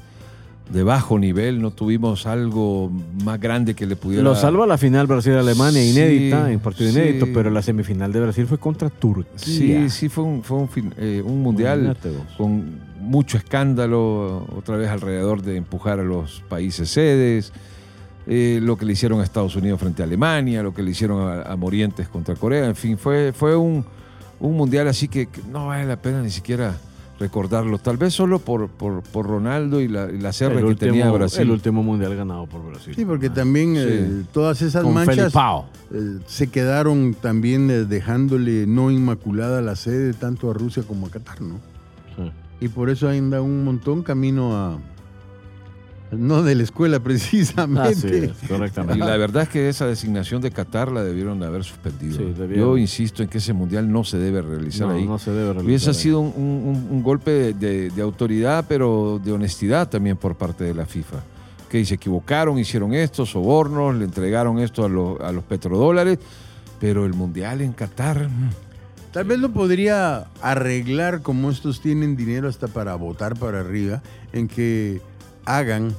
de 0.72 0.84
bajo 0.84 1.20
nivel. 1.20 1.62
No 1.62 1.72
tuvimos 1.72 2.26
algo 2.26 2.92
más 3.24 3.40
grande 3.40 3.74
que 3.76 3.86
le 3.86 3.96
pudiera. 3.96 4.24
Lo 4.24 4.36
salva 4.36 4.66
la 4.66 4.78
final 4.78 5.08
Brasil-Alemania, 5.08 5.82
Sí, 5.82 5.90
inédita, 5.92 6.52
en 6.52 6.60
partido 6.60 6.92
sí. 6.92 6.98
inédito, 6.98 7.28
pero 7.34 7.50
la 7.50 7.62
semifinal 7.62 8.12
de 8.12 8.20
Brasil 8.22 8.48
fue 8.48 8.58
contra 8.58 8.90
Turquía. 8.90 9.32
Sí, 9.36 9.90
sí, 9.90 10.10
fue 10.10 10.24
un, 10.24 10.44
fue 10.44 10.58
un, 10.58 10.70
fin- 10.70 10.94
eh, 10.98 11.22
un 11.24 11.42
mundial 11.42 11.96
con 12.38 12.80
mucho 13.00 13.38
escándalo, 13.38 14.48
otra 14.58 14.78
vez 14.78 14.90
alrededor 14.90 15.42
de 15.44 15.58
empujar 15.58 16.00
a 16.00 16.04
los 16.04 16.42
países 16.50 16.90
sedes. 16.90 17.54
eh, 18.28 18.60
lo 18.60 18.76
que 18.76 18.86
le 18.86 18.94
hicieron 18.94 19.20
a 19.22 19.24
Estados 19.24 19.56
Unidos 19.56 19.80
frente 19.80 20.02
a 20.02 20.06
Alemania, 20.06 20.64
lo 20.64 20.74
que 20.74 20.82
le 20.82 20.90
hicieron 20.90 21.30
a, 21.30 21.44
a 21.44 21.56
Morientes 21.56 22.08
contra 22.08 22.34
Corea, 22.36 22.66
en 22.66 22.76
fin, 22.76 22.98
fue, 22.98 23.32
fue 23.34 23.56
un, 23.56 23.86
un 24.40 24.58
mundial 24.58 24.88
así 24.88 25.08
que 25.08 25.30
no 25.52 25.68
vale 25.68 25.86
la 25.86 25.98
pena 26.02 26.24
ni 26.24 26.32
siquiera 26.32 26.76
recordarlo, 27.20 27.78
tal 27.78 27.98
vez 27.98 28.14
solo 28.14 28.40
por, 28.40 28.68
por, 28.68 29.02
por 29.02 29.26
Ronaldo 29.26 29.80
y 29.80 29.88
la, 29.88 30.12
y 30.12 30.20
la 30.20 30.30
el 30.30 30.36
que 30.38 30.64
último, 30.64 30.76
tenía 30.76 31.10
Brasil. 31.12 31.44
el 31.44 31.52
último 31.52 31.82
mundial 31.82 32.16
ganado 32.16 32.46
por 32.46 32.66
Brasil. 32.66 32.94
Sí, 32.96 33.06
porque 33.06 33.30
también 33.30 33.76
eh, 33.78 34.24
todas 34.34 34.62
esas 34.62 34.84
Con 34.84 34.94
manchas 34.94 35.34
eh, 35.92 36.20
se 36.26 36.48
quedaron 36.48 37.14
también 37.14 37.70
eh, 37.72 37.86
dejándole 37.86 38.68
no 38.68 38.92
inmaculada 38.92 39.62
la 39.62 39.76
sede 39.76 40.14
tanto 40.14 40.52
a 40.52 40.54
Rusia 40.54 40.84
como 40.84 41.08
a 41.08 41.10
Qatar, 41.10 41.42
¿no? 41.42 41.56
Sí. 42.18 42.32
Y 42.62 42.68
por 42.68 42.90
eso 42.90 43.08
anda 43.08 43.42
un 43.42 43.64
montón 43.64 44.04
camino 44.04 44.56
a... 44.56 44.80
No 46.18 46.44
de 46.44 46.56
la 46.56 46.64
escuela 46.64 47.00
precisamente. 47.04 47.90
Así 47.90 48.08
es, 48.08 48.44
Y 48.44 48.48
correctamente. 48.48 49.06
la 49.06 49.18
verdad 49.18 49.44
es 49.44 49.50
que 49.50 49.70
esa 49.70 49.86
designación 49.88 50.42
de 50.42 50.52
Qatar 50.52 50.92
la 50.92 51.04
debieron 51.04 51.40
de 51.40 51.46
haber 51.48 51.64
suspendido. 51.64 52.18
Sí, 52.18 52.24
debieron. 52.38 52.66
Yo 52.70 52.78
insisto 52.78 53.24
en 53.24 53.30
que 53.30 53.38
ese 53.40 53.54
mundial 53.54 53.92
no 53.92 54.04
se 54.04 54.18
debe 54.18 54.42
realizar 54.42 54.88
no, 54.88 54.94
ahí. 54.94 55.06
no 55.06 55.18
se 55.20 55.32
debe 55.32 55.46
realizar 55.54 55.66
Hubiese 55.66 55.90
ahí. 55.90 55.96
sido 55.96 56.20
un, 56.20 56.34
un- 56.38 56.88
un 56.92 57.04
golpe 57.04 57.32
de, 57.32 57.54
de- 57.54 57.90
de 57.90 58.02
autoridad, 58.02 58.66
pero 58.68 59.20
de 59.24 59.32
honestidad 59.32 59.90
también 59.90 60.18
por 60.18 60.36
parte 60.36 60.64
de 60.64 60.74
la 60.74 60.86
FIFA. 60.86 61.18
que 61.70 61.84
se 61.84 61.96
equivocaron, 61.96 62.58
hicieron 62.60 62.94
esto, 62.94 63.26
sobornos, 63.26 63.96
le 63.96 64.06
entregaron 64.06 64.60
esto 64.60 64.86
a, 64.86 64.90
los- 64.90 65.20
a 65.20 65.32
los 65.32 65.44
petrodólares, 65.44 66.20
pero 66.80 67.06
el 67.06 67.14
Mundial 67.14 67.62
en 67.62 67.74
Qatar... 67.74 68.28
mm, 68.30 68.50
Tal 69.12 69.24
vez 69.24 69.40
lo 69.40 69.52
podría 69.54 70.26
arreglar 70.42 71.22
como 71.22 71.50
estos 71.50 71.80
tienen 71.80 72.18
dinero 72.18 72.50
hasta 72.50 72.68
para 72.68 72.96
votar 72.96 73.36
para 73.40 73.62
arriba, 73.62 74.02
en 74.34 74.50
que 74.50 75.00
hagan 75.46 75.96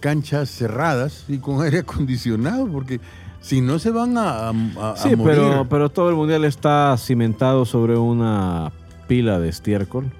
canchas 0.00 0.50
cerradas 0.50 1.24
y 1.28 1.38
con 1.38 1.62
aire 1.64 1.78
acondicionado, 1.80 2.66
porque 2.68 3.00
si 3.40 3.60
no 3.60 3.78
se 3.78 3.90
van 3.90 4.16
a, 4.18 4.48
a- 4.48 4.50
a- 4.50 4.96
Sí, 4.96 5.14
morir. 5.16 5.36
pero, 5.36 5.66
pero 5.68 5.88
todo 5.90 6.10
el 6.10 6.16
mundial 6.16 6.44
está 6.44 6.96
cimentado 6.98 7.64
sobre 7.64 7.96
una 7.96 8.72
pila 9.06 9.38
de 9.38 9.48
estiércol 9.48 10.10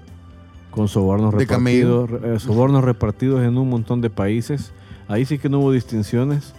con 0.71 0.87
sobornos 0.87 1.31
De 1.33 1.39
repartidos, 1.39 2.09
eh, 2.23 2.39
sobornos 2.39 2.83
repartidos 2.83 3.41
en 3.43 3.57
un 3.57 3.69
montón 3.69 4.01
de 4.01 4.09
países. 4.09 4.71
Ahí 5.07 5.25
sí 5.25 5.37
que 5.39 5.49
no 5.49 5.59
hubo 5.59 5.71
distinciones. 5.71 6.53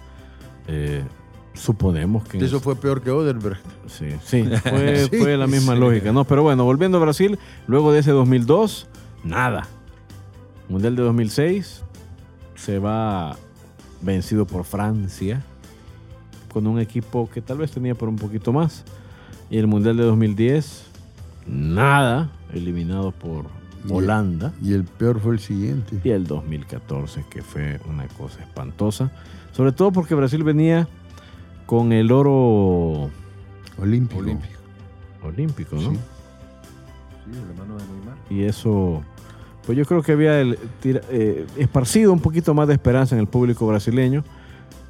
Eh, 0.66 1.04
suponemos 1.54 2.24
que 2.24 2.38
Eso 2.38 2.60
fue 2.60 2.76
peor 2.76 3.02
que 3.02 3.10
Oderberg. 3.10 3.58
Sí, 3.86 4.06
sí, 4.24 4.44
fue, 4.62 5.06
Sí, 5.10 5.16
fue 5.18 5.36
la 5.36 5.46
misma 5.46 5.74
sí. 5.74 5.80
lógica, 5.80 6.12
¿no? 6.12 6.24
Pero 6.24 6.42
bueno, 6.42 6.64
volviendo 6.64 6.98
a 6.98 7.00
Brasil, 7.00 7.38
luego 7.66 7.92
de 7.92 8.00
ese 8.00 8.10
2002, 8.10 8.88
nada. 9.24 9.66
Mundial 10.68 10.94
de 10.96 11.02
2006, 11.02 11.82
se 12.61 12.78
va 12.78 13.36
vencido 14.02 14.46
por 14.46 14.64
Francia, 14.64 15.42
con 16.52 16.66
un 16.66 16.78
equipo 16.80 17.28
que 17.30 17.40
tal 17.40 17.58
vez 17.58 17.70
tenía 17.70 17.94
por 17.94 18.08
un 18.08 18.16
poquito 18.16 18.52
más. 18.52 18.84
Y 19.50 19.58
el 19.58 19.66
Mundial 19.66 19.96
de 19.96 20.04
2010, 20.04 20.84
nada, 21.46 22.30
eliminado 22.52 23.12
por 23.12 23.46
Y- 23.88 23.92
Holanda. 23.92 24.52
Y 24.62 24.74
el 24.74 24.84
peor 24.84 25.20
fue 25.20 25.32
el 25.34 25.40
siguiente. 25.40 26.00
Y 26.04 26.11
el 26.11 26.26
2014, 26.26 27.24
que 27.30 27.42
fue 27.42 27.80
una 27.88 28.06
cosa 28.08 28.40
espantosa. 28.40 29.11
Sobre 29.52 29.72
todo 29.72 29.90
porque 29.90 30.14
Brasil 30.14 30.42
venía 30.44 30.86
con 31.66 31.92
el 31.92 32.12
oro 32.12 33.11
Olímpico. 33.78 34.20
Olímpico. 34.20 34.54
olímpico, 35.22 35.76
¿no? 35.76 35.90
Sí. 35.92 35.96
Sí, 35.96 37.38
el 37.38 37.50
hermano 37.50 37.76
de 37.78 37.84
Neymar. 37.86 38.16
Y 38.30 38.42
eso, 38.44 39.02
pues 39.66 39.76
yo 39.78 39.84
creo 39.84 40.02
que 40.02 40.12
había 40.12 40.40
el- 40.40 40.58
tira- 40.82 41.02
eh, 41.11 41.46
esparcido 41.56 42.12
un 42.12 42.20
poquito 42.20 42.54
más 42.54 42.68
de 42.68 42.74
esperanza 42.74 43.14
en 43.14 43.20
el 43.20 43.26
público 43.26 43.66
brasileño. 43.66 44.24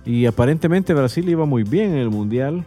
Y 0.05 0.27
aparentemente 0.27 0.95
Brasil 0.95 1.29
iba 1.29 1.45
muy 1.45 1.63
bien 1.63 1.93
en 1.93 1.99
el 1.99 2.11
Mundial, 2.11 2.65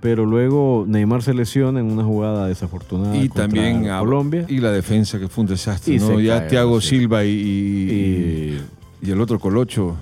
pero 0.00 0.24
luego 0.26 0.84
Neymar 0.86 1.22
se 1.22 1.34
lesiona 1.34 1.80
en 1.80 1.90
una 1.90 2.04
jugada 2.04 2.46
desafortunada 2.46 3.16
Y 3.16 3.28
contra 3.28 3.44
también 3.44 3.88
a- 3.90 3.98
Colombia. 4.00 4.44
Y 4.48 4.58
la 4.58 4.70
defensa 4.70 5.18
que 5.18 5.28
fue 5.28 5.42
un 5.42 5.48
desastre, 5.48 5.94
Y 5.94 5.98
¿no? 5.98 6.20
Ya 6.20 6.46
Thiago. 6.46 6.80
Silva 6.80 7.24
y, 7.24 7.30
Y, 7.30 8.60
y 9.02 9.10
el 9.10 9.20
otro 9.20 9.38
Colocho. 9.40 9.96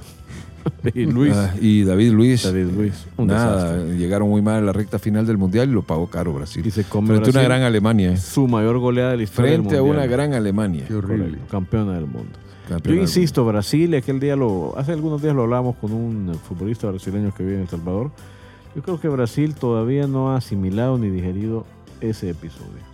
y 0.95 1.07
Luis, 1.07 1.33
Ah, 1.35 1.55
y 1.61 1.85
David 1.85 2.13
Luis. 2.13 2.43
David 2.43 2.67
Luis, 2.77 3.07
un 3.17 3.27
Nada, 3.29 3.73
desastre. 3.75 3.99
llegaron 3.99 4.29
muy 4.29 4.43
mal 4.43 4.57
a 4.57 4.61
la 4.61 4.73
recta 4.73 4.99
final 4.99 5.27
del 5.27 5.39
Mundial 5.39 5.69
y 5.69 5.73
lo 5.73 5.83
pagó 5.83 6.07
caro 6.09 6.33
Brasil. 6.35 6.65
Y 6.67 6.71
se 6.71 6.85
come 6.85 7.09
Frente 7.09 7.31
a 7.31 7.33
una 7.33 7.43
gran 7.43 7.63
Alemania. 7.63 8.13
¿eh? 8.13 8.17
su 8.17 8.47
mayor 8.49 8.79
goleada 8.79 9.13
de 9.13 9.17
la 9.19 9.23
historia 9.25 9.53
Frente 9.53 9.71
del 9.77 9.79
a 9.79 9.83
una 9.83 10.07
gran 10.07 10.35
Alemania. 10.35 10.85
Qué 10.87 10.95
horrible. 10.95 11.25
Correcto, 11.25 11.47
campeona 11.51 11.95
del 11.95 12.07
mundo. 12.07 12.31
Campeona 12.69 12.97
Yo 12.97 13.03
insisto, 13.03 13.45
Brasil, 13.45 13.93
y 13.93 13.97
aquel 13.97 14.21
día 14.21 14.37
lo, 14.37 14.75
hace 14.79 14.93
algunos 14.93 15.21
días 15.21 15.35
lo 15.35 15.43
hablamos 15.43 15.77
con 15.77 15.93
un 15.93 16.35
futbolista 16.47 16.89
brasileño 16.89 17.35
que 17.35 17.43
vive 17.43 17.57
en 17.57 17.63
El 17.63 17.69
Salvador. 17.69 18.11
Yo 18.75 18.83
creo 18.83 19.01
que 19.01 19.09
Brasil 19.09 19.55
todavía 19.55 20.07
no 20.07 20.31
ha 20.31 20.37
asimilado 20.37 20.97
ni 20.97 21.11
digerido 21.11 21.67
ese 22.01 22.31
episodio. 22.31 22.92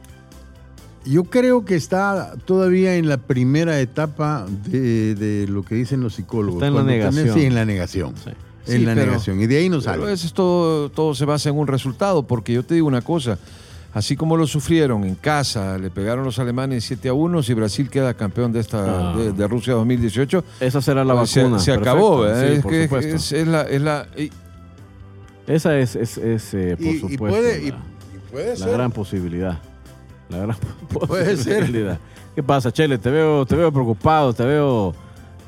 Yo 1.08 1.24
creo 1.24 1.64
que 1.64 1.74
está 1.74 2.34
todavía 2.44 2.96
en 2.96 3.08
la 3.08 3.16
primera 3.16 3.80
etapa 3.80 4.46
de, 4.66 5.14
de 5.14 5.46
lo 5.48 5.62
que 5.62 5.74
dicen 5.74 6.00
los 6.02 6.14
psicólogos. 6.14 6.56
Está 6.62 6.66
en 6.68 6.74
la 6.74 6.82
tenés- 6.82 6.86
negación. 7.14 7.34
Sí, 7.38 7.44
en 7.46 7.54
la 7.54 7.64
negación. 7.64 8.14
Sí. 8.22 8.30
En 8.66 8.80
Sí, 8.80 8.84
la 8.84 8.94
pero- 8.94 9.06
negación. 9.06 9.40
Y 9.40 9.46
de 9.46 9.56
ahí 9.56 9.68
no 9.70 9.78
Pero 9.80 9.82
sale. 10.02 10.12
eso 10.12 10.26
es 10.26 10.32
todo, 10.34 10.90
todo 10.90 11.14
se 11.14 11.24
basa 11.24 11.48
en 11.48 11.56
un 11.58 11.66
resultado, 11.66 12.24
porque 12.26 12.52
yo 12.52 12.62
te 12.62 12.74
digo 12.74 12.86
una 12.86 13.00
cosa, 13.00 13.38
así 13.94 14.14
como 14.16 14.36
lo 14.36 14.46
sufrieron 14.46 15.04
en 15.04 15.14
casa, 15.14 15.78
le 15.78 15.88
pegaron 15.88 16.24
los 16.24 16.38
alemanes 16.38 16.84
7 16.84 17.08
a 17.08 17.14
1, 17.14 17.42
si 17.42 17.54
Brasil 17.54 17.88
queda 17.88 18.12
campeón 18.12 18.52
de 18.52 18.60
esta 18.60 19.12
Ah. 19.12 19.16
de, 19.16 19.32
de 19.32 19.48
Rusia 19.48 19.72
2018, 19.72 20.44
Esa 20.60 20.82
será 20.82 21.02
la 21.04 21.24
se, 21.26 21.40
vacuna. 21.42 21.58
se 21.58 21.72
acabó, 21.72 22.26
es, 22.26 22.60
por 22.60 22.70
que 22.72 22.82
supuesto. 22.84 23.16
es- 23.16 23.32
es 23.32 23.48
la, 23.48 23.62
es 23.62 23.80
la- 23.80 24.06
y- 24.18 24.30
Esa 25.46 25.78
es, 25.78 25.96
es, 25.96 26.18
es, 26.18 26.52
eh, 26.52 26.76
por 26.76 26.86
Y- 26.86 26.90
y, 26.90 26.98
supuesto, 27.00 27.26
puede, 27.26 27.62
y- 27.64 27.70
la, 27.70 27.76
y 27.78 28.30
puede 28.30 28.50
la 28.50 28.56
ser. 28.56 28.72
gran 28.72 28.92
posibilidad. 28.92 29.58
La 30.28 30.38
gran 30.38 30.56
Puede 31.08 31.36
ser. 31.36 31.98
¿Qué 32.34 32.42
pasa, 32.42 32.70
Chele? 32.72 32.98
Te 32.98 33.10
veo, 33.10 33.44
te 33.46 33.56
veo 33.56 33.72
preocupado, 33.72 34.32
te 34.32 34.44
veo 34.44 34.94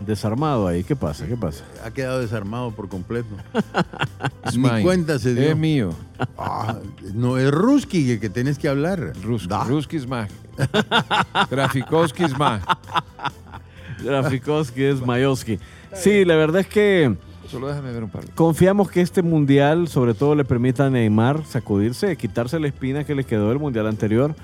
desarmado 0.05 0.67
ahí. 0.67 0.83
¿Qué 0.83 0.97
pasa? 0.97 1.27
¿Qué 1.27 1.37
pasa? 1.37 1.65
Ha 1.85 1.91
quedado 1.91 2.21
desarmado 2.21 2.71
por 2.73 2.89
completo. 2.89 3.29
es 4.45 4.57
mine. 4.57 4.83
cuenta 4.83 5.19
se 5.19 5.35
dio. 5.35 5.51
Es 5.51 5.57
mío. 5.57 5.91
Ah, 6.39 6.79
no, 7.15 7.37
es 7.37 7.51
Ruski 7.51 8.19
que 8.19 8.31
tenés 8.31 8.59
que 8.59 8.69
hablar. 8.69 9.13
Rus, 9.23 9.47
Da. 9.47 9.65
Ruski 9.65 9.97
es 9.97 10.09
más. 10.09 10.31
Grafikowski 11.51 12.25
es 12.25 12.39
más. 12.39 12.63
Grafikowski 14.03 14.83
es 14.85 15.05
Mayoski. 15.05 15.59
Sí, 15.93 16.25
la 16.25 16.37
verdad 16.37 16.61
es 16.63 16.67
que 16.67 17.15
Solo 17.49 17.69
déjame 17.69 17.93
ver 17.93 18.05
un 18.05 18.11
par. 18.11 18.25
confiamos 18.35 18.91
que 18.91 19.01
este 19.01 19.23
mundial, 19.23 19.89
sobre 19.89 20.15
todo, 20.15 20.35
le 20.35 20.45
permita 20.45 20.87
a 20.87 20.91
Neymar 20.91 21.45
sacudirse, 21.45 22.17
quitarse 22.17 22.59
la 22.61 22.69
espina 22.69 23.05
que 23.05 23.15
le 23.15 23.25
quedó 23.25 23.49
del 23.49 23.59
mundial 23.59 23.87
anterior, 23.89 24.35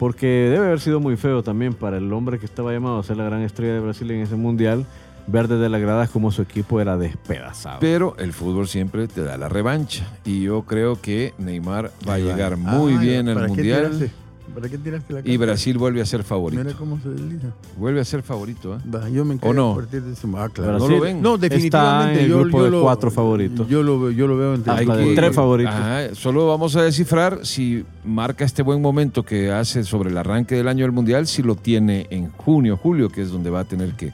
porque 0.00 0.26
debe 0.26 0.64
haber 0.64 0.80
sido 0.80 0.98
muy 0.98 1.18
feo 1.18 1.42
también 1.42 1.74
para 1.74 1.98
el 1.98 2.10
hombre 2.14 2.38
que 2.38 2.46
estaba 2.46 2.72
llamado 2.72 2.98
a 2.98 3.02
ser 3.02 3.18
la 3.18 3.24
gran 3.24 3.42
estrella 3.42 3.74
de 3.74 3.80
Brasil 3.80 4.10
en 4.10 4.22
ese 4.22 4.34
mundial, 4.34 4.86
ver 5.26 5.46
desde 5.46 5.68
las 5.68 5.78
gradas 5.78 6.08
como 6.08 6.32
su 6.32 6.40
equipo 6.40 6.80
era 6.80 6.96
despedazado. 6.96 7.80
Pero 7.80 8.16
el 8.16 8.32
fútbol 8.32 8.66
siempre 8.66 9.08
te 9.08 9.22
da 9.22 9.36
la 9.36 9.50
revancha. 9.50 10.06
Y 10.24 10.40
yo 10.40 10.62
creo 10.62 10.98
que 10.98 11.34
Neymar 11.36 11.90
va 12.08 12.14
a 12.14 12.18
llegar 12.18 12.54
Ah, 12.54 12.56
muy 12.56 12.94
bien 12.94 13.26
¿para 13.26 13.40
al 13.40 13.46
qué 13.48 13.48
Mundial. 13.52 14.10
¿Para 14.54 14.68
qué 14.68 14.78
tiraste 14.78 15.12
la 15.12 15.20
Y 15.20 15.22
carta? 15.22 15.38
Brasil 15.46 15.78
vuelve 15.78 16.00
a 16.00 16.06
ser 16.06 16.22
favorito. 16.24 16.62
Mira 16.64 16.76
cómo 16.76 17.00
se 17.00 17.08
desliza. 17.10 17.48
Vuelve 17.78 18.00
a 18.00 18.04
ser 18.04 18.22
favorito. 18.22 18.76
¿eh? 18.76 19.12
Yo 19.12 19.24
me 19.24 19.34
encargo 19.34 19.54
no? 19.54 19.72
a 19.72 19.76
partir 19.76 20.02
de 20.02 20.12
ese 20.12 20.26
Ah, 20.36 20.48
claro. 20.52 20.72
Brasil 20.72 20.88
¿No 20.90 20.96
lo 20.96 21.00
ven? 21.02 21.22
No, 21.22 21.34
está 21.36 21.48
definitivamente. 21.48 22.18
en 22.18 22.24
el 22.24 22.30
yo, 22.30 22.40
grupo 22.40 22.58
yo 22.58 22.64
de 22.64 22.70
lo- 22.70 22.82
cuatro 22.82 23.10
favoritos. 23.10 23.68
Yo 23.68 23.82
lo, 23.82 24.00
veo- 24.00 24.10
yo 24.10 24.26
lo 24.26 24.36
veo 24.36 24.54
entre 24.54 24.72
Hay 24.72 24.86
que- 24.86 25.14
tres 25.14 25.34
favoritos. 25.34 25.74
Ajá, 25.74 26.14
solo 26.14 26.46
vamos 26.46 26.76
a 26.76 26.82
descifrar 26.82 27.40
si 27.46 27.84
marca 28.04 28.44
este 28.44 28.62
buen 28.62 28.80
momento 28.82 29.22
que 29.24 29.50
hace 29.52 29.84
sobre 29.84 30.10
el 30.10 30.18
arranque 30.18 30.54
del 30.56 30.68
año 30.68 30.84
del 30.84 30.92
Mundial, 30.92 31.26
si 31.26 31.42
lo 31.42 31.54
tiene 31.56 32.06
en 32.10 32.30
junio, 32.30 32.76
julio, 32.76 33.08
que 33.08 33.22
es 33.22 33.30
donde 33.30 33.50
va 33.50 33.60
a 33.60 33.64
tener 33.64 33.92
que, 33.92 34.12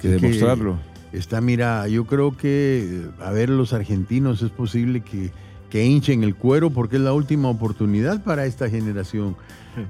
que 0.00 0.14
Es 0.14 0.20
que- 0.20 0.26
demostrarlo. 0.28 0.76
Está, 1.12 1.42
mira, 1.42 1.86
yo 1.88 2.06
creo 2.06 2.34
que, 2.36 3.02
a 3.20 3.30
ver, 3.32 3.50
los 3.50 3.74
argentinos 3.74 4.40
es 4.40 4.50
posible 4.50 5.02
que, 5.02 5.30
que 5.72 5.82
hinchen 5.86 6.22
el 6.22 6.34
cuero 6.34 6.68
porque 6.68 6.96
es 6.96 7.02
la 7.02 7.14
última 7.14 7.48
oportunidad 7.48 8.22
para 8.22 8.44
esta 8.44 8.68
generación. 8.68 9.34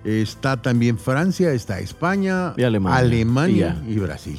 Está 0.04 0.62
también 0.62 0.96
Francia, 0.96 1.52
está 1.52 1.80
España, 1.80 2.54
Y 2.56 2.62
Alemania. 2.62 2.98
Alemania 3.00 3.82
Y 3.88 3.94
y, 3.94 3.98
Brasil. 3.98 4.38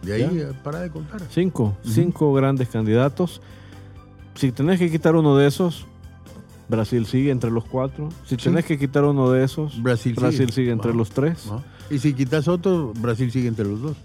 De 0.00 0.14
ahí 0.14 0.22
eh, 0.32 0.52
para 0.64 0.80
de 0.80 0.88
contar. 0.88 1.20
Cinco, 1.30 1.76
cinco 1.84 2.32
grandes 2.32 2.68
candidatos. 2.70 3.42
Si 4.34 4.50
tenés 4.50 4.78
que 4.78 4.90
quitar 4.90 5.14
uno 5.14 5.36
de 5.36 5.46
esos, 5.46 5.84
Brasil 6.70 7.04
sigue 7.04 7.30
entre 7.30 7.50
los 7.50 7.66
cuatro. 7.66 8.08
Si 8.24 8.36
Sí. 8.36 8.44
tenés 8.44 8.64
que 8.64 8.78
quitar 8.78 9.04
uno 9.04 9.30
de 9.30 9.44
esos, 9.44 9.82
Brasil, 9.82 10.14
Brasil 10.14 10.50
sigue 10.52 10.70
entre 10.70 10.94
los 10.94 11.10
tres. 11.10 11.50
Y 11.90 11.98
si 11.98 12.14
quitas 12.14 12.48
otro, 12.48 12.94
Brasil 12.98 13.30
sigue 13.30 13.48
entre 13.48 13.66
los 13.66 13.82
dos. 13.82 13.96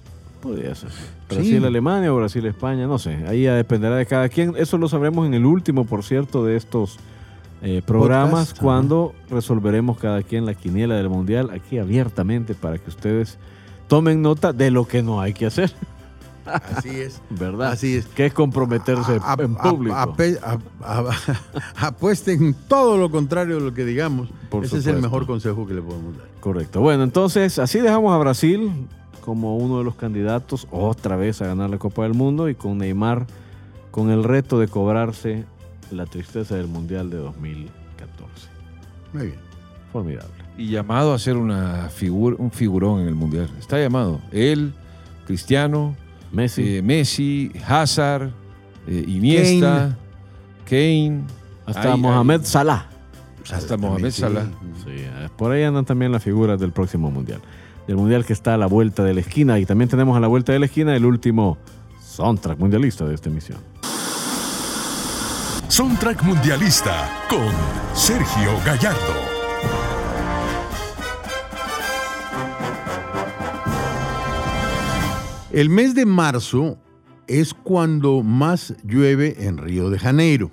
Podría 0.41 0.75
ser. 0.75 0.89
Brasil, 1.29 1.59
Sí. 1.59 1.65
Alemania 1.65 2.13
o 2.13 2.17
Brasil, 2.17 2.45
España, 2.45 2.85
no 2.87 2.99
sé. 2.99 3.25
Ahí 3.27 3.43
ya 3.43 3.55
dependerá 3.55 3.95
de 3.95 4.05
cada 4.05 4.29
quien. 4.29 4.53
Eso 4.57 4.77
lo 4.77 4.87
sabremos 4.87 5.25
en 5.27 5.33
el 5.33 5.45
último, 5.45 5.85
por 5.85 6.03
cierto, 6.03 6.45
de 6.45 6.55
estos 6.57 6.97
eh, 7.63 7.81
programas, 7.85 8.29
Podcast, 8.49 8.51
ajá. 8.57 8.61
cuando 8.63 9.13
resolveremos 9.31 9.97
cada 9.97 10.21
quien 10.21 10.45
la 10.45 10.53
quiniela 10.53 10.95
del 10.95 11.09
Mundial 11.09 11.49
aquí 11.49 11.79
abiertamente 11.79 12.53
para 12.53 12.77
que 12.77 12.89
ustedes 12.89 13.39
tomen 13.87 14.21
nota 14.21 14.53
de 14.53 14.69
lo 14.69 14.87
que 14.87 15.01
no 15.01 15.19
hay 15.21 15.33
que 15.33 15.47
hacer, 15.47 15.73
Así 16.45 16.89
es. 16.89 17.19
¿verdad? 17.31 17.71
Así 17.71 17.95
es. 17.95 18.05
Que 18.05 18.27
es 18.27 18.33
comprometerse 18.33 19.19
A- 19.23 19.35
en 19.39 19.55
público. 19.55 19.95
a- 19.95 21.09
apuesten 21.87 22.55
todo 22.67 22.97
lo 22.97 23.09
contrario 23.11 23.55
de 23.55 23.61
lo 23.61 23.73
que 23.73 23.85
digamos. 23.85 24.29
Por 24.49 24.63
Ese 24.63 24.77
es 24.77 24.87
el 24.87 25.01
mejor 25.01 25.25
consejo 25.25 25.65
que 25.67 25.73
le 25.73 25.81
podemos 25.81 26.17
dar. 26.17 26.27
Correcto. 26.39 26.79
Bueno, 26.81 27.03
entonces 27.03 27.59
así 27.59 27.79
dejamos 27.79 28.13
a 28.13 28.17
Brasil 28.17 28.87
como 29.27 29.57
uno 29.57 29.79
de 29.79 29.83
los 29.83 29.95
candidatos 29.95 30.69
otra 30.71 31.17
vez 31.17 31.41
a 31.41 31.47
ganar 31.47 31.69
la 31.69 31.77
Copa 31.77 32.03
del 32.03 32.13
Mundo 32.13 32.47
y 32.47 32.55
con 32.55 32.77
Neymar 32.77 33.27
con 33.91 34.09
el 34.09 34.23
reto 34.23 34.57
de 34.57 34.69
cobrarse 34.69 35.43
la 35.91 36.05
tristeza 36.05 36.55
del 36.55 36.67
Mundial 36.67 37.09
de 37.09 37.17
2014. 37.17 38.47
Muy 39.11 39.25
bien. 39.25 39.39
Formidable. 39.91 40.31
Y 40.57 40.69
llamado 40.69 41.13
a 41.13 41.19
ser 41.19 41.35
una 41.35 41.89
figura, 41.89 42.37
un 42.39 42.51
figurón 42.51 43.01
en 43.01 43.09
el 43.09 43.15
Mundial. 43.15 43.49
Está 43.59 43.77
llamado. 43.77 44.21
Él, 44.31 44.73
Cristiano, 45.25 45.97
Messi, 46.31 46.77
eh, 46.77 46.81
Messi, 46.81 47.51
Hazard, 47.67 48.29
eh, 48.87 49.03
Iniesta, 49.09 49.97
Kane. 50.63 51.23
hasta 51.65 51.97
Mohamed 51.97 52.43
Salah. 52.43 52.87
Hasta 53.51 53.75
Mohamed. 53.75 54.11
Salah. 54.11 54.45
Sí, 54.85 55.03
por 55.35 55.51
ahí 55.51 55.63
andan 55.63 55.83
también 55.83 56.13
las 56.13 56.23
figuras 56.23 56.57
del 56.61 56.71
próximo 56.71 57.11
Mundial. 57.11 57.41
Del 57.87 57.95
Mundial 57.95 58.25
que 58.25 58.33
está 58.33 58.53
a 58.53 58.57
la 58.57 58.67
vuelta 58.67 59.03
de 59.03 59.13
la 59.13 59.21
esquina 59.21 59.59
y 59.59 59.65
también 59.65 59.89
tenemos 59.89 60.17
a 60.17 60.19
la 60.19 60.27
vuelta 60.27 60.51
de 60.51 60.59
la 60.59 60.65
esquina 60.65 60.95
el 60.95 61.05
último 61.05 61.57
soundtrack 62.01 62.59
mundialista 62.59 63.05
de 63.05 63.15
esta 63.15 63.29
emisión. 63.29 63.59
Soundtrack 65.69 66.23
Mundialista 66.23 67.09
con 67.29 67.51
Sergio 67.93 68.51
Gallardo. 68.65 69.37
El 75.51 75.69
mes 75.69 75.95
de 75.95 76.05
marzo 76.05 76.77
es 77.27 77.53
cuando 77.53 78.23
más 78.23 78.75
llueve 78.83 79.45
en 79.45 79.57
Río 79.57 79.89
de 79.89 79.99
Janeiro. 79.99 80.51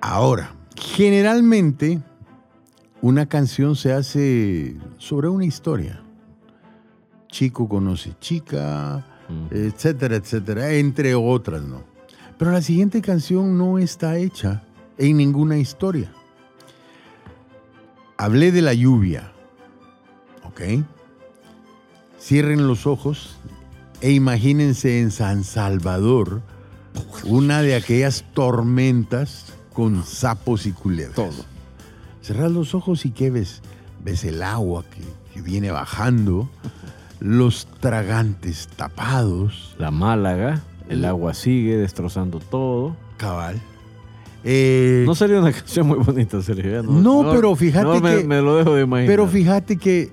Ahora, 0.00 0.54
generalmente 0.76 2.00
una 3.02 3.26
canción 3.26 3.74
se 3.76 3.92
hace 3.92 4.76
sobre 4.96 5.28
una 5.28 5.44
historia. 5.44 6.02
Chico 7.28 7.68
conoce 7.68 8.14
chica, 8.20 9.04
etcétera, 9.50 10.16
etcétera, 10.16 10.72
entre 10.72 11.14
otras, 11.14 11.62
¿no? 11.62 11.82
Pero 12.38 12.52
la 12.52 12.62
siguiente 12.62 13.02
canción 13.02 13.58
no 13.58 13.78
está 13.78 14.16
hecha 14.16 14.62
en 14.98 15.16
ninguna 15.16 15.58
historia. 15.58 16.12
Hablé 18.16 18.52
de 18.52 18.62
la 18.62 18.72
lluvia, 18.72 19.32
¿ok? 20.44 20.84
Cierren 22.20 22.68
los 22.68 22.86
ojos 22.86 23.36
e 24.00 24.12
imagínense 24.12 25.00
en 25.00 25.10
San 25.10 25.42
Salvador 25.42 26.40
una 27.24 27.62
de 27.62 27.74
aquellas 27.74 28.24
tormentas 28.32 29.54
con 29.72 30.04
sapos 30.04 30.66
y 30.66 30.72
culebras. 30.72 31.16
Todo. 31.16 31.51
Cerras 32.22 32.50
los 32.50 32.74
ojos 32.74 33.04
y 33.04 33.10
¿qué 33.10 33.30
ves? 33.30 33.60
Ves 34.04 34.24
el 34.24 34.42
agua 34.42 34.84
que, 34.84 35.02
que 35.34 35.42
viene 35.42 35.70
bajando, 35.70 36.48
los 37.20 37.66
tragantes 37.80 38.68
tapados, 38.76 39.74
La 39.78 39.90
Málaga, 39.90 40.62
el 40.88 41.04
agua 41.04 41.34
sigue 41.34 41.76
destrozando 41.76 42.38
todo. 42.40 42.96
cabal. 43.16 43.60
Eh, 44.44 45.04
No 45.06 45.14
sería 45.14 45.38
una 45.40 45.52
canción 45.52 45.86
muy 45.86 45.98
bonita, 45.98 46.40
Sergio. 46.42 46.70
ya 46.70 46.82
No, 46.82 47.30
pero 47.32 47.54
fíjate 47.54 47.84
no, 47.86 48.00
me, 48.00 48.16
que- 48.18 48.24
me 48.24 48.40
lo 48.40 48.56
dejo 48.56 48.74
de 48.74 48.82
imaginar. 48.82 49.08
Pero 49.12 49.26
fíjate 49.28 49.76
que 49.76 50.10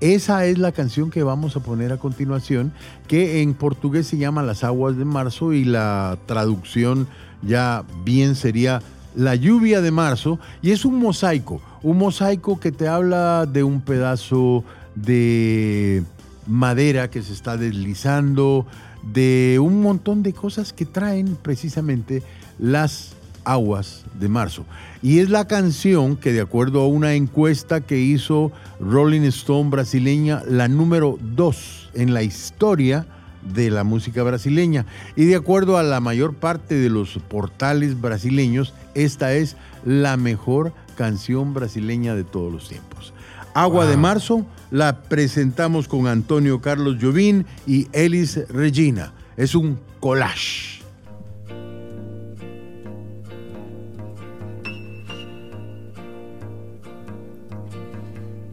esa 0.00 0.44
es 0.46 0.58
la 0.58 0.70
canción 0.72 1.10
que 1.10 1.22
vamos 1.22 1.56
a 1.56 1.60
poner 1.60 1.92
a 1.92 1.96
continuación, 1.96 2.72
que 3.08 3.42
en 3.42 3.54
portugués 3.54 4.06
se 4.06 4.16
llama 4.18 4.42
Las 4.42 4.62
aguas 4.64 4.96
de 4.96 5.04
marzo 5.04 5.52
y 5.52 5.64
la 5.64 6.18
traducción 6.26 7.08
ya 7.42 7.84
bien 8.04 8.34
sería 8.36 8.80
La 9.14 9.34
lluvia 9.34 9.80
de 9.80 9.90
marzo 9.90 10.38
y 10.62 10.72
es 10.72 10.84
un 10.84 10.98
mosaico, 10.98 11.60
un 11.82 11.98
mosaico 11.98 12.58
que 12.58 12.72
te 12.72 12.88
habla 12.88 13.46
de 13.46 13.62
un 13.62 13.80
pedazo 13.80 14.64
de 14.94 16.02
madera 16.46 17.10
que 17.10 17.22
se 17.22 17.32
está 17.32 17.56
deslizando, 17.56 18.66
de 19.12 19.58
un 19.60 19.80
montón 19.82 20.22
de 20.22 20.32
cosas 20.32 20.72
que 20.72 20.84
traen 20.84 21.36
precisamente 21.40 22.22
las 22.58 23.14
aguas 23.44 24.04
de 24.18 24.28
marzo. 24.28 24.64
Y 25.02 25.18
es 25.18 25.30
la 25.30 25.46
canción 25.46 26.16
que 26.16 26.32
de 26.32 26.40
acuerdo 26.40 26.80
a 26.80 26.88
una 26.88 27.14
encuesta 27.14 27.80
que 27.80 27.98
hizo 27.98 28.52
Rolling 28.80 29.22
Stone 29.22 29.70
brasileña, 29.70 30.42
la 30.48 30.68
número 30.68 31.18
dos 31.20 31.90
en 31.94 32.14
la 32.14 32.22
historia 32.22 33.06
de 33.52 33.70
la 33.70 33.84
música 33.84 34.22
brasileña. 34.22 34.86
Y 35.16 35.24
de 35.26 35.36
acuerdo 35.36 35.78
a 35.78 35.82
la 35.82 36.00
mayor 36.00 36.34
parte 36.34 36.74
de 36.74 36.90
los 36.90 37.18
portales 37.28 38.00
brasileños, 38.00 38.74
esta 38.94 39.34
es 39.34 39.56
la 39.84 40.16
mejor 40.16 40.72
canción 40.96 41.54
brasileña 41.54 42.14
de 42.14 42.24
todos 42.24 42.52
los 42.52 42.68
tiempos. 42.68 43.12
Agua 43.54 43.86
de 43.86 43.96
Marzo 43.96 44.44
la 44.70 45.02
presentamos 45.02 45.86
con 45.86 46.08
Antonio 46.08 46.60
Carlos 46.60 46.96
Jobim 47.00 47.44
y 47.66 47.86
Elis 47.92 48.48
Regina. 48.48 49.12
Es 49.36 49.54
un 49.54 49.78
collage. 50.00 50.82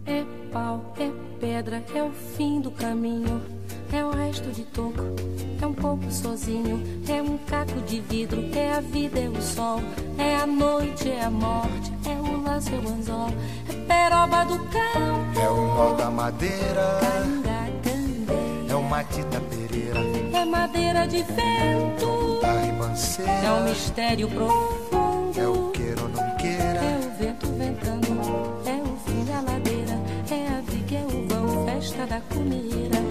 É 0.05 0.23
pau, 0.51 0.93
é 0.99 1.11
pedra, 1.39 1.83
é 1.95 2.03
o 2.03 2.11
fim 2.11 2.61
do 2.61 2.71
caminho. 2.71 3.50
É 3.93 4.03
o 4.05 4.11
resto 4.11 4.49
de 4.51 4.63
toco, 4.63 5.03
é 5.61 5.65
um 5.67 5.73
pouco 5.73 6.09
sozinho. 6.11 6.81
É 7.09 7.21
um 7.21 7.37
caco 7.39 7.79
de 7.81 7.99
vidro, 7.99 8.43
é 8.55 8.73
a 8.73 8.79
vida, 8.81 9.19
é 9.19 9.27
o 9.29 9.41
sol. 9.41 9.81
É 10.17 10.37
a 10.37 10.47
noite, 10.47 11.09
é 11.09 11.23
a 11.25 11.29
morte, 11.29 11.91
é 12.05 12.13
o 12.21 12.41
laço, 12.41 12.69
é 12.69 12.77
o 12.77 12.89
anzol. 12.89 13.29
É 13.69 13.73
peroba 13.85 14.45
do 14.45 14.57
cão, 14.69 15.43
É 15.43 15.49
o 15.49 15.65
nó 15.75 15.93
da 15.95 16.09
madeira, 16.09 16.99
é 18.69 18.75
o 18.75 18.81
Matita 18.83 19.41
Pereira, 19.41 19.99
É 20.33 20.45
madeira 20.45 21.05
de 21.07 21.23
vento, 21.23 22.39
da 22.41 22.47
é 22.47 22.53
um 22.53 22.65
ribanceira, 22.65 23.59
mistério 23.69 24.29
profundo. 24.29 25.39
é 25.39 25.47
o 25.47 25.69
queira 25.71 26.01
ou 26.01 26.09
não 26.09 26.37
queira, 26.37 26.79
É 26.79 26.99
o 27.05 27.17
vento 27.23 27.47
ventando, 27.57 28.07
é 28.65 28.81
o 28.81 28.95
fim 29.05 29.25
da 29.25 29.41
ladeira, 29.41 29.99
é 30.31 30.47
a 30.47 30.61
viga, 30.61 30.95
é 30.95 31.03
o 31.03 31.27
vão, 31.27 31.65
festa 31.65 32.05
da 32.05 32.21
comida. 32.21 33.10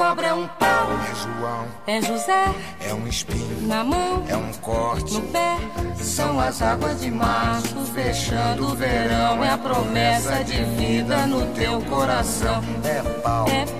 Cobra, 0.00 0.28
é 0.28 0.32
um 0.32 0.48
pau, 0.48 0.88
É 1.10 1.14
João, 1.14 1.66
é 1.86 2.00
José. 2.00 2.54
É 2.80 2.94
um 2.94 3.06
espinho, 3.06 3.66
na 3.66 3.84
mão, 3.84 4.24
é 4.26 4.34
um 4.34 4.50
corte, 4.54 5.12
no 5.12 5.20
pé. 5.28 5.58
São 5.96 6.40
as 6.40 6.62
águas 6.62 7.02
de 7.02 7.10
março 7.10 7.76
fechando 7.94 8.72
o 8.72 8.74
verão. 8.74 9.44
É 9.44 9.50
a 9.50 9.58
promessa 9.58 10.42
de 10.42 10.64
vida 10.64 11.26
no 11.26 11.44
teu 11.54 11.82
coração. 11.82 12.62
é 12.82 13.02
pau, 13.20 13.46
É 13.46 13.66
pedra 13.66 13.79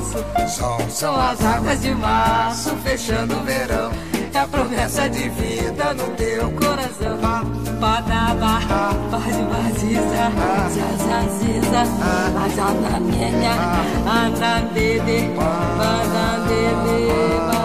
março. 0.00 0.24
São 0.90 1.14
as 1.20 1.44
águas 1.44 1.80
de 1.80 1.94
março 1.94 2.70
fechando 2.82 3.36
o 3.36 3.42
verão. 3.42 3.90
É 4.32 4.38
a 4.38 4.46
promessa 4.46 5.08
de 5.08 5.28
vida 5.28 5.94
no 5.94 6.08
teu 6.16 6.50
coração. 6.52 7.18
Badaba, 7.80 8.60
bade 9.10 9.42
baziza, 9.50 10.30
zazaziza, 10.74 11.82
azanamenya, 12.44 13.52
anandede, 14.06 15.28
banandede, 15.78 17.00
banandede, 17.38 17.59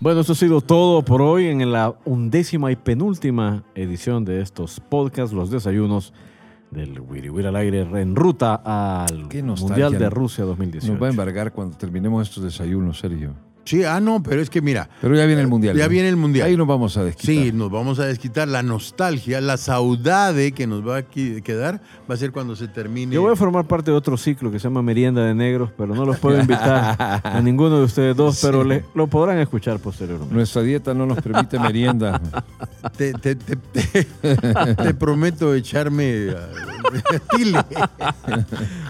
Bueno, 0.00 0.20
eso 0.20 0.32
ha 0.32 0.36
sido 0.36 0.60
todo 0.60 1.02
por 1.02 1.20
hoy 1.20 1.46
en 1.46 1.72
la 1.72 1.92
undécima 2.04 2.70
y 2.70 2.76
penúltima 2.76 3.64
edición 3.74 4.24
de 4.24 4.40
estos 4.42 4.78
podcasts, 4.78 5.34
los 5.34 5.50
desayunos 5.50 6.12
del 6.70 7.00
Wiri 7.00 7.30
Wiri 7.30 7.48
al 7.48 7.56
aire 7.56 7.80
en 7.80 8.14
ruta 8.14 8.54
al 8.54 9.24
Mundial 9.24 9.98
de. 9.98 10.08
Rusia 10.08 10.44
2018. 10.44 10.92
Nos 10.92 11.02
va 11.02 11.08
a 11.08 11.10
embargar 11.10 11.52
cuando 11.52 11.76
terminemos 11.76 12.28
estos 12.28 12.44
desayunos, 12.44 13.00
Sergio. 13.00 13.34
Sí, 13.68 13.84
ah, 13.84 14.00
no, 14.00 14.22
pero 14.22 14.40
es 14.40 14.48
que 14.48 14.62
mira. 14.62 14.88
Pero 15.02 15.14
ya 15.14 15.26
viene 15.26 15.42
el 15.42 15.46
mundial. 15.48 15.76
Ya 15.76 15.84
¿no? 15.84 15.90
viene 15.90 16.08
el 16.08 16.16
mundial. 16.16 16.46
Ahí 16.48 16.56
nos 16.56 16.66
vamos 16.66 16.96
a 16.96 17.04
desquitar. 17.04 17.34
Sí, 17.44 17.52
nos 17.52 17.70
vamos 17.70 17.98
a 17.98 18.06
desquitar 18.06 18.48
la 18.48 18.62
nostalgia, 18.62 19.42
la 19.42 19.58
saudade 19.58 20.52
que 20.52 20.66
nos 20.66 20.86
va 20.88 20.96
a 20.96 21.02
quedar 21.02 21.82
va 22.10 22.14
a 22.14 22.16
ser 22.16 22.32
cuando 22.32 22.56
se 22.56 22.66
termine. 22.68 23.14
Yo 23.14 23.20
voy 23.20 23.32
a 23.32 23.36
formar 23.36 23.66
parte 23.66 23.90
de 23.90 23.96
otro 23.98 24.16
ciclo 24.16 24.50
que 24.50 24.58
se 24.58 24.64
llama 24.64 24.80
Merienda 24.80 25.22
de 25.22 25.34
Negros, 25.34 25.70
pero 25.76 25.94
no 25.94 26.06
los 26.06 26.18
puedo 26.18 26.40
invitar 26.40 26.96
a 27.22 27.40
ninguno 27.42 27.78
de 27.78 27.84
ustedes 27.84 28.16
dos, 28.16 28.38
pero 28.40 28.64
le- 28.64 28.86
lo 28.94 29.06
podrán 29.06 29.38
escuchar 29.38 29.78
posteriormente. 29.80 30.34
Nuestra 30.34 30.62
dieta 30.62 30.94
no 30.94 31.04
nos 31.04 31.20
permite 31.20 31.58
merienda. 31.60 32.18
Te, 32.96 33.12
te- 33.12 33.34
te- 33.36 33.56
te- 33.56 34.04
te 34.74 34.94
prometo 34.94 35.54
echarme 35.54 36.30
ah, 36.30 37.18
tile. 37.36 37.58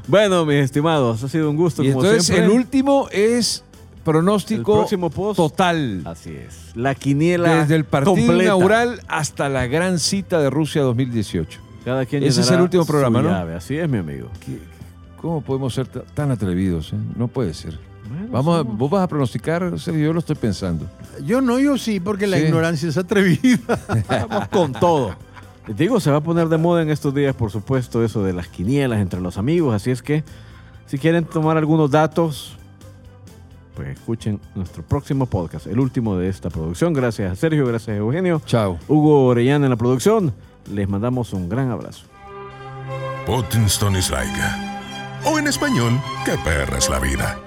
Bueno, 0.06 0.44
mis 0.46 0.56
estimados, 0.56 1.22
ha 1.24 1.28
sido 1.28 1.50
un 1.50 1.56
gusto 1.56 1.82
y 1.82 1.88
como 1.92 2.05
entonces 2.05 2.26
siempre. 2.26 2.46
el 2.46 2.52
último 2.52 3.09
es 3.10 3.64
pronóstico 4.12 4.72
El 4.74 4.78
próximo 4.80 5.10
post. 5.10 5.36
total. 5.36 6.02
Así 6.05 6.30
es. 6.30 6.72
La 6.76 6.94
quiniela 6.94 7.56
Desde 7.60 7.76
el 7.76 7.85
partido 7.85 8.14
completa. 8.16 8.43
inaugural 8.44 9.01
hasta 9.09 9.48
la 9.48 9.66
gran 9.66 9.98
cita 9.98 10.40
de 10.40 10.51
Rusia 10.51 10.82
2018. 10.82 11.60
Cada 11.85 12.05
quien 12.06 12.22
Ese 12.22 12.40
es 12.43 12.51
el 12.51 12.60
último 12.60 12.85
programa, 12.85 13.22
¿no? 13.22 13.30
llave. 13.30 13.55
Así 13.55 13.76
es, 13.76 13.89
mi 13.89 13.98
amigo. 13.98 14.28
¿Qué- 14.44 14.59
¿Cómo 15.20 15.40
podemos 15.40 15.74
ser 15.74 15.86
ta- 15.86 16.02
tan 16.14 16.30
atrevidos? 16.30 16.93
eh? 16.93 16.97
No 17.16 17.28
puede 17.28 17.52
ser. 17.55 17.78
Bueno, 18.09 18.28
Vamos 18.30 18.59
a- 18.59 18.62
¿Vos 18.62 18.90
vas 18.90 19.02
a 19.02 19.09
pronosticar? 19.09 19.78
Sergio, 19.78 20.06
yo 20.06 20.12
lo 20.12 20.20
estoy 20.20 20.36
pensando. 20.36 20.86
Yo 21.24 21.40
no, 21.40 21.59
yo 21.59 21.76
sí, 21.76 21.98
porque 22.01 22.26
la 22.26 22.39
ignorancia 22.39 22.89
es 22.89 22.97
atrevida. 22.97 23.59
Vamos 24.09 24.48
con 24.48 24.72
todo. 24.72 25.14
Les 25.66 25.76
Digo, 25.76 26.01
se 26.01 26.10
va 26.10 26.18
a 26.18 26.20
poner 26.22 26.48
de 26.48 26.56
moda 26.56 26.82
en 26.82 26.90
estos 26.90 27.14
días, 27.14 27.35
por 27.35 27.51
supuesto, 27.51 28.02
eso 28.05 28.22
de 28.22 28.32
las 28.32 28.48
quinielas 28.48 29.01
entre 29.01 29.20
los 29.20 29.36
amigos. 29.39 29.74
Así 29.74 29.90
es 29.90 30.02
que, 30.02 30.24
si 30.86 30.98
quieren 30.98 31.24
tomar 31.24 31.56
algunos 31.59 31.90
datos, 31.90 32.56
pues 33.78 33.90
escuchen 33.90 34.40
nuestro 34.56 34.82
próximo 34.82 35.26
podcast, 35.26 35.68
el 35.68 35.78
último 35.78 36.16
de 36.16 36.28
esta 36.28 36.50
producción. 36.50 36.92
Gracias 36.92 37.30
a 37.30 37.36
Sergio, 37.36 37.64
gracias 37.64 37.94
a 37.94 37.98
Eugenio. 37.98 38.42
Chao. 38.44 38.76
Hugo 38.88 39.26
Orellana 39.26 39.66
en 39.66 39.70
la 39.70 39.76
producción. 39.76 40.34
Les 40.74 40.88
mandamos 40.88 41.32
un 41.32 41.48
gran 41.48 41.70
abrazo. 41.70 42.05
Potenston 43.24 43.94
is 43.94 44.10
like. 44.10 44.32
O 45.24 45.38
en 45.38 45.46
español, 45.46 45.92
qué 46.24 46.32
perra 46.44 46.76
es 46.76 46.90
la 46.90 46.98
vida. 46.98 47.38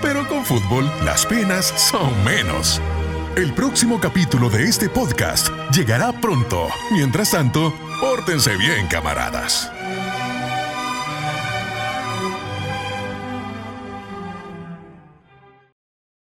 Pero 0.00 0.26
con 0.26 0.42
fútbol, 0.42 0.90
las 1.04 1.26
penas 1.26 1.66
son 1.76 2.08
menos. 2.24 2.80
El 3.36 3.52
próximo 3.52 4.00
capítulo 4.00 4.48
de 4.48 4.64
este 4.64 4.88
podcast 4.88 5.48
llegará 5.70 6.12
pronto. 6.12 6.68
Mientras 6.92 7.32
tanto, 7.32 7.74
pórtense 8.00 8.56
bien, 8.56 8.86
camaradas. 8.86 9.70